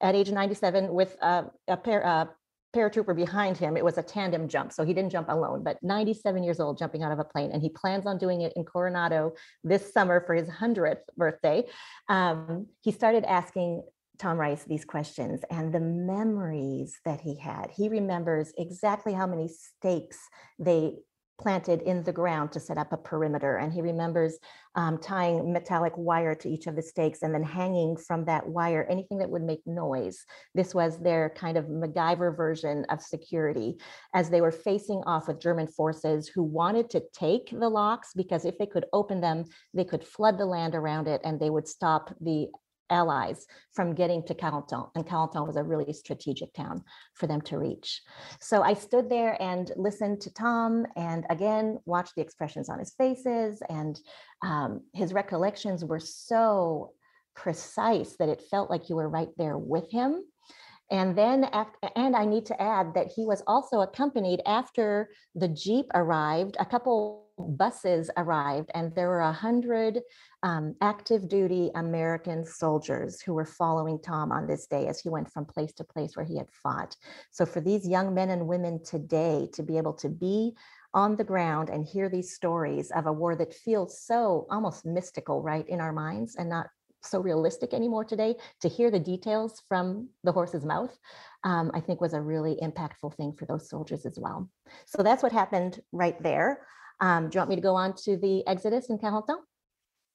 at 0.00 0.14
age 0.14 0.30
97 0.30 0.92
with 0.92 1.16
a, 1.22 1.44
a 1.68 1.76
pair, 1.76 2.02
a 2.02 2.28
paratrooper 2.74 3.14
behind 3.14 3.56
him. 3.56 3.76
It 3.76 3.84
was 3.84 3.98
a 3.98 4.02
tandem 4.02 4.48
jump, 4.48 4.72
so 4.72 4.84
he 4.84 4.92
didn't 4.92 5.10
jump 5.10 5.28
alone, 5.28 5.62
but 5.62 5.82
97 5.82 6.42
years 6.42 6.60
old 6.60 6.78
jumping 6.78 7.02
out 7.02 7.12
of 7.12 7.18
a 7.18 7.24
plane. 7.24 7.50
And 7.52 7.62
he 7.62 7.68
plans 7.70 8.06
on 8.06 8.18
doing 8.18 8.40
it 8.40 8.52
in 8.56 8.64
Coronado 8.64 9.34
this 9.62 9.92
summer 9.92 10.22
for 10.26 10.34
his 10.34 10.48
100th 10.48 11.02
birthday. 11.16 11.64
Um, 12.08 12.66
he 12.80 12.92
started 12.92 13.24
asking 13.24 13.82
Tom 14.18 14.38
Rice 14.38 14.64
these 14.64 14.84
questions 14.84 15.42
and 15.50 15.72
the 15.72 15.80
memories 15.80 17.00
that 17.04 17.20
he 17.20 17.36
had. 17.36 17.70
He 17.74 17.88
remembers 17.88 18.52
exactly 18.58 19.12
how 19.12 19.26
many 19.26 19.48
stakes 19.48 20.18
they 20.58 20.96
planted 21.38 21.82
in 21.82 22.02
the 22.02 22.12
ground 22.12 22.52
to 22.52 22.60
set 22.60 22.78
up 22.78 22.92
a 22.92 22.96
perimeter. 22.96 23.56
And 23.56 23.72
he 23.72 23.82
remembers 23.82 24.38
um, 24.76 24.98
tying 24.98 25.52
metallic 25.52 25.92
wire 25.96 26.34
to 26.36 26.48
each 26.48 26.66
of 26.66 26.76
the 26.76 26.82
stakes 26.82 27.22
and 27.22 27.34
then 27.34 27.42
hanging 27.42 27.96
from 27.96 28.24
that 28.24 28.46
wire 28.46 28.86
anything 28.88 29.18
that 29.18 29.30
would 29.30 29.42
make 29.42 29.66
noise. 29.66 30.24
This 30.54 30.74
was 30.74 30.98
their 30.98 31.30
kind 31.30 31.56
of 31.56 31.66
MacGyver 31.66 32.36
version 32.36 32.84
of 32.88 33.02
security 33.02 33.76
as 34.14 34.30
they 34.30 34.40
were 34.40 34.52
facing 34.52 35.02
off 35.06 35.28
with 35.28 35.40
German 35.40 35.66
forces 35.66 36.28
who 36.28 36.42
wanted 36.42 36.90
to 36.90 37.02
take 37.12 37.50
the 37.50 37.68
locks 37.68 38.12
because 38.14 38.44
if 38.44 38.58
they 38.58 38.66
could 38.66 38.86
open 38.92 39.20
them, 39.20 39.44
they 39.72 39.84
could 39.84 40.04
flood 40.04 40.38
the 40.38 40.46
land 40.46 40.74
around 40.74 41.08
it 41.08 41.20
and 41.24 41.38
they 41.38 41.50
would 41.50 41.68
stop 41.68 42.14
the 42.20 42.48
allies 42.90 43.46
from 43.72 43.94
getting 43.94 44.22
to 44.24 44.34
Carentan. 44.34 44.90
And 44.94 45.06
Carentan 45.06 45.46
was 45.46 45.56
a 45.56 45.62
really 45.62 45.92
strategic 45.92 46.52
town 46.54 46.82
for 47.14 47.26
them 47.26 47.40
to 47.42 47.58
reach. 47.58 48.02
So 48.40 48.62
I 48.62 48.74
stood 48.74 49.08
there 49.08 49.40
and 49.40 49.70
listened 49.76 50.20
to 50.22 50.32
Tom 50.32 50.86
and 50.96 51.26
again, 51.30 51.78
watched 51.86 52.14
the 52.16 52.22
expressions 52.22 52.68
on 52.68 52.78
his 52.78 52.94
faces 52.94 53.62
and 53.68 53.98
um, 54.42 54.82
his 54.92 55.12
recollections 55.12 55.84
were 55.84 56.00
so 56.00 56.92
precise 57.34 58.16
that 58.18 58.28
it 58.28 58.42
felt 58.50 58.70
like 58.70 58.88
you 58.88 58.96
were 58.96 59.08
right 59.08 59.30
there 59.36 59.58
with 59.58 59.90
him. 59.90 60.22
And 60.90 61.16
then, 61.16 61.44
after, 61.44 61.88
and 61.96 62.14
I 62.14 62.26
need 62.26 62.46
to 62.46 62.62
add 62.62 62.94
that 62.94 63.08
he 63.08 63.24
was 63.24 63.42
also 63.46 63.80
accompanied 63.80 64.42
after 64.44 65.08
the 65.34 65.48
Jeep 65.48 65.86
arrived, 65.94 66.56
a 66.60 66.66
couple 66.66 67.23
buses 67.38 68.10
arrived, 68.16 68.70
and 68.74 68.94
there 68.94 69.08
were 69.08 69.20
a 69.20 69.32
hundred 69.32 70.00
um, 70.42 70.74
active 70.80 71.28
duty 71.28 71.70
American 71.74 72.44
soldiers 72.44 73.20
who 73.20 73.34
were 73.34 73.44
following 73.44 73.98
Tom 74.00 74.30
on 74.30 74.46
this 74.46 74.66
day 74.66 74.86
as 74.86 75.00
he 75.00 75.08
went 75.08 75.32
from 75.32 75.44
place 75.44 75.72
to 75.74 75.84
place 75.84 76.16
where 76.16 76.24
he 76.26 76.36
had 76.36 76.50
fought. 76.62 76.96
So 77.30 77.46
for 77.46 77.60
these 77.60 77.88
young 77.88 78.14
men 78.14 78.30
and 78.30 78.46
women 78.46 78.82
today 78.84 79.48
to 79.54 79.62
be 79.62 79.78
able 79.78 79.94
to 79.94 80.08
be 80.08 80.54
on 80.92 81.16
the 81.16 81.24
ground 81.24 81.70
and 81.70 81.84
hear 81.84 82.08
these 82.08 82.34
stories 82.34 82.90
of 82.92 83.06
a 83.06 83.12
war 83.12 83.34
that 83.36 83.52
feels 83.52 84.00
so 84.00 84.46
almost 84.50 84.86
mystical, 84.86 85.42
right, 85.42 85.68
in 85.68 85.80
our 85.80 85.92
minds 85.92 86.36
and 86.36 86.48
not 86.48 86.68
so 87.02 87.20
realistic 87.20 87.74
anymore 87.74 88.04
today, 88.04 88.34
to 88.60 88.68
hear 88.68 88.90
the 88.90 88.98
details 88.98 89.62
from 89.68 90.08
the 90.22 90.32
horse's 90.32 90.64
mouth, 90.64 90.96
um, 91.42 91.70
I 91.74 91.80
think 91.80 92.00
was 92.00 92.14
a 92.14 92.20
really 92.20 92.58
impactful 92.62 93.14
thing 93.16 93.32
for 93.32 93.44
those 93.44 93.68
soldiers 93.68 94.06
as 94.06 94.18
well. 94.18 94.48
So 94.86 95.02
that's 95.02 95.22
what 95.22 95.32
happened 95.32 95.80
right 95.92 96.20
there. 96.22 96.66
Um, 97.00 97.28
do 97.28 97.36
you 97.36 97.40
want 97.40 97.50
me 97.50 97.56
to 97.56 97.62
go 97.62 97.74
on 97.74 97.94
to 98.04 98.16
the 98.16 98.46
Exodus 98.46 98.88
in 98.90 98.98
Carentan? 98.98 99.38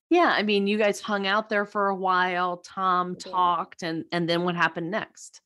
Yeah, 0.10 0.34
I 0.36 0.44
mean, 0.44 0.66
you 0.66 0.78
guys 0.78 1.00
hung 1.00 1.28
out 1.28 1.50
there 1.50 1.66
for 1.66 1.90
a 1.90 1.96
while. 1.96 2.58
Tom 2.58 3.14
did. 3.14 3.32
talked, 3.32 3.84
and 3.84 4.06
and 4.12 4.28
then 4.28 4.44
what 4.44 4.56
happened 4.56 4.90
next? 4.90 5.42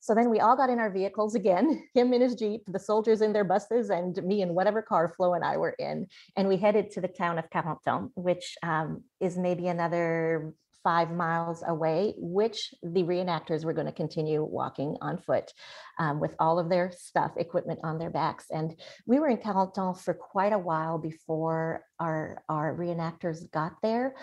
So 0.00 0.14
then 0.14 0.28
we 0.28 0.40
all 0.40 0.54
got 0.54 0.68
in 0.68 0.78
our 0.78 0.90
vehicles 0.90 1.34
again, 1.34 1.82
him 1.94 2.12
in 2.12 2.20
his 2.20 2.34
Jeep, 2.34 2.62
the 2.66 2.78
soldiers 2.78 3.22
in 3.22 3.32
their 3.32 3.42
buses, 3.42 3.88
and 3.88 4.14
me 4.22 4.42
in 4.42 4.54
whatever 4.54 4.82
car 4.82 5.08
Flo 5.08 5.32
and 5.32 5.42
I 5.42 5.56
were 5.56 5.74
in. 5.78 6.08
And 6.36 6.46
we 6.46 6.58
headed 6.58 6.90
to 6.90 7.00
the 7.00 7.08
town 7.08 7.38
of 7.38 7.48
Carentan, 7.48 8.10
which 8.14 8.54
um, 8.62 9.04
is 9.18 9.38
maybe 9.38 9.66
another 9.66 10.52
five 10.84 11.10
miles 11.10 11.64
away, 11.66 12.14
which 12.18 12.72
the 12.82 13.02
reenactors 13.02 13.64
were 13.64 13.72
going 13.72 13.86
to 13.86 13.92
continue 13.92 14.44
walking 14.44 14.96
on 15.00 15.18
foot 15.18 15.50
um, 15.98 16.20
with 16.20 16.36
all 16.38 16.58
of 16.58 16.68
their 16.68 16.92
stuff, 16.92 17.32
equipment 17.36 17.80
on 17.82 17.98
their 17.98 18.10
backs. 18.10 18.46
And 18.50 18.78
we 19.06 19.18
were 19.18 19.28
in 19.28 19.38
Carentan 19.38 19.98
for 19.98 20.14
quite 20.14 20.52
a 20.52 20.58
while 20.58 20.98
before 20.98 21.82
our, 21.98 22.42
our 22.48 22.76
reenactors 22.76 23.50
got 23.50 23.72
there 23.82 24.14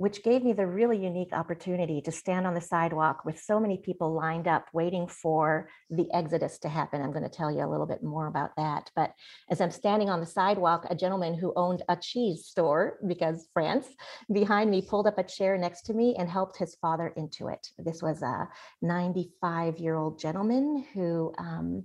which 0.00 0.22
gave 0.22 0.42
me 0.42 0.54
the 0.54 0.66
really 0.66 0.96
unique 0.96 1.34
opportunity 1.34 2.00
to 2.00 2.10
stand 2.10 2.46
on 2.46 2.54
the 2.54 2.60
sidewalk 2.60 3.22
with 3.26 3.38
so 3.38 3.60
many 3.60 3.76
people 3.76 4.14
lined 4.14 4.48
up 4.48 4.64
waiting 4.72 5.06
for 5.06 5.68
the 5.90 6.10
exodus 6.14 6.58
to 6.58 6.70
happen. 6.70 7.02
I'm 7.02 7.12
going 7.12 7.22
to 7.22 7.28
tell 7.28 7.50
you 7.50 7.62
a 7.62 7.68
little 7.68 7.84
bit 7.84 8.02
more 8.02 8.26
about 8.26 8.56
that. 8.56 8.90
But 8.96 9.12
as 9.50 9.60
I'm 9.60 9.70
standing 9.70 10.08
on 10.08 10.20
the 10.20 10.26
sidewalk, 10.26 10.86
a 10.88 10.94
gentleman 10.94 11.34
who 11.34 11.52
owned 11.54 11.82
a 11.90 11.98
cheese 12.00 12.46
store, 12.46 12.98
because 13.06 13.48
France, 13.52 13.88
behind 14.32 14.70
me 14.70 14.80
pulled 14.80 15.06
up 15.06 15.18
a 15.18 15.22
chair 15.22 15.58
next 15.58 15.82
to 15.82 15.92
me 15.92 16.16
and 16.18 16.30
helped 16.30 16.56
his 16.56 16.76
father 16.76 17.12
into 17.18 17.48
it. 17.48 17.68
This 17.76 18.00
was 18.00 18.22
a 18.22 18.48
95 18.80 19.80
year 19.80 19.96
old 19.96 20.18
gentleman 20.18 20.86
who 20.94 21.30
um, 21.36 21.84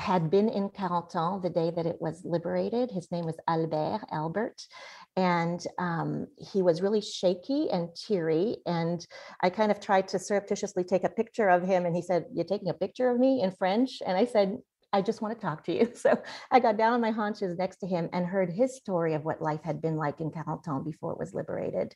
had 0.00 0.30
been 0.30 0.48
in 0.48 0.70
Carentan 0.70 1.42
the 1.42 1.50
day 1.50 1.70
that 1.70 1.84
it 1.84 2.00
was 2.00 2.24
liberated. 2.24 2.90
His 2.90 3.12
name 3.12 3.26
was 3.26 3.36
Albert, 3.46 4.00
Albert, 4.10 4.62
and 5.16 5.64
um, 5.78 6.26
he 6.38 6.62
was 6.62 6.82
really 6.82 7.00
shaky 7.00 7.68
and 7.70 7.88
teary. 7.94 8.58
And 8.66 9.04
I 9.42 9.50
kind 9.50 9.70
of 9.70 9.80
tried 9.80 10.08
to 10.08 10.18
surreptitiously 10.18 10.84
take 10.84 11.04
a 11.04 11.08
picture 11.08 11.48
of 11.48 11.62
him, 11.62 11.86
and 11.86 11.94
he 11.94 12.02
said, 12.02 12.26
"You're 12.32 12.44
taking 12.44 12.68
a 12.68 12.74
picture 12.74 13.10
of 13.10 13.18
me 13.18 13.42
in 13.42 13.50
French?" 13.52 14.02
And 14.06 14.16
I 14.16 14.24
said, 14.24 14.58
I 14.92 15.02
just 15.02 15.22
want 15.22 15.38
to 15.38 15.46
talk 15.46 15.64
to 15.64 15.72
you. 15.72 15.92
So 16.00 16.18
I 16.50 16.60
got 16.60 16.78
down 16.78 16.94
on 16.94 17.00
my 17.00 17.10
haunches 17.10 17.58
next 17.58 17.76
to 17.78 17.86
him 17.86 18.08
and 18.12 18.24
heard 18.24 18.50
his 18.50 18.76
story 18.76 19.14
of 19.14 19.24
what 19.24 19.42
life 19.42 19.60
had 19.62 19.82
been 19.82 19.96
like 19.96 20.20
in 20.20 20.30
Carentan 20.30 20.84
before 20.84 21.12
it 21.12 21.18
was 21.18 21.34
liberated. 21.34 21.94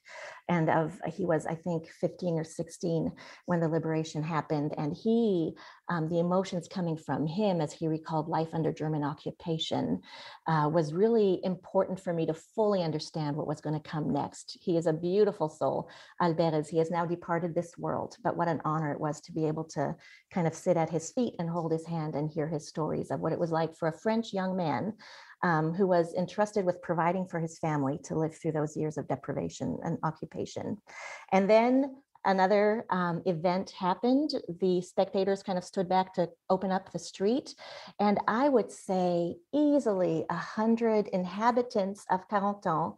And 0.49 0.69
of 0.69 1.01
he 1.07 1.25
was, 1.25 1.47
I 1.47 1.55
think, 1.55 1.89
15 1.89 2.39
or 2.39 2.45
16 2.45 3.11
when 3.47 3.61
the 3.61 3.69
liberation 3.69 4.23
happened. 4.23 4.75
And 4.77 4.95
he, 4.95 5.55
um, 5.89 6.09
the 6.09 6.19
emotions 6.19 6.69
coming 6.69 6.97
from 6.97 7.27
him 7.27 7.61
as 7.61 7.73
he 7.73 7.89
recalled 7.89 8.29
life 8.29 8.49
under 8.53 8.73
German 8.73 9.05
occupation 9.05 10.01
uh, 10.47 10.69
was 10.73 10.95
really 10.95 11.41
important 11.45 12.01
for 12.01 12.13
me 12.13 12.27
to 12.27 12.35
fully 12.35 12.83
understand 12.83 13.37
what 13.37 13.47
was 13.47 13.61
going 13.61 13.79
to 13.79 13.89
come 13.89 14.13
next. 14.13 14.57
He 14.61 14.77
is 14.77 14.87
a 14.87 14.93
beautiful 14.93 15.49
soul, 15.49 15.89
Albert 16.21 16.67
He 16.69 16.79
has 16.79 16.91
now 16.91 17.05
departed 17.05 17.55
this 17.55 17.77
world, 17.77 18.17
but 18.23 18.37
what 18.37 18.49
an 18.49 18.61
honor 18.65 18.93
it 18.93 19.01
was 19.01 19.21
to 19.23 19.33
be 19.33 19.47
able 19.47 19.65
to 19.65 19.95
kind 20.31 20.47
of 20.47 20.55
sit 20.55 20.77
at 20.77 20.91
his 20.91 21.13
feet 21.13 21.35
and 21.39 21.49
hold 21.49 21.73
his 21.73 21.87
hand 21.87 22.15
and 22.15 22.31
hear 22.31 22.49
his 22.49 22.67
stories 22.69 23.11
of 23.11 23.21
what 23.21 23.33
it 23.33 23.39
was 23.39 23.51
like 23.51 23.75
for 23.77 23.89
a 23.89 23.99
French 23.99 24.33
young 24.33 24.57
man 24.57 24.95
um, 25.43 25.75
who 25.75 25.87
was 25.87 26.15
entrusted 26.15 26.65
with 26.65 26.81
providing 26.83 27.27
for 27.27 27.39
his 27.39 27.59
family 27.59 27.99
to 28.05 28.19
live 28.19 28.35
through 28.35 28.53
those 28.53 28.77
years 28.77 28.97
of 28.97 29.07
deprivation 29.07 29.79
and 29.85 29.99
occupation. 30.03 30.79
And 31.33 31.49
then 31.49 31.97
another 32.25 32.87
um, 32.91 33.23
event 33.27 33.71
happened. 33.71 34.31
The 34.61 34.81
spectators 34.81 35.43
kind 35.43 35.59
of 35.59 35.65
stood 35.65 35.89
back 35.89 36.15
to 36.15 36.29
open 36.51 36.71
up 36.71 36.93
the 36.93 36.99
street. 36.99 37.55
And 38.01 38.19
I 38.29 38.49
would 38.49 38.71
say 38.71 39.37
easily 39.53 40.25
a 40.31 40.37
hundred 40.37 41.09
inhabitants 41.09 42.05
of 42.11 42.29
Carentan 42.29 42.97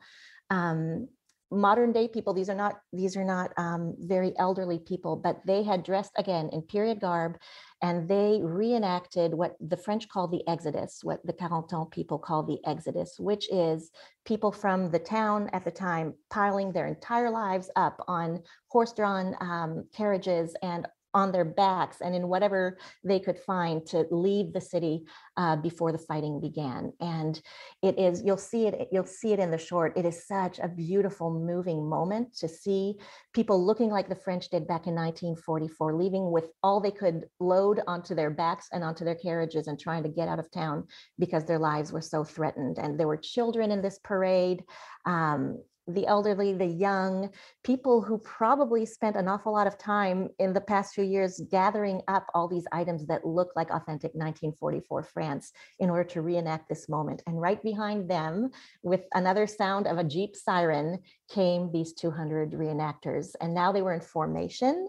um, 0.51 1.09
modern 1.51 1.93
day 1.93 2.09
people 2.09 2.35
these 2.35 2.49
are 2.49 2.57
not 2.57 2.81
these 2.93 3.17
are 3.17 3.25
not 3.25 3.53
um, 3.57 3.95
very 4.01 4.33
elderly 4.39 4.79
people 4.79 5.17
but 5.17 5.41
they 5.47 5.63
had 5.63 5.85
dressed 5.85 6.13
again 6.17 6.49
in 6.53 6.61
period 6.63 7.01
garb 7.01 7.39
and 7.83 8.09
they 8.09 8.41
reenacted 8.43 9.35
what 9.35 9.55
the 9.61 9.77
French 9.77 10.09
call 10.09 10.29
the 10.29 10.47
Exodus, 10.49 11.01
what 11.03 11.25
the 11.27 11.33
Carentan 11.33 11.91
people 11.91 12.19
call 12.19 12.43
the 12.43 12.59
Exodus, 12.65 13.17
which 13.19 13.53
is 13.53 13.91
people 14.25 14.51
from 14.51 14.91
the 14.91 14.99
town 14.99 15.51
at 15.53 15.65
the 15.65 15.71
time 15.71 16.15
piling 16.31 16.73
their 16.73 16.87
entire 16.87 17.31
lives 17.31 17.71
up 17.77 18.03
on 18.09 18.43
horse-drawn 18.69 19.37
um, 19.41 19.85
carriages 19.95 20.55
and 20.63 20.87
on 21.17 21.33
their 21.33 21.47
backs 21.47 22.03
and 22.03 22.15
in 22.15 22.29
whatever 22.29 22.77
they 23.03 23.19
could 23.19 23.39
find 23.39 23.87
to 23.87 24.07
leave 24.11 24.53
the 24.53 24.61
city 24.61 25.03
uh, 25.39 25.57
before 25.57 25.91
the 25.91 25.99
fighting 25.99 26.43
began. 26.43 26.93
And 27.01 27.41
it 27.83 27.99
is, 27.99 28.23
you'll 28.23 28.37
see 28.37 28.67
it, 28.67 28.89
you'll 28.93 29.07
see 29.07 29.33
it 29.33 29.39
in 29.39 29.51
the 29.51 29.57
short. 29.57 29.97
It 29.97 30.05
is 30.05 30.27
such 30.27 30.59
a 30.59 30.69
beautiful, 30.69 31.31
moving 31.31 31.89
moment 31.89 32.37
to 32.37 32.49
see 32.49 32.97
people 33.33 33.65
looking 33.65 33.89
like 33.89 34.11
the 34.11 34.15
French 34.15 34.51
did 34.51 34.69
back 34.69 34.87
in 34.87 34.95
1944, 34.95 35.95
leaving 35.95 36.31
with 36.31 36.51
all 36.63 36.81
they 36.81 36.91
could 36.91 37.25
load 37.41 37.81
onto 37.87 38.15
their 38.15 38.31
backs 38.31 38.69
and 38.71 38.85
onto 38.85 39.07
their 39.07 39.15
carriages 39.15 39.69
and 39.69 39.81
trying 39.81 40.03
to 40.03 40.11
get 40.11 40.29
out 40.29 40.39
of 40.39 40.51
town 40.51 40.85
because 41.19 41.47
their 41.47 41.59
lives 41.59 41.93
were 41.93 42.03
so 42.03 42.25
threatened. 42.25 42.77
And 42.79 43.01
there 43.01 43.09
were 43.09 43.17
children 43.17 43.73
in 43.73 43.81
this 43.81 43.99
parade. 44.05 44.65
Um, 45.07 45.63
the 45.89 46.07
elderly, 46.07 46.53
the 46.53 46.67
young, 46.67 47.31
people 47.65 48.03
who 48.03 48.19
probably 48.19 48.85
spent 48.85 49.17
an 49.17 49.29
awful 49.29 49.53
lot 49.53 49.67
of 49.67 49.79
time 49.79 50.29
in 50.39 50.53
the 50.53 50.61
past 50.61 50.95
few 50.95 51.05
years 51.05 51.41
gathering 51.51 52.03
up 52.09 52.27
all 52.35 52.49
these 52.49 52.67
items 52.73 53.07
that 53.07 53.27
look 53.27 53.53
like 53.55 53.71
authentic 53.71 54.13
1944 54.15 55.03
France 55.05 55.53
in 55.79 55.91
order 55.91 56.05
to 56.05 56.23
reenact 56.23 56.69
this 56.69 56.89
moment. 56.89 57.23
And 57.27 57.41
right 57.41 57.63
behind 57.63 58.11
them, 58.11 58.51
with 58.83 59.03
another 59.15 59.47
sound 59.47 59.87
of 59.87 59.99
a 59.99 60.05
Jeep 60.05 60.35
siren, 60.35 60.99
came 61.31 61.71
these 61.73 61.93
200 61.93 62.53
reenactors. 62.53 63.35
And 63.41 63.55
now 63.55 63.73
they 63.73 63.83
were 63.83 63.95
in 63.95 64.01
formation. 64.01 64.89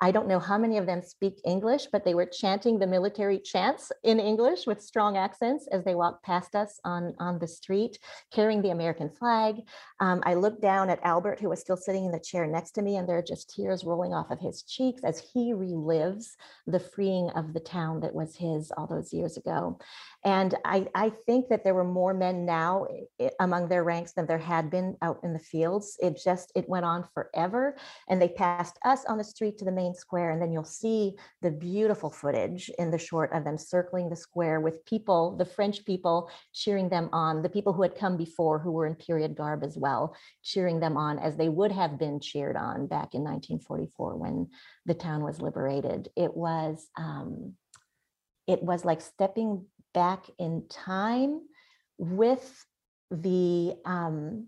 I 0.00 0.10
don't 0.10 0.28
know 0.28 0.38
how 0.38 0.58
many 0.58 0.76
of 0.76 0.84
them 0.84 1.00
speak 1.00 1.40
English, 1.44 1.86
but 1.90 2.04
they 2.04 2.14
were 2.14 2.26
chanting 2.26 2.78
the 2.78 2.86
military 2.86 3.38
chants 3.38 3.90
in 4.04 4.20
English 4.20 4.66
with 4.66 4.82
strong 4.82 5.16
accents 5.16 5.66
as 5.72 5.84
they 5.84 5.94
walked 5.94 6.22
past 6.22 6.54
us 6.54 6.78
on, 6.84 7.14
on 7.18 7.38
the 7.38 7.48
street, 7.48 7.98
carrying 8.30 8.60
the 8.60 8.70
American 8.70 9.08
flag. 9.08 9.62
Um, 10.00 10.22
I 10.26 10.34
looked 10.38 10.62
down 10.62 10.90
at 10.90 11.00
Albert, 11.02 11.40
who 11.40 11.48
was 11.48 11.60
still 11.60 11.76
sitting 11.76 12.04
in 12.04 12.12
the 12.12 12.18
chair 12.18 12.46
next 12.46 12.72
to 12.72 12.82
me, 12.82 12.96
and 12.96 13.08
there 13.08 13.18
are 13.18 13.22
just 13.22 13.54
tears 13.54 13.84
rolling 13.84 14.14
off 14.14 14.30
of 14.30 14.40
his 14.40 14.62
cheeks 14.62 15.02
as 15.04 15.18
he 15.18 15.52
relives 15.52 16.36
the 16.66 16.80
freeing 16.80 17.30
of 17.30 17.52
the 17.52 17.60
town 17.60 18.00
that 18.00 18.14
was 18.14 18.36
his 18.36 18.72
all 18.76 18.86
those 18.86 19.12
years 19.12 19.36
ago. 19.36 19.78
And 20.26 20.56
I, 20.64 20.88
I 20.92 21.10
think 21.10 21.48
that 21.50 21.62
there 21.62 21.72
were 21.72 21.84
more 21.84 22.12
men 22.12 22.44
now 22.44 22.88
among 23.38 23.68
their 23.68 23.84
ranks 23.84 24.12
than 24.12 24.26
there 24.26 24.38
had 24.38 24.70
been 24.70 24.96
out 25.00 25.20
in 25.22 25.32
the 25.32 25.38
fields. 25.38 25.96
It 26.02 26.20
just, 26.22 26.50
it 26.56 26.68
went 26.68 26.84
on 26.84 27.06
forever. 27.14 27.76
And 28.08 28.20
they 28.20 28.30
passed 28.30 28.76
us 28.84 29.04
on 29.04 29.18
the 29.18 29.24
street 29.24 29.56
to 29.58 29.64
the 29.64 29.70
main 29.70 29.94
square. 29.94 30.32
And 30.32 30.42
then 30.42 30.50
you'll 30.50 30.64
see 30.64 31.14
the 31.42 31.52
beautiful 31.52 32.10
footage 32.10 32.68
in 32.76 32.90
the 32.90 32.98
short 32.98 33.32
of 33.32 33.44
them 33.44 33.56
circling 33.56 34.10
the 34.10 34.16
square 34.16 34.58
with 34.60 34.84
people, 34.84 35.36
the 35.36 35.44
French 35.44 35.84
people 35.84 36.28
cheering 36.52 36.88
them 36.88 37.08
on, 37.12 37.40
the 37.40 37.48
people 37.48 37.72
who 37.72 37.82
had 37.82 37.94
come 37.94 38.16
before 38.16 38.58
who 38.58 38.72
were 38.72 38.88
in 38.88 38.96
period 38.96 39.36
garb 39.36 39.62
as 39.62 39.78
well, 39.78 40.16
cheering 40.42 40.80
them 40.80 40.96
on 40.96 41.20
as 41.20 41.36
they 41.36 41.48
would 41.48 41.70
have 41.70 42.00
been 42.00 42.18
cheered 42.18 42.56
on 42.56 42.88
back 42.88 43.14
in 43.14 43.22
1944 43.22 44.16
when 44.16 44.48
the 44.86 44.94
town 44.94 45.22
was 45.22 45.40
liberated. 45.40 46.08
It 46.16 46.36
was, 46.36 46.88
um, 46.96 47.54
it 48.48 48.60
was 48.60 48.84
like 48.84 49.00
stepping 49.00 49.66
back 49.96 50.26
in 50.38 50.62
time 50.68 51.40
with 51.96 52.66
the 53.10 53.74
um, 53.86 54.46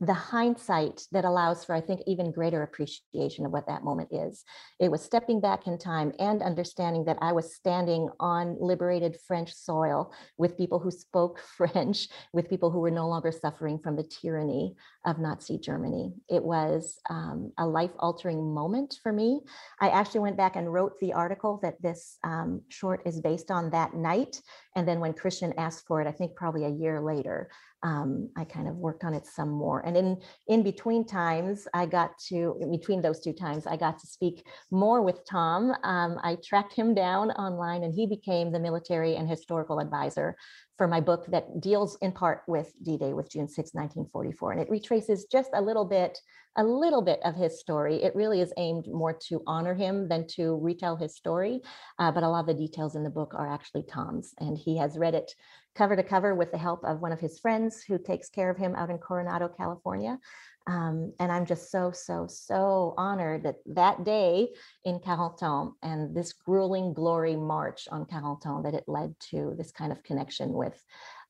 the 0.00 0.12
hindsight 0.12 1.06
that 1.12 1.24
allows 1.24 1.64
for, 1.64 1.74
I 1.74 1.80
think, 1.80 2.02
even 2.06 2.30
greater 2.30 2.62
appreciation 2.62 3.46
of 3.46 3.52
what 3.52 3.66
that 3.66 3.82
moment 3.82 4.10
is. 4.12 4.44
It 4.78 4.90
was 4.90 5.02
stepping 5.02 5.40
back 5.40 5.66
in 5.66 5.78
time 5.78 6.12
and 6.18 6.42
understanding 6.42 7.06
that 7.06 7.16
I 7.22 7.32
was 7.32 7.54
standing 7.54 8.10
on 8.20 8.58
liberated 8.60 9.16
French 9.26 9.54
soil 9.54 10.12
with 10.36 10.58
people 10.58 10.78
who 10.78 10.90
spoke 10.90 11.40
French, 11.56 12.08
with 12.34 12.50
people 12.50 12.70
who 12.70 12.80
were 12.80 12.90
no 12.90 13.08
longer 13.08 13.32
suffering 13.32 13.78
from 13.78 13.96
the 13.96 14.04
tyranny 14.04 14.74
of 15.06 15.18
Nazi 15.20 15.56
Germany. 15.56 16.12
It 16.28 16.42
was 16.42 16.98
um, 17.08 17.52
a 17.58 17.66
life 17.66 17.92
altering 18.00 18.52
moment 18.52 18.98
for 19.02 19.12
me. 19.12 19.40
I 19.80 19.88
actually 19.90 20.20
went 20.20 20.36
back 20.36 20.56
and 20.56 20.72
wrote 20.72 20.98
the 21.00 21.12
article 21.12 21.60
that 21.62 21.80
this 21.80 22.18
um, 22.24 22.60
short 22.68 23.02
is 23.06 23.20
based 23.20 23.52
on 23.52 23.70
that 23.70 23.94
night. 23.94 24.42
And 24.74 24.86
then 24.86 24.98
when 24.98 25.14
Christian 25.14 25.54
asked 25.56 25.86
for 25.86 26.00
it, 26.00 26.08
I 26.08 26.12
think 26.12 26.34
probably 26.34 26.64
a 26.64 26.70
year 26.70 27.00
later, 27.00 27.48
um, 27.82 28.30
I 28.36 28.44
kind 28.44 28.66
of 28.66 28.76
worked 28.76 29.04
on 29.04 29.14
it 29.14 29.26
some 29.26 29.50
more. 29.50 29.80
And 29.86 29.96
in 29.96 30.16
in 30.48 30.62
between 30.62 31.06
times, 31.06 31.68
I 31.72 31.86
got 31.86 32.18
to 32.28 32.58
between 32.70 33.00
those 33.00 33.20
two 33.20 33.32
times, 33.32 33.66
I 33.66 33.76
got 33.76 33.98
to 34.00 34.06
speak 34.06 34.44
more 34.70 35.02
with 35.02 35.24
Tom. 35.24 35.72
Um, 35.84 36.18
I 36.22 36.36
tracked 36.44 36.74
him 36.74 36.94
down 36.94 37.30
online, 37.32 37.84
and 37.84 37.94
he 37.94 38.06
became 38.06 38.50
the 38.50 38.58
military 38.58 39.14
and 39.16 39.28
historical 39.28 39.78
advisor 39.78 40.36
for 40.76 40.86
my 40.86 41.00
book 41.00 41.26
that 41.28 41.60
deals 41.60 41.96
in 42.02 42.12
part 42.12 42.42
with 42.46 42.72
D-Day, 42.82 43.12
with 43.14 43.30
June 43.30 43.48
6, 43.48 43.56
1944, 43.72 44.52
and 44.52 44.60
it 44.60 44.70
retraces 44.70 45.24
just 45.24 45.50
a 45.54 45.62
little 45.62 45.84
bit, 45.84 46.18
a 46.56 46.64
little 46.64 47.02
bit 47.02 47.20
of 47.24 47.34
his 47.34 47.58
story. 47.58 48.02
It 48.02 48.14
really 48.14 48.40
is 48.40 48.52
aimed 48.56 48.86
more 48.88 49.14
to 49.28 49.42
honor 49.46 49.74
him 49.74 50.08
than 50.08 50.26
to 50.36 50.56
retell 50.56 50.96
his 50.96 51.16
story, 51.16 51.62
uh, 51.98 52.12
but 52.12 52.22
a 52.22 52.28
lot 52.28 52.40
of 52.40 52.46
the 52.46 52.54
details 52.54 52.94
in 52.94 53.04
the 53.04 53.10
book 53.10 53.32
are 53.34 53.52
actually 53.52 53.84
Tom's, 53.84 54.34
and 54.38 54.58
he 54.58 54.76
has 54.76 54.98
read 54.98 55.14
it 55.14 55.32
cover 55.74 55.96
to 55.96 56.02
cover 56.02 56.34
with 56.34 56.50
the 56.50 56.58
help 56.58 56.84
of 56.84 57.00
one 57.00 57.12
of 57.12 57.20
his 57.20 57.38
friends 57.38 57.82
who 57.82 57.98
takes 57.98 58.28
care 58.30 58.50
of 58.50 58.56
him 58.56 58.74
out 58.74 58.90
in 58.90 58.98
Coronado, 58.98 59.48
California. 59.48 60.18
Um, 60.66 61.12
and 61.20 61.30
I'm 61.30 61.46
just 61.46 61.70
so, 61.70 61.92
so, 61.92 62.26
so 62.28 62.94
honored 62.96 63.44
that 63.44 63.56
that 63.66 64.04
day 64.04 64.48
in 64.84 64.98
Carentan 64.98 65.72
and 65.82 66.14
this 66.14 66.32
grueling 66.32 66.92
glory 66.92 67.36
march 67.36 67.86
on 67.90 68.04
Carentan 68.04 68.64
that 68.64 68.74
it 68.74 68.84
led 68.88 69.14
to 69.30 69.54
this 69.56 69.70
kind 69.70 69.92
of 69.92 70.02
connection 70.02 70.52
with 70.52 70.82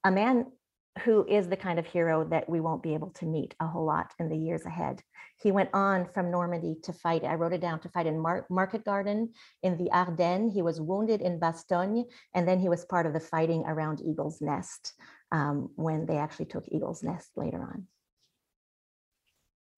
a 0.04 0.10
man 0.10 0.46
who 1.04 1.26
is 1.28 1.48
the 1.48 1.56
kind 1.56 1.78
of 1.78 1.86
hero 1.86 2.24
that 2.24 2.48
we 2.48 2.60
won't 2.60 2.82
be 2.82 2.94
able 2.94 3.10
to 3.10 3.26
meet 3.26 3.54
a 3.60 3.66
whole 3.66 3.84
lot 3.84 4.12
in 4.18 4.28
the 4.28 4.36
years 4.36 4.64
ahead. 4.64 5.02
He 5.38 5.52
went 5.52 5.70
on 5.74 6.06
from 6.14 6.30
Normandy 6.30 6.76
to 6.84 6.92
fight, 6.94 7.24
I 7.24 7.34
wrote 7.34 7.52
it 7.52 7.60
down, 7.60 7.80
to 7.80 7.90
fight 7.90 8.06
in 8.06 8.18
Mar- 8.18 8.46
Market 8.48 8.84
Garden 8.84 9.32
in 9.62 9.76
the 9.76 9.90
Ardennes. 9.92 10.54
He 10.54 10.62
was 10.62 10.80
wounded 10.80 11.20
in 11.20 11.38
Bastogne, 11.38 12.04
and 12.34 12.48
then 12.48 12.58
he 12.58 12.70
was 12.70 12.86
part 12.86 13.04
of 13.04 13.12
the 13.12 13.20
fighting 13.20 13.64
around 13.66 14.00
Eagle's 14.00 14.40
Nest 14.40 14.94
um, 15.32 15.68
when 15.76 16.06
they 16.06 16.16
actually 16.16 16.46
took 16.46 16.64
Eagle's 16.68 17.02
Nest 17.02 17.30
later 17.36 17.62
on. 17.62 17.86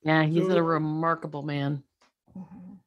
Yeah, 0.02 0.24
he's 0.24 0.46
So- 0.46 0.56
a 0.56 0.62
remarkable 0.62 1.42
man. 1.42 1.82
Mhm. 2.36 2.78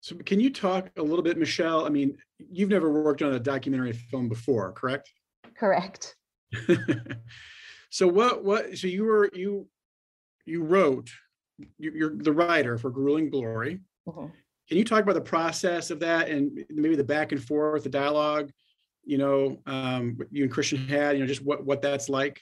So 0.00 0.16
can 0.16 0.40
you 0.40 0.50
talk 0.50 0.90
a 0.96 1.02
little 1.02 1.22
bit, 1.22 1.36
Michelle? 1.38 1.86
I 1.86 1.88
mean, 1.88 2.18
you've 2.38 2.68
never 2.70 2.90
worked 2.90 3.22
on 3.22 3.34
a 3.34 3.40
documentary 3.40 3.92
film 3.92 4.28
before, 4.28 4.72
correct? 4.72 5.12
Correct. 5.54 6.16
so 7.90 8.06
what 8.08 8.44
what 8.44 8.76
so 8.76 8.86
you 8.86 9.04
were 9.04 9.30
you 9.32 9.66
you 10.44 10.62
wrote 10.62 11.10
you- 11.78 11.92
you're 11.92 12.16
the 12.16 12.32
writer 12.32 12.76
for 12.78 12.90
grueling 12.90 13.30
glory 13.30 13.80
Mhm. 14.06 14.30
can 14.68 14.76
you 14.78 14.84
talk 14.84 15.02
about 15.02 15.14
the 15.14 15.20
process 15.20 15.90
of 15.90 16.00
that 16.00 16.28
and 16.28 16.64
maybe 16.68 16.94
the 16.96 17.04
back 17.04 17.32
and 17.32 17.42
forth 17.42 17.84
the 17.84 17.88
dialogue 17.88 18.50
you 19.04 19.16
know 19.18 19.62
um 19.66 20.18
you 20.30 20.42
and 20.44 20.52
christian 20.52 20.86
had 20.88 21.14
you 21.16 21.20
know 21.22 21.26
just 21.26 21.42
what 21.42 21.64
what 21.64 21.80
that's 21.80 22.08
like 22.10 22.40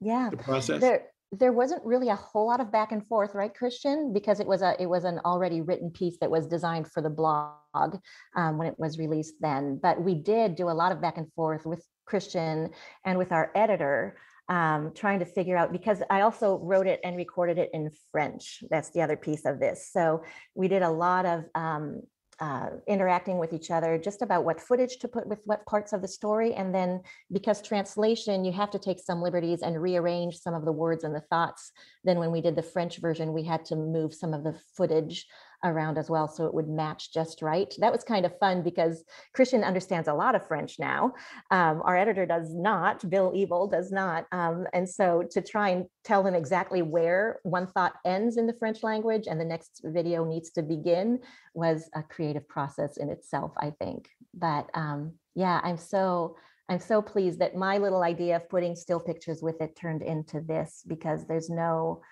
Yeah. 0.00 0.28
the 0.30 0.36
process 0.36 0.80
There, 0.80 1.08
there 1.32 1.52
wasn't 1.52 1.84
really 1.84 2.08
a 2.08 2.16
whole 2.16 2.46
lot 2.46 2.60
of 2.60 2.72
back 2.72 2.92
and 2.92 3.06
forth, 3.06 3.34
right, 3.34 3.54
Christian? 3.54 4.12
Because 4.12 4.40
it 4.40 4.46
was 4.46 4.62
a, 4.62 4.74
it 4.80 4.86
was 4.86 5.04
an 5.04 5.20
already 5.24 5.60
written 5.60 5.90
piece 5.90 6.16
that 6.20 6.30
was 6.30 6.46
designed 6.46 6.90
for 6.90 7.02
the 7.02 7.10
blog 7.10 7.98
um, 8.34 8.56
when 8.56 8.66
it 8.66 8.78
was 8.78 8.98
released 8.98 9.34
then. 9.40 9.78
But 9.82 10.00
we 10.00 10.14
did 10.14 10.56
do 10.56 10.70
a 10.70 10.72
lot 10.72 10.92
of 10.92 11.02
back 11.02 11.18
and 11.18 11.30
forth 11.34 11.66
with 11.66 11.84
Christian 12.06 12.70
and 13.04 13.18
with 13.18 13.32
our 13.32 13.50
editor, 13.54 14.16
um, 14.48 14.92
trying 14.94 15.18
to 15.18 15.26
figure 15.26 15.56
out 15.56 15.70
because 15.70 16.02
I 16.08 16.22
also 16.22 16.56
wrote 16.58 16.86
it 16.86 17.00
and 17.04 17.16
recorded 17.16 17.58
it 17.58 17.70
in 17.74 17.90
French. 18.10 18.64
That's 18.70 18.90
the 18.90 19.02
other 19.02 19.16
piece 19.16 19.44
of 19.44 19.60
this. 19.60 19.90
So 19.92 20.22
we 20.54 20.68
did 20.68 20.80
a 20.80 20.90
lot 20.90 21.26
of 21.26 21.44
um, 21.54 22.02
uh, 22.40 22.68
interacting 22.86 23.38
with 23.38 23.52
each 23.52 23.70
other 23.70 23.98
just 23.98 24.22
about 24.22 24.44
what 24.44 24.60
footage 24.60 24.98
to 24.98 25.08
put 25.08 25.26
with 25.26 25.40
what 25.44 25.66
parts 25.66 25.92
of 25.92 26.02
the 26.02 26.08
story. 26.08 26.54
And 26.54 26.74
then 26.74 27.02
because 27.32 27.60
translation, 27.60 28.44
you 28.44 28.52
have 28.52 28.70
to 28.70 28.78
take 28.78 29.00
some 29.00 29.20
liberties 29.22 29.62
and 29.62 29.80
rearrange 29.80 30.38
some 30.38 30.54
of 30.54 30.64
the 30.64 30.72
words 30.72 31.04
and 31.04 31.14
the 31.14 31.20
thoughts. 31.20 31.72
Then 32.04 32.18
when 32.18 32.30
we 32.30 32.40
did 32.40 32.54
the 32.54 32.62
French 32.62 32.98
version, 32.98 33.32
we 33.32 33.42
had 33.42 33.64
to 33.66 33.76
move 33.76 34.14
some 34.14 34.34
of 34.34 34.44
the 34.44 34.58
footage 34.76 35.26
around 35.64 35.98
as 35.98 36.08
well 36.08 36.28
so 36.28 36.46
it 36.46 36.54
would 36.54 36.68
match 36.68 37.12
just 37.12 37.42
right. 37.42 37.72
That 37.78 37.92
was 37.92 38.04
kind 38.04 38.24
of 38.24 38.38
fun 38.38 38.62
because 38.62 39.04
Christian 39.34 39.64
understands 39.64 40.08
a 40.08 40.14
lot 40.14 40.34
of 40.34 40.46
French 40.46 40.78
now. 40.78 41.14
Um, 41.50 41.82
our 41.84 41.96
editor 41.96 42.26
does 42.26 42.54
not, 42.54 43.08
Bill 43.08 43.32
Liebel 43.32 43.70
does 43.70 43.90
not. 43.90 44.26
Um, 44.32 44.66
and 44.72 44.88
so 44.88 45.24
to 45.30 45.40
try 45.40 45.70
and 45.70 45.86
tell 46.04 46.26
him 46.26 46.34
exactly 46.34 46.82
where 46.82 47.40
one 47.42 47.66
thought 47.66 47.94
ends 48.04 48.36
in 48.36 48.46
the 48.46 48.56
French 48.58 48.82
language 48.82 49.26
and 49.28 49.40
the 49.40 49.44
next 49.44 49.82
video 49.84 50.24
needs 50.24 50.50
to 50.50 50.62
begin 50.62 51.20
was 51.54 51.90
a 51.94 52.02
creative 52.02 52.48
process 52.48 52.96
in 52.96 53.10
itself, 53.10 53.52
I 53.56 53.70
think. 53.70 54.08
But 54.34 54.68
um, 54.74 55.14
yeah, 55.34 55.60
I'm 55.62 55.78
so 55.78 56.36
I'm 56.68 56.80
so 56.80 57.00
pleased 57.00 57.38
that 57.38 57.56
my 57.56 57.78
little 57.78 58.02
idea 58.02 58.36
of 58.36 58.48
putting 58.48 58.76
still 58.76 59.00
pictures 59.00 59.42
with 59.42 59.60
it 59.62 59.74
turned 59.74 60.02
into 60.02 60.40
this 60.40 60.84
because 60.86 61.26
there's 61.26 61.48
no, 61.48 62.02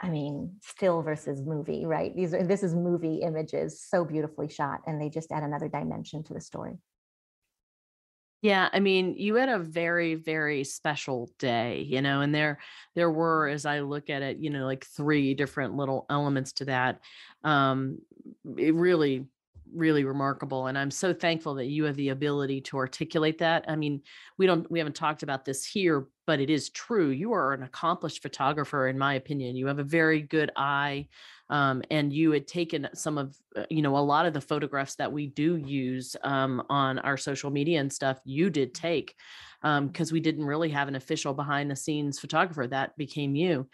I 0.00 0.08
mean, 0.10 0.56
still 0.62 1.02
versus 1.02 1.42
movie, 1.42 1.84
right? 1.84 2.14
These 2.14 2.34
are 2.34 2.44
this 2.44 2.62
is 2.62 2.74
movie 2.74 3.16
images, 3.16 3.80
so 3.80 4.04
beautifully 4.04 4.48
shot, 4.48 4.82
and 4.86 5.00
they 5.00 5.08
just 5.08 5.32
add 5.32 5.42
another 5.42 5.68
dimension 5.68 6.22
to 6.24 6.34
the 6.34 6.40
story. 6.40 6.78
Yeah, 8.40 8.68
I 8.72 8.78
mean, 8.78 9.16
you 9.16 9.34
had 9.34 9.48
a 9.48 9.58
very, 9.58 10.14
very 10.14 10.62
special 10.62 11.28
day, 11.40 11.80
you 11.80 12.00
know, 12.00 12.20
and 12.20 12.32
there 12.32 12.60
there 12.94 13.10
were, 13.10 13.48
as 13.48 13.66
I 13.66 13.80
look 13.80 14.10
at 14.10 14.22
it, 14.22 14.38
you 14.38 14.50
know, 14.50 14.64
like 14.64 14.86
three 14.86 15.34
different 15.34 15.74
little 15.74 16.06
elements 16.08 16.52
to 16.54 16.66
that. 16.66 17.00
Um, 17.42 17.98
it 18.56 18.74
really, 18.74 19.26
really 19.74 20.04
remarkable. 20.04 20.68
And 20.68 20.78
I'm 20.78 20.92
so 20.92 21.12
thankful 21.12 21.54
that 21.54 21.66
you 21.66 21.84
have 21.84 21.96
the 21.96 22.10
ability 22.10 22.60
to 22.62 22.76
articulate 22.76 23.38
that. 23.38 23.64
I 23.66 23.74
mean, 23.74 24.02
we 24.36 24.46
don't 24.46 24.70
we 24.70 24.78
haven't 24.78 24.94
talked 24.94 25.24
about 25.24 25.44
this 25.44 25.64
here, 25.64 26.06
but 26.28 26.40
it 26.40 26.50
is 26.50 26.68
true. 26.68 27.08
You 27.08 27.32
are 27.32 27.54
an 27.54 27.62
accomplished 27.62 28.20
photographer, 28.20 28.86
in 28.86 28.98
my 28.98 29.14
opinion. 29.14 29.56
You 29.56 29.66
have 29.68 29.78
a 29.78 29.82
very 29.82 30.20
good 30.20 30.50
eye. 30.56 31.08
Um, 31.48 31.82
and 31.90 32.12
you 32.12 32.32
had 32.32 32.46
taken 32.46 32.86
some 32.92 33.16
of 33.16 33.34
uh, 33.56 33.64
you 33.70 33.80
know 33.80 33.96
a 33.96 34.04
lot 34.12 34.26
of 34.26 34.34
the 34.34 34.40
photographs 34.42 34.96
that 34.96 35.10
we 35.10 35.28
do 35.28 35.56
use 35.56 36.14
um, 36.22 36.62
on 36.68 36.98
our 36.98 37.16
social 37.16 37.50
media 37.50 37.80
and 37.80 37.90
stuff 37.90 38.20
you 38.26 38.50
did 38.50 38.74
take 38.74 39.14
because 39.62 40.12
we 40.12 40.20
didn't 40.20 40.44
really 40.44 40.68
have 40.68 40.88
an 40.88 40.94
official 40.96 41.32
behind 41.32 41.70
the 41.70 41.76
scenes 41.76 42.20
photographer 42.20 42.66
that 42.66 42.96
became 42.98 43.34
you 43.34 43.66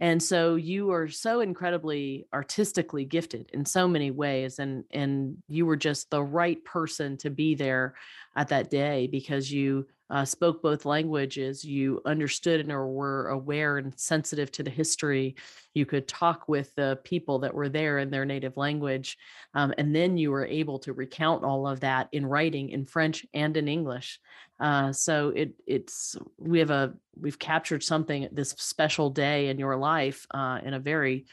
and 0.00 0.20
so 0.20 0.56
you 0.56 0.90
are 0.90 1.06
so 1.06 1.40
incredibly 1.40 2.26
artistically 2.34 3.04
gifted 3.04 3.48
in 3.52 3.64
so 3.64 3.86
many 3.86 4.10
ways 4.10 4.58
and 4.58 4.82
and 4.90 5.36
you 5.46 5.64
were 5.64 5.76
just 5.76 6.10
the 6.10 6.22
right 6.22 6.64
person 6.64 7.16
to 7.18 7.30
be 7.30 7.54
there 7.54 7.94
at 8.34 8.48
that 8.48 8.70
day 8.70 9.06
because 9.06 9.52
you 9.52 9.86
uh, 10.10 10.24
spoke 10.24 10.62
both 10.62 10.84
languages 10.84 11.64
you 11.64 12.00
understood 12.04 12.60
and 12.60 12.68
were 12.68 13.28
aware 13.28 13.78
and 13.78 13.98
sensitive 13.98 14.50
to 14.50 14.62
the 14.62 14.70
history 14.70 15.36
you 15.74 15.84
could 15.86 16.08
talk 16.08 16.48
with 16.48 16.74
the 16.74 16.98
people 17.04 17.40
that 17.40 17.54
were 17.54 17.68
there 17.68 17.98
in 17.98 18.10
their 18.10 18.24
native 18.24 18.56
language 18.56 19.16
um, 19.54 19.72
and 19.78 19.94
then 19.94 20.16
you 20.16 20.30
were 20.30 20.46
able 20.46 20.78
to 20.78 20.92
recount 20.92 21.44
all 21.44 21.66
of 21.66 21.80
that 21.80 22.08
in 22.12 22.24
writing 22.26 22.70
in 22.70 22.84
french 22.84 23.24
and 23.34 23.56
in 23.56 23.68
english 23.68 24.18
uh, 24.60 24.92
so 24.92 25.28
it 25.28 25.52
it's 25.66 26.16
we 26.38 26.58
have 26.58 26.70
a 26.70 26.94
we've 27.20 27.38
captured 27.38 27.82
something 27.82 28.28
this 28.32 28.50
special 28.50 29.10
day 29.10 29.48
in 29.48 29.58
your 29.58 29.76
life 29.76 30.26
uh, 30.32 30.58
in 30.64 30.74
a 30.74 30.80
very 30.80 31.26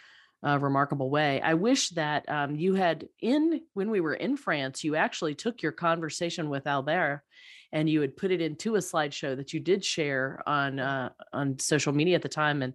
uh, 0.45 0.59
remarkable 0.59 1.09
way. 1.09 1.41
I 1.41 1.55
wish 1.55 1.89
that 1.91 2.29
um, 2.29 2.55
you 2.55 2.75
had 2.75 3.07
in 3.19 3.61
when 3.73 3.89
we 3.89 3.99
were 3.99 4.13
in 4.13 4.37
France, 4.37 4.83
you 4.83 4.95
actually 4.95 5.33
took 5.33 5.61
your 5.61 5.71
conversation 5.71 6.49
with 6.49 6.67
Albert 6.67 7.23
and 7.75 7.89
you 7.89 7.99
had 7.99 8.15
put 8.15 8.31
it 8.31 8.41
into 8.41 8.75
a 8.75 8.79
slideshow 8.79 9.35
that 9.35 9.51
you 9.51 9.59
did 9.59 9.83
share 9.83 10.41
on 10.47 10.79
uh, 10.79 11.09
on 11.33 11.59
social 11.59 11.93
media 11.93 12.15
at 12.15 12.21
the 12.21 12.29
time. 12.29 12.63
And 12.63 12.73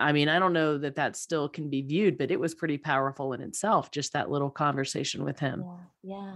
I 0.00 0.12
mean, 0.12 0.28
I 0.28 0.40
don't 0.40 0.52
know 0.52 0.76
that 0.76 0.96
that 0.96 1.16
still 1.16 1.48
can 1.48 1.70
be 1.70 1.82
viewed, 1.82 2.18
but 2.18 2.32
it 2.32 2.40
was 2.40 2.52
pretty 2.52 2.76
powerful 2.76 3.32
in 3.32 3.40
itself. 3.40 3.92
Just 3.92 4.12
that 4.12 4.30
little 4.30 4.50
conversation 4.50 5.24
with 5.24 5.38
him. 5.38 5.64
Yeah, 6.02 6.16
yeah. 6.16 6.32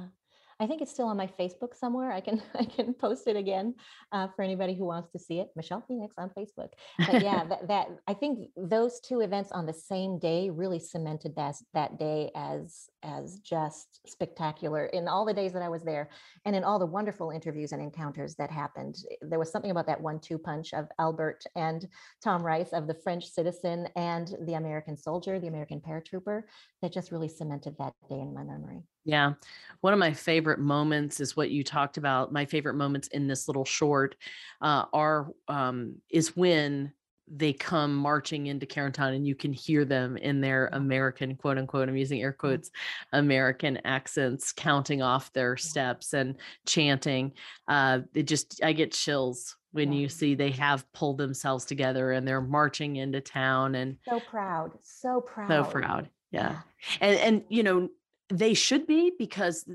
I 0.60 0.66
think 0.66 0.82
it's 0.82 0.90
still 0.90 1.06
on 1.06 1.16
my 1.16 1.28
Facebook 1.38 1.74
somewhere. 1.74 2.12
I 2.12 2.20
can 2.20 2.42
I 2.54 2.64
can 2.64 2.94
post 2.94 3.26
it 3.26 3.36
again 3.36 3.74
uh, 4.12 4.28
for 4.34 4.42
anybody 4.42 4.74
who 4.74 4.84
wants 4.84 5.10
to 5.12 5.18
see 5.18 5.40
it. 5.40 5.48
Michelle 5.56 5.84
Phoenix 5.86 6.14
on 6.18 6.30
Facebook. 6.30 6.70
But 6.98 7.22
yeah, 7.22 7.44
that, 7.44 7.68
that 7.68 7.88
I 8.06 8.14
think 8.14 8.50
those 8.56 9.00
two 9.00 9.20
events 9.20 9.52
on 9.52 9.66
the 9.66 9.72
same 9.72 10.18
day 10.18 10.50
really 10.50 10.78
cemented 10.78 11.36
that 11.36 11.56
that 11.74 11.98
day 11.98 12.30
as 12.34 12.88
as 13.04 13.38
just 13.38 14.00
spectacular 14.06 14.86
in 14.86 15.06
all 15.06 15.24
the 15.24 15.32
days 15.32 15.52
that 15.52 15.62
I 15.62 15.68
was 15.68 15.82
there, 15.84 16.10
and 16.44 16.56
in 16.56 16.64
all 16.64 16.78
the 16.78 16.86
wonderful 16.86 17.30
interviews 17.30 17.72
and 17.72 17.80
encounters 17.80 18.34
that 18.36 18.50
happened. 18.50 18.96
There 19.22 19.38
was 19.38 19.52
something 19.52 19.70
about 19.70 19.86
that 19.86 20.00
one-two 20.00 20.38
punch 20.38 20.74
of 20.74 20.88
Albert 20.98 21.44
and 21.54 21.86
Tom 22.22 22.42
Rice 22.42 22.72
of 22.72 22.86
the 22.86 22.94
French 22.94 23.26
citizen 23.26 23.88
and 23.94 24.34
the 24.46 24.54
American 24.54 24.96
soldier, 24.96 25.38
the 25.38 25.46
American 25.46 25.80
paratrooper, 25.80 26.42
that 26.82 26.92
just 26.92 27.12
really 27.12 27.28
cemented 27.28 27.76
that 27.78 27.94
day 28.08 28.18
in 28.18 28.34
my 28.34 28.42
memory. 28.42 28.82
Yeah. 29.08 29.32
One 29.80 29.94
of 29.94 29.98
my 29.98 30.12
favorite 30.12 30.58
moments 30.60 31.18
is 31.18 31.34
what 31.34 31.50
you 31.50 31.64
talked 31.64 31.96
about. 31.96 32.30
My 32.30 32.44
favorite 32.44 32.74
moments 32.74 33.08
in 33.08 33.26
this 33.26 33.48
little 33.48 33.64
short 33.64 34.16
uh, 34.60 34.84
are 34.92 35.28
um, 35.48 35.96
is 36.10 36.36
when 36.36 36.92
they 37.26 37.52
come 37.54 37.94
marching 37.94 38.46
into 38.48 38.66
Carentan 38.66 39.14
and 39.14 39.26
you 39.26 39.34
can 39.34 39.52
hear 39.52 39.84
them 39.86 40.16
in 40.18 40.40
their 40.42 40.68
American 40.72 41.36
quote 41.36 41.56
unquote, 41.58 41.88
I'm 41.88 41.96
using 41.96 42.20
air 42.20 42.32
quotes, 42.34 42.70
American 43.12 43.78
accents, 43.84 44.52
counting 44.52 45.00
off 45.00 45.32
their 45.32 45.56
steps 45.56 46.12
and 46.12 46.36
chanting. 46.66 47.32
Uh, 47.66 48.00
it 48.14 48.24
just 48.24 48.60
I 48.62 48.72
get 48.74 48.92
chills 48.92 49.56
when 49.72 49.92
Yeah. 49.92 50.00
you 50.00 50.08
see 50.10 50.34
they 50.34 50.50
have 50.50 50.90
pulled 50.92 51.16
themselves 51.18 51.64
together 51.64 52.12
and 52.12 52.26
they're 52.28 52.40
marching 52.42 52.96
into 52.96 53.20
town 53.22 53.74
and 53.74 53.96
So 54.06 54.20
proud, 54.20 54.72
so 54.82 55.20
proud. 55.22 55.48
so 55.48 55.70
proud. 55.70 56.10
Yeah. 56.30 56.60
And 57.00 57.18
and 57.18 57.44
you 57.48 57.62
know, 57.62 57.88
they 58.28 58.54
should 58.54 58.86
be 58.86 59.12
because 59.18 59.68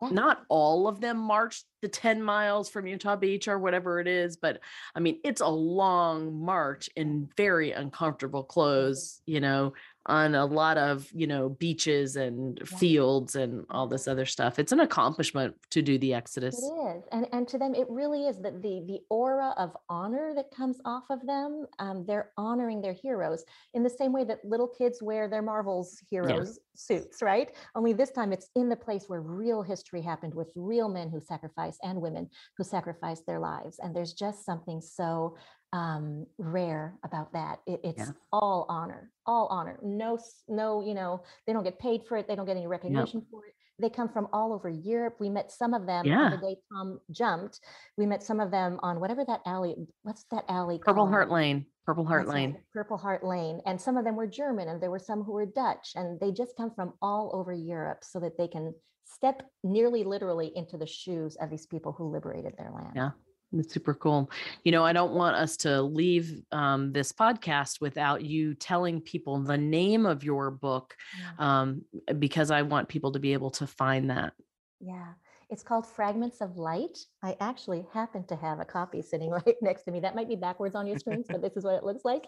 not 0.00 0.44
all 0.48 0.86
of 0.86 1.00
them 1.00 1.18
marched 1.18 1.64
the 1.82 1.88
10 1.88 2.22
miles 2.22 2.68
from 2.68 2.86
Utah 2.86 3.16
Beach 3.16 3.48
or 3.48 3.58
whatever 3.58 4.00
it 4.00 4.06
is, 4.06 4.36
but 4.36 4.60
I 4.94 5.00
mean, 5.00 5.18
it's 5.24 5.40
a 5.40 5.48
long 5.48 6.40
march 6.40 6.88
in 6.96 7.28
very 7.36 7.72
uncomfortable 7.72 8.42
mm-hmm. 8.42 8.52
clothes, 8.52 9.20
you 9.26 9.40
know, 9.40 9.74
on 10.08 10.34
a 10.34 10.46
lot 10.46 10.78
of, 10.78 11.08
you 11.12 11.26
know, 11.26 11.50
beaches 11.50 12.16
and 12.16 12.58
Yeah. 12.70 12.78
fields 12.78 13.34
and 13.36 13.64
all 13.70 13.86
this 13.86 14.08
other 14.08 14.24
stuff. 14.26 14.58
It's 14.58 14.72
an 14.72 14.80
accomplishment 14.80 15.54
to 15.70 15.82
do 15.82 15.98
the 15.98 16.14
Exodus. 16.14 16.54
it 16.58 16.66
is 16.96 17.04
and 17.12 17.26
and 17.32 17.46
to 17.48 17.58
them, 17.58 17.74
it 17.74 17.86
really 17.90 18.26
is 18.26 18.40
that 18.40 18.62
the 18.62 18.82
the 18.86 19.00
aura 19.10 19.54
of 19.58 19.76
honor 19.90 20.32
that 20.34 20.50
comes 20.50 20.80
off 20.84 21.04
of 21.10 21.24
them. 21.26 21.66
Um, 21.78 22.04
they're 22.06 22.32
honoring 22.38 22.80
their 22.80 22.94
heroes 22.94 23.44
in 23.74 23.82
the 23.82 23.90
same 23.90 24.12
way 24.12 24.24
that 24.24 24.44
little 24.44 24.68
kids 24.68 25.02
wear 25.02 25.28
their 25.28 25.42
Marvel's 25.42 25.98
heroes 26.10 26.58
suits, 26.74 27.20
right? 27.22 27.54
Only 27.74 27.92
this 27.92 28.10
time, 28.10 28.32
it's 28.32 28.48
in 28.54 28.68
the 28.68 28.76
place 28.76 29.04
where 29.08 29.20
real 29.20 29.62
history 29.62 30.00
happened 30.00 30.34
with 30.34 30.50
real 30.56 30.88
men 30.88 31.10
who 31.10 31.20
sacrificed 31.20 31.80
and 31.82 32.00
women 32.00 32.30
who 32.56 32.64
sacrificed 32.64 33.26
their 33.26 33.40
lives. 33.40 33.78
And 33.80 33.94
there's 33.94 34.14
just 34.14 34.44
something 34.46 34.80
so 34.80 35.36
um, 35.72 36.26
rare 36.38 36.98
about 37.04 37.32
that. 37.32 37.60
It, 37.66 37.80
it's 37.84 37.98
Yeah. 37.98 38.12
all 38.32 38.66
honor, 38.68 39.10
all 39.26 39.46
honor. 39.48 39.78
No, 39.82 40.18
no, 40.48 40.80
you 40.80 40.94
know, 40.94 41.22
they 41.46 41.52
don't 41.52 41.64
get 41.64 41.78
paid 41.78 42.04
for 42.06 42.16
it. 42.16 42.26
They 42.26 42.36
don't 42.36 42.46
get 42.46 42.56
any 42.56 42.66
recognition 42.66 43.24
for 43.30 43.44
it. 43.46 43.54
They 43.80 43.90
come 43.90 44.08
from 44.08 44.26
all 44.32 44.52
over 44.52 44.68
Europe. 44.68 45.16
We 45.20 45.28
met 45.30 45.52
some 45.52 45.72
of 45.74 45.86
them 45.86 46.04
Yeah. 46.04 46.30
the 46.30 46.36
day 46.38 46.56
Tom 46.72 47.00
jumped. 47.10 47.60
We 47.96 48.06
met 48.06 48.22
some 48.22 48.40
of 48.40 48.50
them 48.50 48.80
on 48.82 48.98
whatever 48.98 49.24
that 49.26 49.40
alley. 49.46 49.76
What's 50.02 50.24
that 50.30 50.44
alley? 50.48 50.78
Purple 50.78 51.04
called? 51.04 51.10
Heart 51.10 51.30
Lane, 51.30 51.66
Purple 51.86 52.04
Heart 52.04 52.26
That's 52.26 52.34
Lane. 52.34 52.58
Purple 52.72 52.96
Heart 52.96 53.22
Lane. 53.24 53.60
And 53.66 53.80
some 53.80 53.96
of 53.96 54.04
them 54.04 54.16
were 54.16 54.26
German 54.26 54.68
and 54.68 54.82
there 54.82 54.90
were 54.90 54.98
some 54.98 55.22
who 55.22 55.32
were 55.32 55.46
Dutch 55.46 55.92
and 55.94 56.18
they 56.18 56.32
just 56.32 56.56
come 56.56 56.72
from 56.72 56.94
all 57.02 57.30
over 57.34 57.52
Europe 57.52 58.02
so 58.02 58.18
that 58.20 58.36
they 58.36 58.48
can 58.48 58.74
step 59.04 59.42
nearly 59.62 60.02
literally 60.02 60.50
into 60.56 60.76
the 60.76 60.86
shoes 60.86 61.36
of 61.36 61.48
these 61.48 61.66
people 61.66 61.92
who 61.92 62.10
liberated 62.10 62.54
their 62.58 62.70
land. 62.72 62.92
Yeah. 62.96 63.10
It's 63.52 63.72
super 63.72 63.94
cool. 63.94 64.30
You 64.64 64.72
know, 64.72 64.84
I 64.84 64.92
don't 64.92 65.12
want 65.14 65.36
us 65.36 65.56
to 65.58 65.80
leave 65.80 66.42
um, 66.52 66.92
this 66.92 67.12
podcast 67.12 67.80
without 67.80 68.22
you 68.22 68.54
telling 68.54 69.00
people 69.00 69.38
the 69.40 69.56
name 69.56 70.04
of 70.04 70.22
your 70.22 70.50
book 70.50 70.94
um, 71.38 71.82
because 72.18 72.50
I 72.50 72.62
want 72.62 72.88
people 72.88 73.12
to 73.12 73.18
be 73.18 73.32
able 73.32 73.50
to 73.52 73.66
find 73.66 74.10
that. 74.10 74.34
Yeah. 74.80 75.12
It's 75.50 75.62
called 75.62 75.86
Fragments 75.86 76.42
of 76.42 76.58
Light. 76.58 76.98
I 77.22 77.36
actually 77.40 77.86
happen 77.94 78.26
to 78.26 78.36
have 78.36 78.60
a 78.60 78.66
copy 78.66 79.00
sitting 79.00 79.30
right 79.46 79.56
next 79.62 79.84
to 79.84 79.90
me. 79.90 80.00
That 80.00 80.14
might 80.14 80.28
be 80.28 80.36
backwards 80.36 80.74
on 80.74 80.86
your 80.86 80.98
screens, 80.98 81.26
but 81.28 81.40
this 81.40 81.56
is 81.56 81.64
what 81.64 81.74
it 81.74 81.84
looks 81.84 82.04
like. 82.04 82.26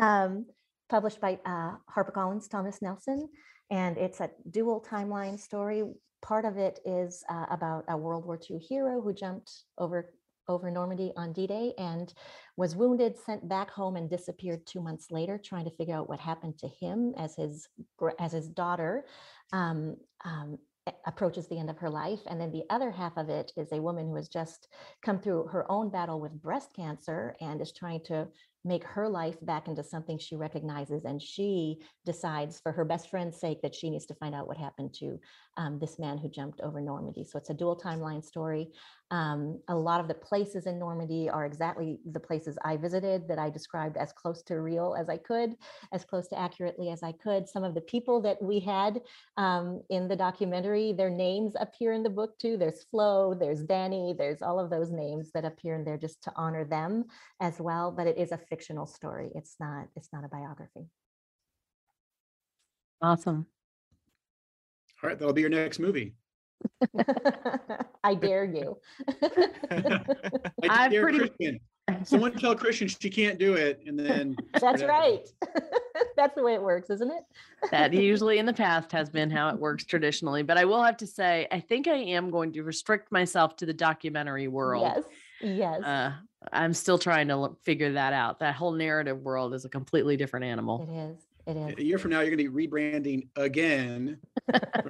Um, 0.00 0.44
published 0.90 1.20
by 1.20 1.38
uh, 1.46 1.76
HarperCollins, 1.96 2.50
Thomas 2.50 2.82
Nelson. 2.82 3.28
And 3.70 3.96
it's 3.96 4.20
a 4.20 4.30
dual 4.50 4.84
timeline 4.86 5.38
story. 5.38 5.84
Part 6.20 6.44
of 6.44 6.58
it 6.58 6.80
is 6.84 7.24
uh, 7.30 7.46
about 7.50 7.84
a 7.88 7.96
World 7.96 8.26
War 8.26 8.38
II 8.50 8.58
hero 8.58 9.00
who 9.00 9.14
jumped 9.14 9.50
over 9.78 10.12
over 10.50 10.70
Normandy 10.70 11.12
on 11.16 11.32
D-Day 11.32 11.72
and 11.78 12.12
was 12.56 12.76
wounded, 12.76 13.16
sent 13.16 13.48
back 13.48 13.70
home, 13.70 13.96
and 13.96 14.10
disappeared 14.10 14.66
two 14.66 14.80
months 14.80 15.06
later, 15.10 15.38
trying 15.38 15.64
to 15.64 15.76
figure 15.78 15.96
out 15.96 16.08
what 16.08 16.20
happened 16.20 16.58
to 16.58 16.68
him 16.68 17.14
as 17.16 17.36
his 17.36 17.68
as 18.18 18.32
his 18.32 18.48
daughter 18.48 19.04
um, 19.52 19.96
um, 20.24 20.58
approaches 21.06 21.46
the 21.46 21.58
end 21.58 21.70
of 21.70 21.78
her 21.78 21.90
life. 21.90 22.20
And 22.26 22.40
then 22.40 22.50
the 22.50 22.64
other 22.70 22.90
half 22.90 23.16
of 23.16 23.28
it 23.28 23.52
is 23.56 23.70
a 23.72 23.82
woman 23.82 24.08
who 24.08 24.16
has 24.16 24.28
just 24.28 24.68
come 25.02 25.18
through 25.20 25.44
her 25.46 25.70
own 25.70 25.90
battle 25.90 26.20
with 26.20 26.42
breast 26.42 26.70
cancer 26.74 27.34
and 27.40 27.60
is 27.60 27.72
trying 27.72 28.02
to 28.04 28.28
make 28.64 28.84
her 28.84 29.08
life 29.08 29.36
back 29.42 29.68
into 29.68 29.82
something 29.82 30.18
she 30.18 30.36
recognizes. 30.36 31.04
And 31.04 31.20
she 31.20 31.80
decides, 32.04 32.60
for 32.60 32.72
her 32.72 32.84
best 32.84 33.08
friend's 33.08 33.38
sake, 33.40 33.62
that 33.62 33.74
she 33.74 33.88
needs 33.90 34.06
to 34.06 34.14
find 34.14 34.34
out 34.34 34.48
what 34.48 34.58
happened 34.58 34.92
to 34.94 35.18
um, 35.56 35.78
this 35.78 35.98
man 35.98 36.18
who 36.18 36.28
jumped 36.28 36.60
over 36.60 36.80
Normandy. 36.80 37.24
So 37.24 37.38
it's 37.38 37.50
a 37.50 37.54
dual 37.54 37.78
timeline 37.78 38.24
story. 38.24 38.70
Um, 39.10 39.60
a 39.68 39.74
lot 39.74 40.00
of 40.00 40.06
the 40.06 40.14
places 40.14 40.66
in 40.66 40.78
Normandy 40.78 41.28
are 41.28 41.44
exactly 41.44 41.98
the 42.12 42.20
places 42.20 42.56
I 42.64 42.76
visited 42.76 43.26
that 43.26 43.40
I 43.40 43.50
described 43.50 43.96
as 43.96 44.12
close 44.12 44.42
to 44.44 44.60
real 44.60 44.94
as 44.98 45.08
I 45.08 45.16
could, 45.16 45.56
as 45.92 46.04
close 46.04 46.28
to 46.28 46.38
accurately 46.38 46.90
as 46.90 47.02
I 47.02 47.12
could. 47.12 47.48
Some 47.48 47.64
of 47.64 47.74
the 47.74 47.80
people 47.80 48.20
that 48.22 48.40
we 48.40 48.60
had 48.60 49.00
um, 49.36 49.82
in 49.90 50.06
the 50.06 50.14
documentary, 50.14 50.92
their 50.92 51.10
names 51.10 51.54
appear 51.58 51.92
in 51.92 52.04
the 52.04 52.10
book 52.10 52.38
too. 52.38 52.56
There's 52.56 52.84
Flo, 52.84 53.34
there's 53.34 53.64
Danny, 53.64 54.14
there's 54.16 54.42
all 54.42 54.60
of 54.60 54.70
those 54.70 54.90
names 54.90 55.30
that 55.34 55.44
appear 55.44 55.74
in 55.74 55.84
there 55.84 55.98
just 55.98 56.22
to 56.24 56.32
honor 56.36 56.64
them 56.64 57.04
as 57.40 57.58
well. 57.58 57.90
But 57.90 58.06
it 58.06 58.16
is 58.16 58.30
a 58.30 58.38
fictional 58.38 58.86
story. 58.86 59.32
It's 59.34 59.56
not. 59.58 59.88
It's 59.96 60.10
not 60.12 60.24
a 60.24 60.28
biography. 60.28 60.86
Awesome. 63.02 63.46
All 65.02 65.08
right, 65.08 65.18
that'll 65.18 65.32
be 65.32 65.40
your 65.40 65.50
next 65.50 65.78
movie. 65.78 66.14
I 68.04 68.14
dare 68.14 68.44
you. 68.44 68.78
I 69.70 70.00
I've 70.68 70.90
dare 70.90 71.02
pretty- 71.02 71.18
Christian. 71.18 71.60
Someone 72.04 72.32
tell 72.32 72.54
Christian 72.54 72.86
she 72.86 73.10
can't 73.10 73.36
do 73.36 73.54
it, 73.54 73.82
and 73.84 73.98
then 73.98 74.36
That's 74.60 74.82
right. 74.84 75.28
That's 76.16 76.34
the 76.36 76.42
way 76.44 76.54
it 76.54 76.62
works, 76.62 76.88
isn't 76.88 77.10
it? 77.10 77.24
that 77.72 77.92
usually 77.92 78.38
in 78.38 78.46
the 78.46 78.52
past 78.52 78.92
has 78.92 79.10
been 79.10 79.28
how 79.28 79.48
it 79.48 79.58
works 79.58 79.84
traditionally. 79.84 80.42
But 80.44 80.56
I 80.56 80.64
will 80.64 80.82
have 80.84 80.96
to 80.98 81.06
say, 81.06 81.48
I 81.50 81.58
think 81.58 81.88
I 81.88 81.96
am 81.96 82.30
going 82.30 82.52
to 82.52 82.62
restrict 82.62 83.10
myself 83.10 83.56
to 83.56 83.66
the 83.66 83.74
documentary 83.74 84.46
world. 84.46 84.84
Yes. 84.94 85.04
Yes. 85.40 85.82
Uh, 85.82 86.12
I'm 86.52 86.74
still 86.74 86.98
trying 86.98 87.26
to 87.28 87.36
look, 87.36 87.60
figure 87.64 87.92
that 87.92 88.12
out. 88.12 88.38
That 88.38 88.54
whole 88.54 88.72
narrative 88.72 89.18
world 89.22 89.52
is 89.52 89.64
a 89.64 89.68
completely 89.68 90.16
different 90.16 90.46
animal. 90.46 90.86
it 90.88 90.96
is. 90.96 91.26
It 91.46 91.56
is. 91.72 91.78
a 91.78 91.82
year 91.84 91.98
from 91.98 92.12
now 92.12 92.20
you're 92.20 92.34
going 92.36 92.44
to 92.46 92.50
be 92.50 92.68
rebranding 92.68 93.26
again 93.34 94.18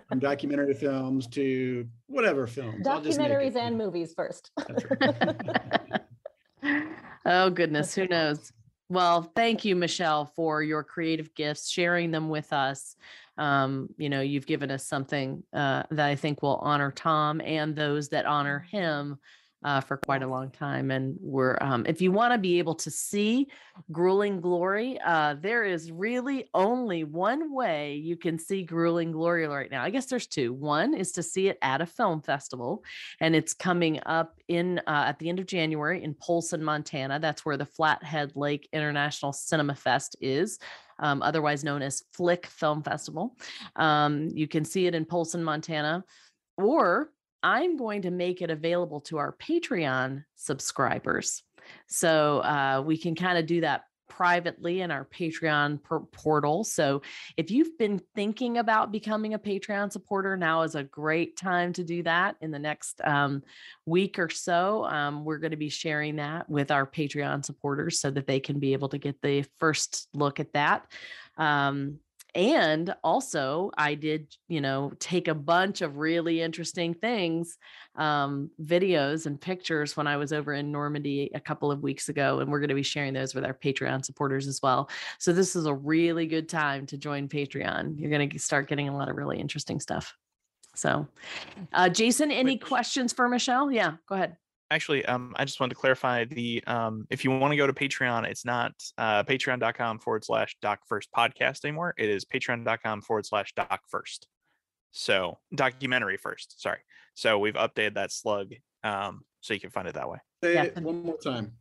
from 0.09 0.19
documentary 0.19 0.75
films 0.75 1.27
to 1.29 1.87
whatever 2.07 2.47
films. 2.47 2.87
I'll 2.87 3.01
just 3.01 3.19
make. 3.19 3.31
Documentaries 3.31 3.57
and 3.57 3.77
movies 3.77 4.15
first. 4.15 4.51
Right. 4.69 6.01
oh 7.27 7.51
goodness, 7.51 7.95
who 7.95 8.07
knows? 8.07 8.53
Well, 8.89 9.31
thank 9.37 9.65
you, 9.65 9.77
Michelle, 9.77 10.27
for 10.35 10.63
your 10.63 10.83
creative 10.83 11.33
gifts, 11.35 11.71
sharing 11.71 12.11
them 12.11 12.29
with 12.29 12.53
us. 12.53 12.97
Um, 13.39 13.89
you 13.97 14.09
know, 14.09 14.21
you've 14.21 14.47
given 14.47 14.71
us 14.71 14.85
something 14.85 15.45
uh, 15.53 15.85
that 15.91 16.09
I 16.09 16.17
think 16.17 16.43
will 16.43 16.57
honor 16.57 16.91
Tom 16.91 17.41
and 17.41 17.75
those 17.75 18.09
that 18.09 18.27
honor 18.27 18.67
him 18.71 19.19
uh, 19.63 19.81
for 19.81 19.97
quite 19.97 20.23
a 20.23 20.27
long 20.27 20.51
time. 20.51 20.91
And 20.91 21.17
we're, 21.21 21.59
um, 21.61 21.85
if 21.87 22.01
you 22.01 22.13
want 22.13 22.33
to 22.33 22.39
be 22.39 22.59
able 22.59 22.75
to 22.77 22.91
see 22.91 23.49
Grueling 23.93 24.41
Glory, 24.41 24.99
uh, 25.05 25.37
there 25.41 25.65
is 25.65 25.93
really 25.93 26.49
only 26.55 27.05
one 27.05 27.53
way 27.53 27.97
you 27.97 28.17
can 28.17 28.39
see 28.39 28.63
Grueling 28.63 29.13
Glory 29.13 29.47
right 29.47 29.71
now. 29.71 29.83
I 29.83 29.91
guess 29.91 30.07
there's 30.07 30.27
two. 30.27 30.53
One 30.53 30.95
is 30.95 31.13
to 31.13 31.23
see 31.23 31.49
it 31.49 31.59
at 31.61 31.81
a 31.81 31.87
film 31.87 32.23
festival, 32.23 32.83
and 33.21 33.37
it's 33.37 33.53
coming 33.53 34.01
up 34.07 34.41
in 34.49 34.79
uh, 34.87 35.05
at 35.07 35.19
the 35.19 35.29
end 35.29 35.39
of 35.39 35.47
January 35.47 36.03
in 36.03 36.15
Polson, 36.15 36.65
Montana. 36.65 37.19
That's 37.19 37.45
where 37.45 37.57
the 37.57 37.67
Flathead 37.67 38.33
Lake 38.35 38.69
International 38.73 39.33
Cinema 39.33 39.75
Fest 39.75 40.17
is. 40.21 40.59
Um, 40.99 41.23
otherwise 41.23 41.65
known 41.65 41.81
as 41.81 42.03
Flick 42.13 42.45
Film 42.45 42.83
Festival. 42.83 43.35
Um, 43.77 44.29
you 44.35 44.47
can 44.47 44.67
see 44.67 44.87
it 44.87 44.95
in 44.95 45.07
Polson, 45.07 45.43
Montana, 45.43 46.05
or 46.59 47.11
I'm 47.43 47.77
going 47.77 48.03
to 48.03 48.11
make 48.11 48.43
it 48.43 48.51
available 48.51 49.01
to 49.03 49.19
our 49.19 49.35
Patreon 49.37 50.25
subscribers. 50.37 51.43
So 51.87 52.39
uh, 52.41 52.83
we 52.85 52.97
can 52.97 53.15
kind 53.15 53.39
of 53.39 53.47
do 53.47 53.61
that 53.63 53.85
privately 54.09 54.81
in 54.81 54.91
our 54.91 55.07
Patreon 55.07 55.81
portal. 56.13 56.65
So 56.65 57.01
if 57.37 57.51
you've 57.51 57.79
been 57.79 58.03
thinking 58.15 58.59
about 58.59 58.93
becoming 58.93 59.33
a 59.35 59.39
Patreon 59.39 59.93
supporter, 59.93 60.37
now 60.37 60.63
is 60.63 60.75
a 60.75 60.83
great 60.83 61.37
time 61.37 61.73
to 61.75 61.85
do 61.85 62.03
that. 62.03 62.37
In 62.41 62.51
the 62.51 62.59
next 62.59 63.01
um, 63.05 63.43
week 63.87 64.19
or 64.19 64.29
so, 64.29 64.85
um, 64.85 65.25
we're 65.25 65.39
going 65.39 65.53
to 65.53 65.57
be 65.57 65.71
sharing 65.71 66.17
that 66.17 66.51
with 66.51 66.71
our 66.71 66.87
Patreon 66.87 67.45
supporters 67.45 68.01
so 68.01 68.11
that 68.11 68.27
they 68.27 68.41
can 68.41 68.59
be 68.59 68.73
able 68.73 68.89
to 68.91 68.99
get 68.99 69.23
the 69.23 69.45
first 69.59 70.09
look 70.13 70.41
at 70.41 70.53
that. 70.53 70.87
Um, 71.39 72.01
and 72.35 72.95
also 73.03 73.71
i 73.77 73.95
did 73.95 74.35
you 74.49 74.61
know 74.61 74.93
take 74.99 75.29
a 75.29 75.35
bunch 75.35 75.81
of 75.81 75.97
really 75.97 76.41
interesting 76.41 76.95
things 76.95 77.59
um 77.97 78.51
videos 78.63 79.27
and 79.27 79.41
pictures 79.41 79.97
when 79.97 80.07
i 80.07 80.17
was 80.17 80.33
over 80.33 80.55
in 80.55 80.71
normandy 80.71 81.31
a 81.35 81.41
couple 81.41 81.71
of 81.71 81.83
weeks 81.83 82.09
ago 82.09 82.41
and 82.41 82.51
we're 82.51 82.61
going 82.61 82.69
to 82.69 82.75
be 82.75 82.83
sharing 82.83 83.13
those 83.13 83.35
with 83.35 83.45
our 83.45 83.55
patreon 83.55 84.05
supporters 84.05 84.47
as 84.47 84.61
well. 84.63 84.91
So 85.19 85.33
this 85.33 85.57
is 85.57 85.67
a 85.67 85.75
really 85.75 86.27
good 86.27 86.49
time 86.49 86.87
to 86.87 86.99
join 86.99 87.29
patreon. 87.29 87.99
You're 87.99 88.11
going 88.11 88.29
to 88.29 88.39
start 88.39 88.69
getting 88.69 88.89
a 88.89 88.97
lot 88.97 89.09
of 89.09 89.17
really 89.17 89.39
interesting 89.39 89.81
stuff. 89.81 90.15
So 90.75 91.09
uh 91.73 91.89
jason 91.89 92.31
any 92.31 92.53
Wait. 92.53 92.65
questions 92.65 93.13
for 93.13 93.29
michelle? 93.29 93.73
Yeah 93.73 93.95
go 94.09 94.15
ahead 94.15 94.37
Actually, 94.73 95.05
um, 95.07 95.33
I 95.37 95.45
just 95.45 95.59
wanted 95.59 95.75
to 95.75 95.81
clarify 95.81 96.25
the 96.25 96.63
um, 96.69 97.05
if 97.11 97.25
you 97.25 97.31
want 97.37 97.51
to 97.53 97.57
go 97.57 97.67
to 97.67 97.73
Patreon, 97.73 98.25
it's 98.25 98.45
not 98.45 98.73
uh, 98.99 99.25
patreon.com 99.25 99.99
forward 99.99 100.25
slash 100.25 100.57
doc 100.63 100.81
first 100.87 101.09
podcast 101.17 101.65
anymore. 101.65 101.93
It 101.99 102.09
is 102.09 102.25
patreon.com 102.25 103.03
forward 103.03 103.27
slash 103.27 103.53
doc 103.55 103.81
first. 103.89 104.29
So 104.93 105.39
documentary 105.55 106.17
first. 106.19 106.61
Sorry. 106.63 106.79
So 107.15 107.39
we've 107.41 107.55
updated 107.55 107.95
that 107.95 108.13
slug 108.13 108.53
um, 108.85 109.23
so 109.41 109.55
you 109.55 109.61
can 109.61 109.71
find 109.71 109.89
it 109.89 109.95
that 109.95 110.09
way. 110.09 110.19
Say 110.45 110.55
Yeah. 110.55 110.63
it 110.65 110.79
one 110.79 111.03
more 111.05 111.19
time. 111.19 111.53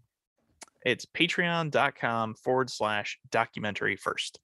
It's 0.86 1.05
patreon.com 1.05 2.36
forward 2.36 2.70
slash 2.70 3.18
documentary 3.32 3.95
first. 3.95 4.39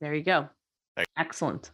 there 0.00 0.14
you 0.14 0.22
go 0.22 0.48
There- 0.96 1.04
excellent 1.16 1.72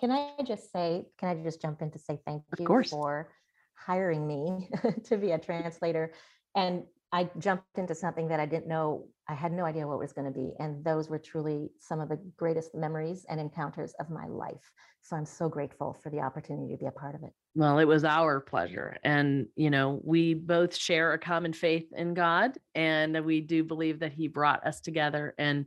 Can 0.00 0.10
I 0.10 0.32
just 0.46 0.70
say, 0.72 1.06
can 1.18 1.28
I 1.30 1.42
just 1.42 1.60
jump 1.60 1.82
in 1.82 1.90
to 1.90 1.98
say 1.98 2.20
thank 2.24 2.42
Of 2.52 2.60
you 2.60 2.66
course. 2.66 2.90
for 2.90 3.28
hiring 3.74 4.26
me 4.26 4.68
to 5.04 5.16
be 5.16 5.32
a 5.32 5.38
translator? 5.38 6.12
And 6.54 6.84
I 7.12 7.28
jumped 7.38 7.76
into 7.76 7.94
something 7.94 8.28
that 8.28 8.40
I 8.40 8.46
didn't 8.46 8.68
know 8.68 9.08
I 9.28 9.34
had 9.34 9.52
no 9.52 9.64
idea 9.64 9.86
what 9.86 9.98
was 9.98 10.12
going 10.12 10.26
to 10.26 10.38
be. 10.38 10.52
And 10.58 10.84
those 10.84 11.08
were 11.08 11.18
truly 11.18 11.70
some 11.78 12.00
of 12.00 12.08
the 12.08 12.18
greatest 12.36 12.74
memories 12.74 13.24
and 13.28 13.40
encounters 13.40 13.94
of 14.00 14.10
my 14.10 14.26
life. 14.26 14.72
So 15.02 15.16
I'm 15.16 15.26
so 15.26 15.48
grateful 15.48 15.96
for 16.02 16.10
the 16.10 16.20
opportunity 16.20 16.72
to 16.72 16.78
be 16.78 16.86
a 16.86 16.90
part 16.90 17.14
of 17.14 17.22
it. 17.22 17.32
Well, 17.54 17.78
it 17.80 17.84
was 17.84 18.02
our 18.02 18.40
pleasure. 18.40 18.96
And, 19.04 19.46
you 19.56 19.68
know, 19.68 20.00
we 20.02 20.32
both 20.32 20.74
share 20.74 21.12
a 21.12 21.18
common 21.18 21.52
faith 21.52 21.92
in 21.94 22.14
God, 22.14 22.56
and 22.74 23.26
we 23.26 23.42
do 23.42 23.62
believe 23.62 23.98
that 23.98 24.14
He 24.14 24.26
brought 24.26 24.66
us 24.66 24.80
together. 24.80 25.34
And 25.36 25.66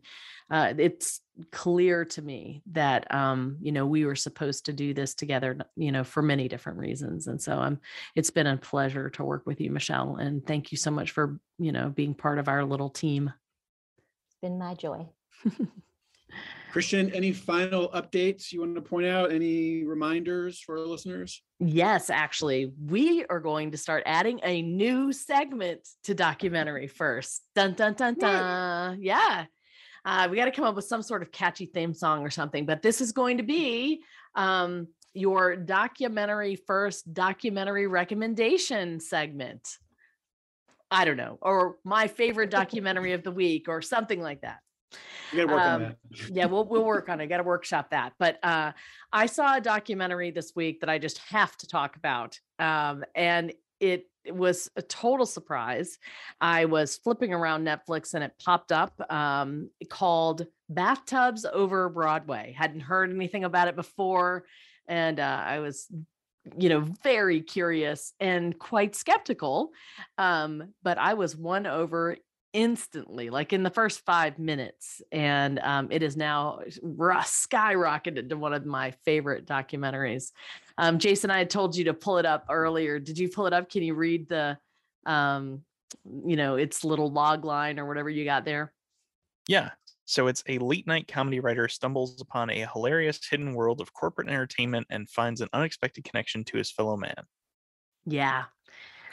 uh, 0.49 0.73
it's 0.79 1.21
clear 1.51 2.03
to 2.05 2.21
me 2.23 2.63
that, 2.71 3.13
um, 3.13 3.57
you 3.61 3.71
know, 3.71 3.85
we 3.85 4.03
were 4.03 4.15
supposed 4.15 4.65
to 4.65 4.73
do 4.73 4.95
this 4.95 5.13
together, 5.13 5.59
you 5.75 5.91
know, 5.91 6.03
for 6.03 6.23
many 6.23 6.47
different 6.47 6.79
reasons. 6.79 7.27
And 7.27 7.39
so 7.39 7.59
um, 7.59 7.79
it's 8.15 8.31
been 8.31 8.47
a 8.47 8.57
pleasure 8.57 9.11
to 9.11 9.23
work 9.23 9.43
with 9.45 9.61
you, 9.61 9.69
Michelle. 9.69 10.15
And 10.15 10.45
thank 10.45 10.71
you 10.71 10.79
so 10.79 10.89
much 10.89 11.11
for, 11.11 11.39
you 11.59 11.71
know, 11.71 11.89
being 11.89 12.15
part 12.15 12.39
of 12.39 12.47
our 12.47 12.65
little 12.65 12.89
team. 12.89 13.31
It's 14.27 14.37
been 14.41 14.57
my 14.57 14.73
joy. 14.73 15.07
Christian, 16.75 17.09
any 17.13 17.31
final 17.31 17.87
updates 17.91 18.51
you 18.51 18.59
want 18.59 18.75
to 18.75 18.81
point 18.81 19.05
out? 19.05 19.31
Any 19.31 19.85
reminders 19.85 20.59
for 20.59 20.77
our 20.77 20.85
listeners? 20.85 21.41
Yes, 21.61 22.09
actually, 22.09 22.73
we 22.85 23.23
are 23.29 23.39
going 23.39 23.71
to 23.71 23.77
start 23.77 24.03
adding 24.05 24.41
a 24.43 24.61
new 24.61 25.13
segment 25.13 25.87
to 26.03 26.13
documentary 26.13 26.87
first. 27.01 27.43
Dun 27.55 27.75
dun 27.75 27.93
dun 27.93 28.15
dun. 28.15 29.01
Yeah. 29.01 29.45
Uh, 30.03 30.27
we 30.29 30.35
got 30.35 30.45
to 30.45 30.51
come 30.51 30.65
up 30.65 30.75
with 30.75 30.83
some 30.83 31.01
sort 31.01 31.21
of 31.21 31.31
catchy 31.31 31.65
theme 31.65 31.93
song 31.93 32.23
or 32.23 32.29
something, 32.29 32.65
but 32.65 32.81
this 32.81 32.99
is 32.99 33.13
going 33.13 33.37
to 33.37 33.43
be 33.43 34.01
um, 34.35 34.89
your 35.13 35.55
documentary 35.55 36.57
first 36.57 37.13
documentary 37.13 37.87
recommendation 37.87 38.99
segment. 38.99 39.65
I 40.91 41.05
don't 41.05 41.15
know, 41.15 41.37
or 41.41 41.77
my 41.85 42.07
favorite 42.07 42.49
documentary 42.49 43.13
of 43.13 43.23
the 43.23 43.31
week, 43.31 43.69
or 43.69 43.81
something 43.81 44.19
like 44.21 44.41
that. 44.41 44.57
You 45.31 45.45
gotta 45.45 45.59
on 45.59 45.71
Um, 45.73 45.81
that. 45.81 46.29
yeah, 46.29 46.45
we'll 46.45 46.65
we'll 46.65 46.85
work 46.85 47.09
on 47.09 47.19
it. 47.21 47.27
Got 47.29 47.37
to 47.37 47.43
workshop 47.43 47.89
that. 47.91 48.13
But 48.19 48.39
uh, 48.43 48.71
I 49.11 49.25
saw 49.25 49.57
a 49.57 49.61
documentary 49.61 50.31
this 50.31 50.53
week 50.55 50.81
that 50.81 50.89
I 50.89 50.97
just 50.99 51.17
have 51.29 51.55
to 51.57 51.67
talk 51.67 51.95
about, 51.95 52.39
um, 52.59 53.03
and 53.15 53.53
it, 53.79 54.07
it 54.23 54.35
was 54.35 54.69
a 54.75 54.81
total 54.81 55.25
surprise. 55.25 55.97
I 56.39 56.65
was 56.65 56.97
flipping 56.97 57.33
around 57.33 57.65
Netflix 57.67 58.13
and 58.13 58.23
it 58.23 58.31
popped 58.43 58.71
up 58.71 58.93
um, 59.11 59.69
called 59.89 60.47
"Bathtubs 60.69 61.45
Over 61.51 61.89
Broadway." 61.89 62.55
Hadn't 62.57 62.81
heard 62.81 63.11
anything 63.11 63.43
about 63.43 63.67
it 63.67 63.75
before, 63.75 64.45
and 64.87 65.19
uh, 65.19 65.43
I 65.45 65.59
was 65.59 65.87
you 66.59 66.69
know 66.69 66.81
very 67.03 67.41
curious 67.41 68.13
and 68.19 68.59
quite 68.59 68.95
skeptical 68.95 69.71
um 70.19 70.61
but 70.83 70.99
i 70.99 71.15
was 71.15 71.35
won 71.35 71.65
over 71.65 72.17
instantly, 72.55 73.29
like 73.29 73.51
in 73.51 73.63
the 73.63 73.69
first 73.69 74.05
five 74.05 74.39
minutes. 74.39 75.01
And 75.11 75.59
um, 75.59 75.89
it 75.91 76.01
is 76.01 76.15
now 76.15 76.61
skyrocketed 76.65 78.29
to 78.29 78.37
one 78.37 78.53
of 78.53 78.65
my 78.65 78.91
favorite 79.03 79.45
documentaries. 79.45 80.31
Um, 80.77 80.97
Jason, 80.97 81.29
I 81.29 81.37
had 81.37 81.49
told 81.49 81.75
you 81.75 81.83
to 81.83 81.93
pull 81.93 82.17
it 82.17 82.25
up 82.25 82.45
earlier. 82.49 82.97
Did 82.97 83.19
you 83.19 83.27
pull 83.27 83.45
it 83.45 83.51
up? 83.51 83.69
Can 83.69 83.83
you 83.83 83.93
read 83.93 84.29
the, 84.29 84.57
um, 85.05 85.63
you 86.25 86.37
know, 86.37 86.55
its 86.55 86.85
little 86.85 87.11
log 87.11 87.43
line 87.43 87.77
or 87.77 87.85
whatever 87.85 88.09
you 88.09 88.23
got 88.23 88.45
there? 88.45 88.71
Yeah. 89.49 89.71
So 90.05 90.27
it's 90.27 90.43
a 90.47 90.57
late 90.59 90.87
night 90.87 91.09
comedy 91.09 91.41
writer 91.41 91.67
stumbles 91.67 92.21
upon 92.21 92.49
a 92.51 92.67
hilarious 92.71 93.19
hidden 93.29 93.53
world 93.53 93.81
of 93.81 93.93
corporate 93.93 94.29
entertainment 94.29 94.87
and 94.89 95.09
finds 95.09 95.41
an 95.41 95.49
unexpected 95.51 96.05
connection 96.05 96.45
to 96.45 96.57
his 96.57 96.71
fellow 96.71 96.95
man. 96.95 97.25
Yeah. 98.05 98.45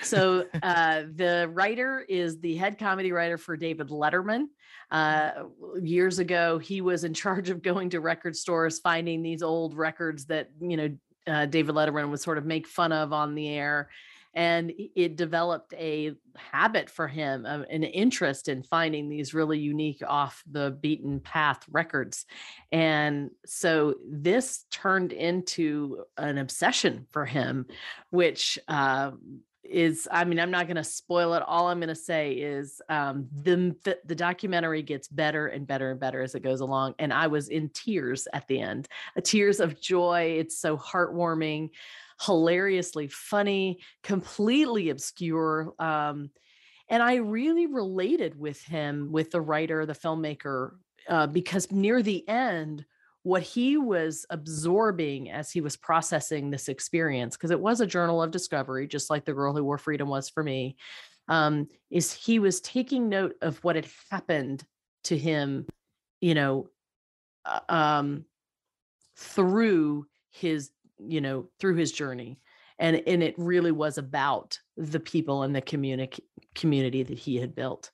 So 0.00 0.46
uh, 0.62 1.02
the 1.14 1.50
writer 1.52 2.04
is 2.08 2.40
the 2.40 2.56
head 2.56 2.78
comedy 2.78 3.12
writer 3.12 3.38
for 3.38 3.56
David 3.56 3.88
Letterman. 3.88 4.46
Uh, 4.90 5.44
years 5.80 6.18
ago, 6.18 6.58
he 6.58 6.80
was 6.80 7.04
in 7.04 7.14
charge 7.24 7.50
of 7.50 7.62
going 7.62 7.90
to 7.90 8.00
record 8.00 8.36
stores, 8.36 8.78
finding 8.78 9.22
these 9.22 9.42
old 9.42 9.74
records 9.74 10.26
that 10.26 10.50
you 10.60 10.76
know 10.76 10.96
uh, 11.26 11.46
David 11.46 11.74
Letterman 11.74 12.10
would 12.10 12.20
sort 12.20 12.38
of 12.38 12.44
make 12.44 12.66
fun 12.66 12.92
of 12.92 13.12
on 13.12 13.34
the 13.34 13.48
air. 13.48 13.88
And 14.34 14.72
it 14.96 15.16
developed 15.16 15.74
a 15.74 16.14
habit 16.36 16.88
for 16.88 17.06
him, 17.06 17.44
um, 17.44 17.66
an 17.68 17.82
interest 17.82 18.48
in 18.48 18.62
finding 18.62 19.10
these 19.10 19.34
really 19.34 19.58
unique, 19.58 20.02
off 20.06 20.42
the 20.50 20.70
beaten 20.70 21.20
path 21.20 21.62
records. 21.70 22.24
And 22.70 23.30
so 23.44 23.96
this 24.10 24.64
turned 24.70 25.12
into 25.12 26.04
an 26.16 26.38
obsession 26.38 27.06
for 27.10 27.26
him, 27.26 27.66
which 28.08 28.58
uh, 28.68 29.10
is 29.64 30.08
i 30.10 30.24
mean 30.24 30.40
i'm 30.40 30.50
not 30.50 30.66
going 30.66 30.76
to 30.76 30.84
spoil 30.84 31.34
it. 31.34 31.42
All 31.46 31.68
i'm 31.68 31.78
going 31.78 31.88
to 31.88 31.94
say 31.94 32.32
is 32.32 32.80
um, 32.88 33.28
the, 33.32 33.76
the 34.04 34.14
documentary 34.14 34.82
gets 34.82 35.08
better 35.08 35.46
and 35.46 35.66
better 35.66 35.92
and 35.92 36.00
better 36.00 36.20
as 36.20 36.34
it 36.34 36.40
goes 36.40 36.60
along 36.60 36.94
and 36.98 37.12
i 37.12 37.26
was 37.26 37.48
in 37.48 37.68
tears 37.70 38.26
at 38.32 38.46
the 38.48 38.60
end. 38.60 38.88
Tears 39.22 39.60
of 39.60 39.80
joy. 39.80 40.36
It's 40.38 40.58
so 40.58 40.76
heartwarming 40.76 41.70
hilariously 42.20 43.08
funny 43.08 43.80
completely 44.02 44.90
obscure 44.90 45.72
um, 45.78 46.30
and 46.88 47.02
i 47.02 47.16
really 47.16 47.66
related 47.66 48.38
with 48.38 48.62
him 48.62 49.10
with 49.10 49.30
the 49.30 49.40
writer 49.40 49.86
the 49.86 49.94
filmmaker 49.94 50.72
uh, 51.08 51.26
because 51.26 51.70
near 51.72 52.02
the 52.02 52.26
end 52.28 52.84
what 53.24 53.42
he 53.42 53.76
was 53.76 54.26
absorbing 54.30 55.30
as 55.30 55.50
he 55.50 55.60
was 55.60 55.76
processing 55.76 56.50
this 56.50 56.68
experience, 56.68 57.36
because 57.36 57.50
it 57.50 57.60
was 57.60 57.80
a 57.80 57.86
journal 57.86 58.22
of 58.22 58.30
discovery, 58.30 58.86
just 58.86 59.10
like 59.10 59.24
the 59.24 59.32
girl 59.32 59.54
who 59.54 59.62
wore 59.62 59.78
freedom 59.78 60.08
was 60.08 60.28
for 60.28 60.42
me, 60.42 60.76
um, 61.28 61.68
is 61.90 62.12
he 62.12 62.38
was 62.38 62.60
taking 62.60 63.08
note 63.08 63.36
of 63.40 63.62
what 63.62 63.76
had 63.76 63.86
happened 64.10 64.64
to 65.04 65.16
him, 65.16 65.66
you 66.20 66.34
know, 66.34 66.68
uh, 67.44 67.60
um, 67.68 68.24
through 69.16 70.06
his, 70.30 70.70
you 70.98 71.20
know, 71.20 71.46
through 71.60 71.76
his 71.76 71.92
journey. 71.92 72.40
And, 72.78 73.02
and 73.06 73.22
it 73.22 73.34
really 73.38 73.70
was 73.70 73.98
about 73.98 74.58
the 74.76 74.98
people 74.98 75.44
and 75.44 75.54
the 75.54 75.60
community 75.60 76.24
community 76.54 77.04
that 77.04 77.18
he 77.18 77.36
had 77.36 77.54
built. 77.54 77.92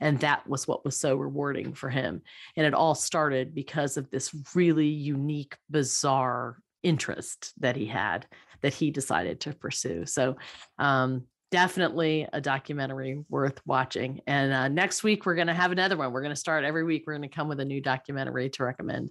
And 0.00 0.20
that 0.20 0.46
was 0.48 0.66
what 0.66 0.84
was 0.84 0.98
so 0.98 1.16
rewarding 1.16 1.74
for 1.74 1.88
him. 1.90 2.22
And 2.56 2.66
it 2.66 2.74
all 2.74 2.94
started 2.94 3.54
because 3.54 3.96
of 3.96 4.10
this 4.10 4.34
really 4.54 4.86
unique, 4.86 5.56
bizarre 5.70 6.58
interest 6.82 7.52
that 7.58 7.76
he 7.76 7.86
had 7.86 8.26
that 8.62 8.74
he 8.74 8.90
decided 8.90 9.40
to 9.40 9.52
pursue. 9.52 10.06
So, 10.06 10.36
um, 10.78 11.24
definitely 11.50 12.26
a 12.32 12.40
documentary 12.40 13.24
worth 13.28 13.60
watching. 13.66 14.20
And 14.26 14.52
uh, 14.52 14.68
next 14.68 15.02
week, 15.02 15.24
we're 15.24 15.34
going 15.34 15.46
to 15.46 15.54
have 15.54 15.72
another 15.72 15.96
one. 15.96 16.12
We're 16.12 16.20
going 16.20 16.34
to 16.34 16.36
start 16.36 16.64
every 16.64 16.84
week. 16.84 17.04
We're 17.06 17.14
going 17.14 17.28
to 17.28 17.34
come 17.34 17.48
with 17.48 17.60
a 17.60 17.64
new 17.64 17.80
documentary 17.80 18.50
to 18.50 18.64
recommend. 18.64 19.10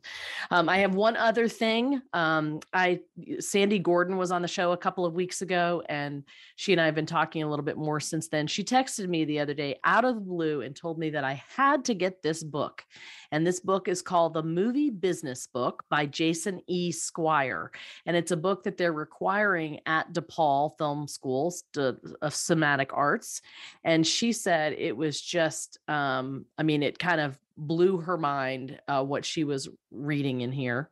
Um, 0.52 0.70
I 0.70 0.80
have 0.80 0.96
one 0.96 1.18
other 1.18 1.48
thing. 1.48 2.02
Um, 2.14 2.60
I 2.74 3.00
Sandy 3.40 3.80
Gordon 3.80 4.18
was 4.18 4.32
on 4.32 4.42
the 4.42 4.48
show 4.48 4.72
a 4.72 4.78
couple 4.78 5.06
of 5.06 5.14
weeks 5.14 5.42
ago, 5.42 5.84
and 5.90 6.24
she 6.56 6.74
and 6.74 6.82
I 6.82 6.86
have 6.86 6.96
been 6.96 7.06
talking 7.06 7.44
a 7.44 7.50
little 7.50 7.66
bit 7.66 7.78
more 7.78 8.00
since 8.00 8.28
then. 8.28 8.48
She 8.48 8.64
texted 8.64 9.08
me 9.08 9.26
the 9.26 9.40
other 9.40 9.54
day 9.54 9.80
out 9.84 10.06
of 10.06 10.16
the 10.16 10.22
blue 10.22 10.62
and 10.62 10.76
told 10.76 11.00
me 11.00 11.10
that 11.12 11.24
I 11.24 11.42
had 11.56 11.86
to 11.86 11.94
get 11.94 12.22
this 12.22 12.44
book. 12.44 12.84
And 13.32 13.46
this 13.46 13.60
book 13.60 13.88
is 13.88 14.02
called 14.02 14.34
The 14.34 14.44
Movie 14.44 14.90
Business 14.90 15.48
Book 15.48 15.84
by 15.90 16.06
Jason 16.06 16.62
E. 16.68 16.92
Squire. 16.92 17.72
And 18.06 18.16
it's 18.16 18.32
a 18.32 18.38
book 18.38 18.64
that 18.64 18.78
they're 18.78 18.94
requiring 18.94 19.82
at 19.86 20.14
DePaul 20.14 20.78
Film 20.78 21.08
Schools 21.08 21.64
to, 21.74 21.98
of 22.28 22.34
Cinematic 22.34 22.89
Arts. 22.91 23.41
And 23.84 24.05
she 24.05 24.34
said 24.34 24.73
it 24.73 24.95
was 24.95 25.19
just, 25.19 25.80
um, 25.88 26.45
I 26.57 26.63
mean, 26.63 26.84
it 26.84 26.99
kind 26.99 27.21
of 27.21 27.39
blew 27.57 27.97
her 27.97 28.17
mind 28.17 28.80
uh, 28.88 29.03
what 29.03 29.25
she 29.25 29.43
was 29.43 29.67
reading 29.91 30.41
in 30.41 30.51
here. 30.51 30.89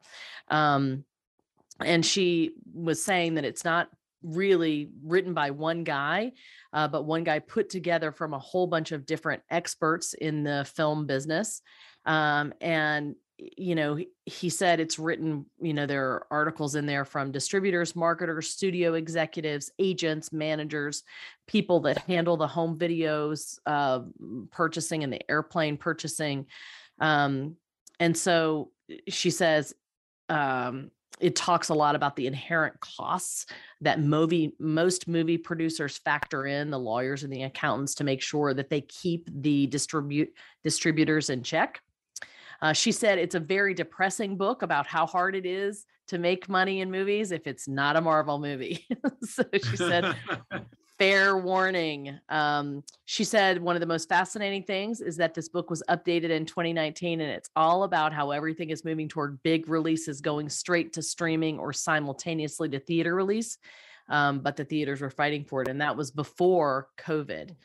Um, 0.48 1.04
and 1.80 2.06
she 2.06 2.54
was 2.74 3.04
saying 3.04 3.36
that 3.36 3.46
it's 3.46 3.66
not 3.66 3.90
really 4.24 4.90
written 5.04 5.34
by 5.34 5.52
one 5.52 5.84
guy, 5.84 6.32
uh, 6.74 6.88
but 6.88 7.06
one 7.06 7.24
guy 7.24 7.40
put 7.40 7.70
together 7.70 8.12
from 8.12 8.34
a 8.34 8.40
whole 8.40 8.66
bunch 8.66 8.92
of 8.92 9.06
different 9.06 9.44
experts 9.50 10.14
in 10.14 10.44
the 10.44 10.66
film 10.76 11.06
business. 11.06 11.62
Um, 12.06 12.54
and 12.62 13.16
you 13.38 13.76
know 13.76 14.00
he, 14.26 14.50
said 14.50 14.80
it's 14.80 14.98
written 14.98 15.46
you 15.60 15.74
know 15.74 15.86
there 15.86 16.06
are 16.06 16.28
articles 16.32 16.76
in 16.76 16.86
there 16.86 17.04
from 17.04 17.32
distributors 17.32 17.96
marketers 17.96 18.50
studio 18.50 18.94
executives 18.94 19.72
agents 19.78 20.32
managers 20.32 21.04
people 21.48 21.80
that 21.82 21.98
handle 22.00 22.38
the 22.38 22.48
home 22.48 22.78
videos 22.78 23.60
uh, 23.66 24.02
purchasing 24.52 25.04
and 25.04 25.14
the 25.14 25.30
airplane 25.30 25.78
purchasing. 25.78 26.46
Um, 27.00 27.56
and 28.00 28.18
so 28.18 28.72
she 29.08 29.32
says 29.32 29.74
um, 30.30 30.92
it 31.20 31.36
talks 31.36 31.70
a 31.70 31.74
lot 31.74 31.96
about 31.96 32.16
the 32.16 32.28
inherent 32.28 32.80
costs 32.80 33.46
that 33.82 34.00
movie 34.00 34.54
most 34.60 35.08
movie 35.08 35.38
producers 35.38 35.98
factor 35.98 36.46
in 36.46 36.70
the 36.70 36.80
lawyers 36.80 37.24
and 37.24 37.32
the 37.32 37.44
accountants 37.44 37.96
to 37.96 38.04
make 38.04 38.22
sure 38.22 38.54
that 38.54 38.70
they 38.70 38.82
keep 38.82 39.30
the 39.42 39.68
distribute 39.68 40.34
distributors 40.64 41.30
in 41.30 41.44
check 41.44 41.82
uh, 42.62 42.74
she 42.74 42.92
said 42.92 43.18
it's 43.18 43.36
a 43.36 43.40
very 43.40 43.74
depressing 43.74 44.38
book 44.38 44.62
about 44.62 44.88
how 44.88 45.06
hard 45.06 45.36
it 45.36 45.46
is 45.46 45.86
to 46.08 46.18
make 46.18 46.48
money 46.48 46.82
in 46.82 46.92
movies 46.92 47.32
if 47.32 47.48
it's 47.48 47.68
not 47.68 47.96
a 47.96 48.02
Marvel 48.02 48.40
movie. 48.40 48.86
so 49.24 49.44
she 49.54 49.78
said, 49.78 50.16
fair 50.98 51.38
warning. 51.38 52.18
Um, 52.30 52.84
she 53.06 53.24
said 53.24 53.62
one 53.62 53.76
of 53.76 53.80
the 53.80 53.86
most 53.86 54.08
fascinating 54.08 54.64
things 54.64 55.02
is 55.02 55.18
that 55.18 55.34
this 55.34 55.50
book 55.50 55.70
was 55.70 55.84
updated 55.90 56.30
in 56.30 56.46
2019 56.46 57.22
and 57.22 57.32
it's 57.32 57.50
all 57.56 57.84
about 57.84 58.14
how 58.14 58.32
everything 58.32 58.70
is 58.70 58.86
moving 58.86 59.10
toward 59.10 59.42
big 59.44 59.68
releases 59.68 60.22
going 60.22 60.48
straight 60.48 60.94
to 60.94 61.02
streaming 61.02 61.60
or 61.60 61.74
simultaneously 61.74 62.70
to 62.70 62.80
theater 62.80 63.16
release. 63.16 63.58
Um, 64.08 64.40
but 64.40 64.56
the 64.56 64.64
theaters 64.64 65.02
were 65.02 65.10
fighting 65.10 65.44
for 65.44 65.64
it, 65.64 65.68
and 65.68 65.82
that 65.82 65.98
was 65.98 66.12
before 66.12 66.90
COVID. 67.00 67.56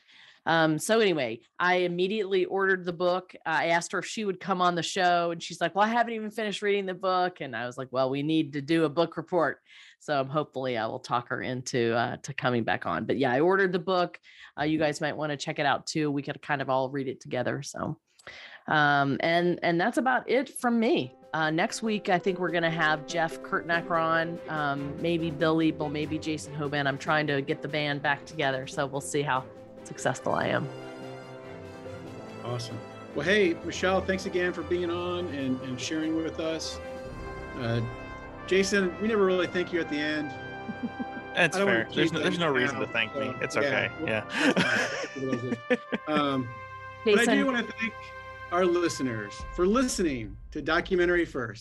Um, 0.46 0.78
so 0.78 1.00
anyway, 1.00 1.40
I 1.58 1.76
immediately 1.76 2.44
ordered 2.46 2.84
the 2.84 2.92
book. 2.92 3.34
I 3.44 3.68
asked 3.68 3.92
her 3.92 3.98
if 3.98 4.06
she 4.06 4.24
would 4.24 4.40
come 4.40 4.60
on 4.60 4.74
the 4.74 4.82
show, 4.82 5.30
and 5.30 5.42
she's 5.42 5.60
like, 5.60 5.74
"Well, 5.74 5.84
I 5.84 5.88
haven't 5.88 6.14
even 6.14 6.30
finished 6.30 6.62
reading 6.62 6.86
the 6.86 6.94
book." 6.94 7.40
And 7.40 7.54
I 7.54 7.66
was 7.66 7.76
like, 7.76 7.88
"Well, 7.90 8.10
we 8.10 8.22
need 8.22 8.54
to 8.54 8.62
do 8.62 8.84
a 8.84 8.88
book 8.88 9.16
report." 9.16 9.60
So 10.00 10.20
um, 10.20 10.28
hopefully, 10.28 10.78
I 10.78 10.86
will 10.86 10.98
talk 10.98 11.28
her 11.28 11.42
into 11.42 11.94
uh, 11.94 12.16
to 12.22 12.34
coming 12.34 12.64
back 12.64 12.86
on. 12.86 13.04
But 13.04 13.18
yeah, 13.18 13.32
I 13.32 13.40
ordered 13.40 13.72
the 13.72 13.78
book. 13.78 14.18
Uh, 14.58 14.64
you 14.64 14.78
guys 14.78 15.00
might 15.00 15.16
want 15.16 15.30
to 15.30 15.36
check 15.36 15.58
it 15.58 15.66
out 15.66 15.86
too. 15.86 16.10
We 16.10 16.22
could 16.22 16.40
kind 16.40 16.62
of 16.62 16.70
all 16.70 16.88
read 16.88 17.08
it 17.08 17.20
together. 17.20 17.62
So, 17.62 17.98
um, 18.66 19.18
and 19.20 19.58
and 19.62 19.78
that's 19.80 19.98
about 19.98 20.28
it 20.28 20.58
from 20.58 20.80
me. 20.80 21.14
Uh, 21.32 21.50
next 21.50 21.82
week, 21.82 22.08
I 22.08 22.18
think 22.18 22.40
we're 22.40 22.50
going 22.50 22.64
to 22.64 22.70
have 22.70 23.06
Jeff 23.06 23.40
Kurtenacker 23.42 24.02
on, 24.02 24.36
um, 24.48 24.92
maybe 25.00 25.30
Bill 25.30 25.56
Liebel, 25.56 25.88
maybe 25.92 26.18
Jason 26.18 26.52
Hoban. 26.54 26.88
I'm 26.88 26.98
trying 26.98 27.28
to 27.28 27.40
get 27.40 27.62
the 27.62 27.68
band 27.68 28.02
back 28.02 28.24
together, 28.26 28.66
so 28.66 28.84
we'll 28.84 29.00
see 29.00 29.22
how 29.22 29.44
successful 29.90 30.32
I 30.32 30.46
am. 30.46 30.68
Awesome. 32.44 32.78
Well, 33.16 33.26
hey, 33.26 33.56
Michelle, 33.64 34.00
thanks 34.00 34.26
again 34.26 34.52
for 34.52 34.62
being 34.62 34.88
on 34.88 35.26
and, 35.34 35.60
and 35.62 35.80
sharing 35.80 36.14
with 36.14 36.38
us. 36.38 36.78
Uh, 37.58 37.80
Jason, 38.46 38.94
we 39.02 39.08
never 39.08 39.24
really 39.26 39.48
thank 39.48 39.72
you 39.72 39.80
at 39.80 39.90
the 39.90 39.96
end. 39.96 40.30
That's 41.34 41.56
I 41.56 41.58
don't 41.58 41.68
wanna 41.68 41.84
fair. 41.84 41.94
There's 41.94 42.12
no, 42.12 42.20
there's 42.20 42.38
no 42.38 42.52
things 42.52 42.62
reason 42.62 42.80
to 42.80 42.86
now, 42.86 42.92
thank 42.92 43.16
me. 43.16 43.34
It's 43.40 43.56
yeah, 43.56 43.62
okay. 43.62 43.90
well, 43.98 45.54
Yeah. 45.66 46.06
um, 46.14 46.48
but 47.04 47.28
I 47.28 47.34
do 47.34 47.46
want 47.46 47.66
to 47.66 47.72
thank 47.74 47.92
our 48.52 48.64
listeners 48.64 49.42
for 49.56 49.66
listening 49.66 50.36
to 50.52 50.62
Documentary 50.62 51.24
First. 51.24 51.58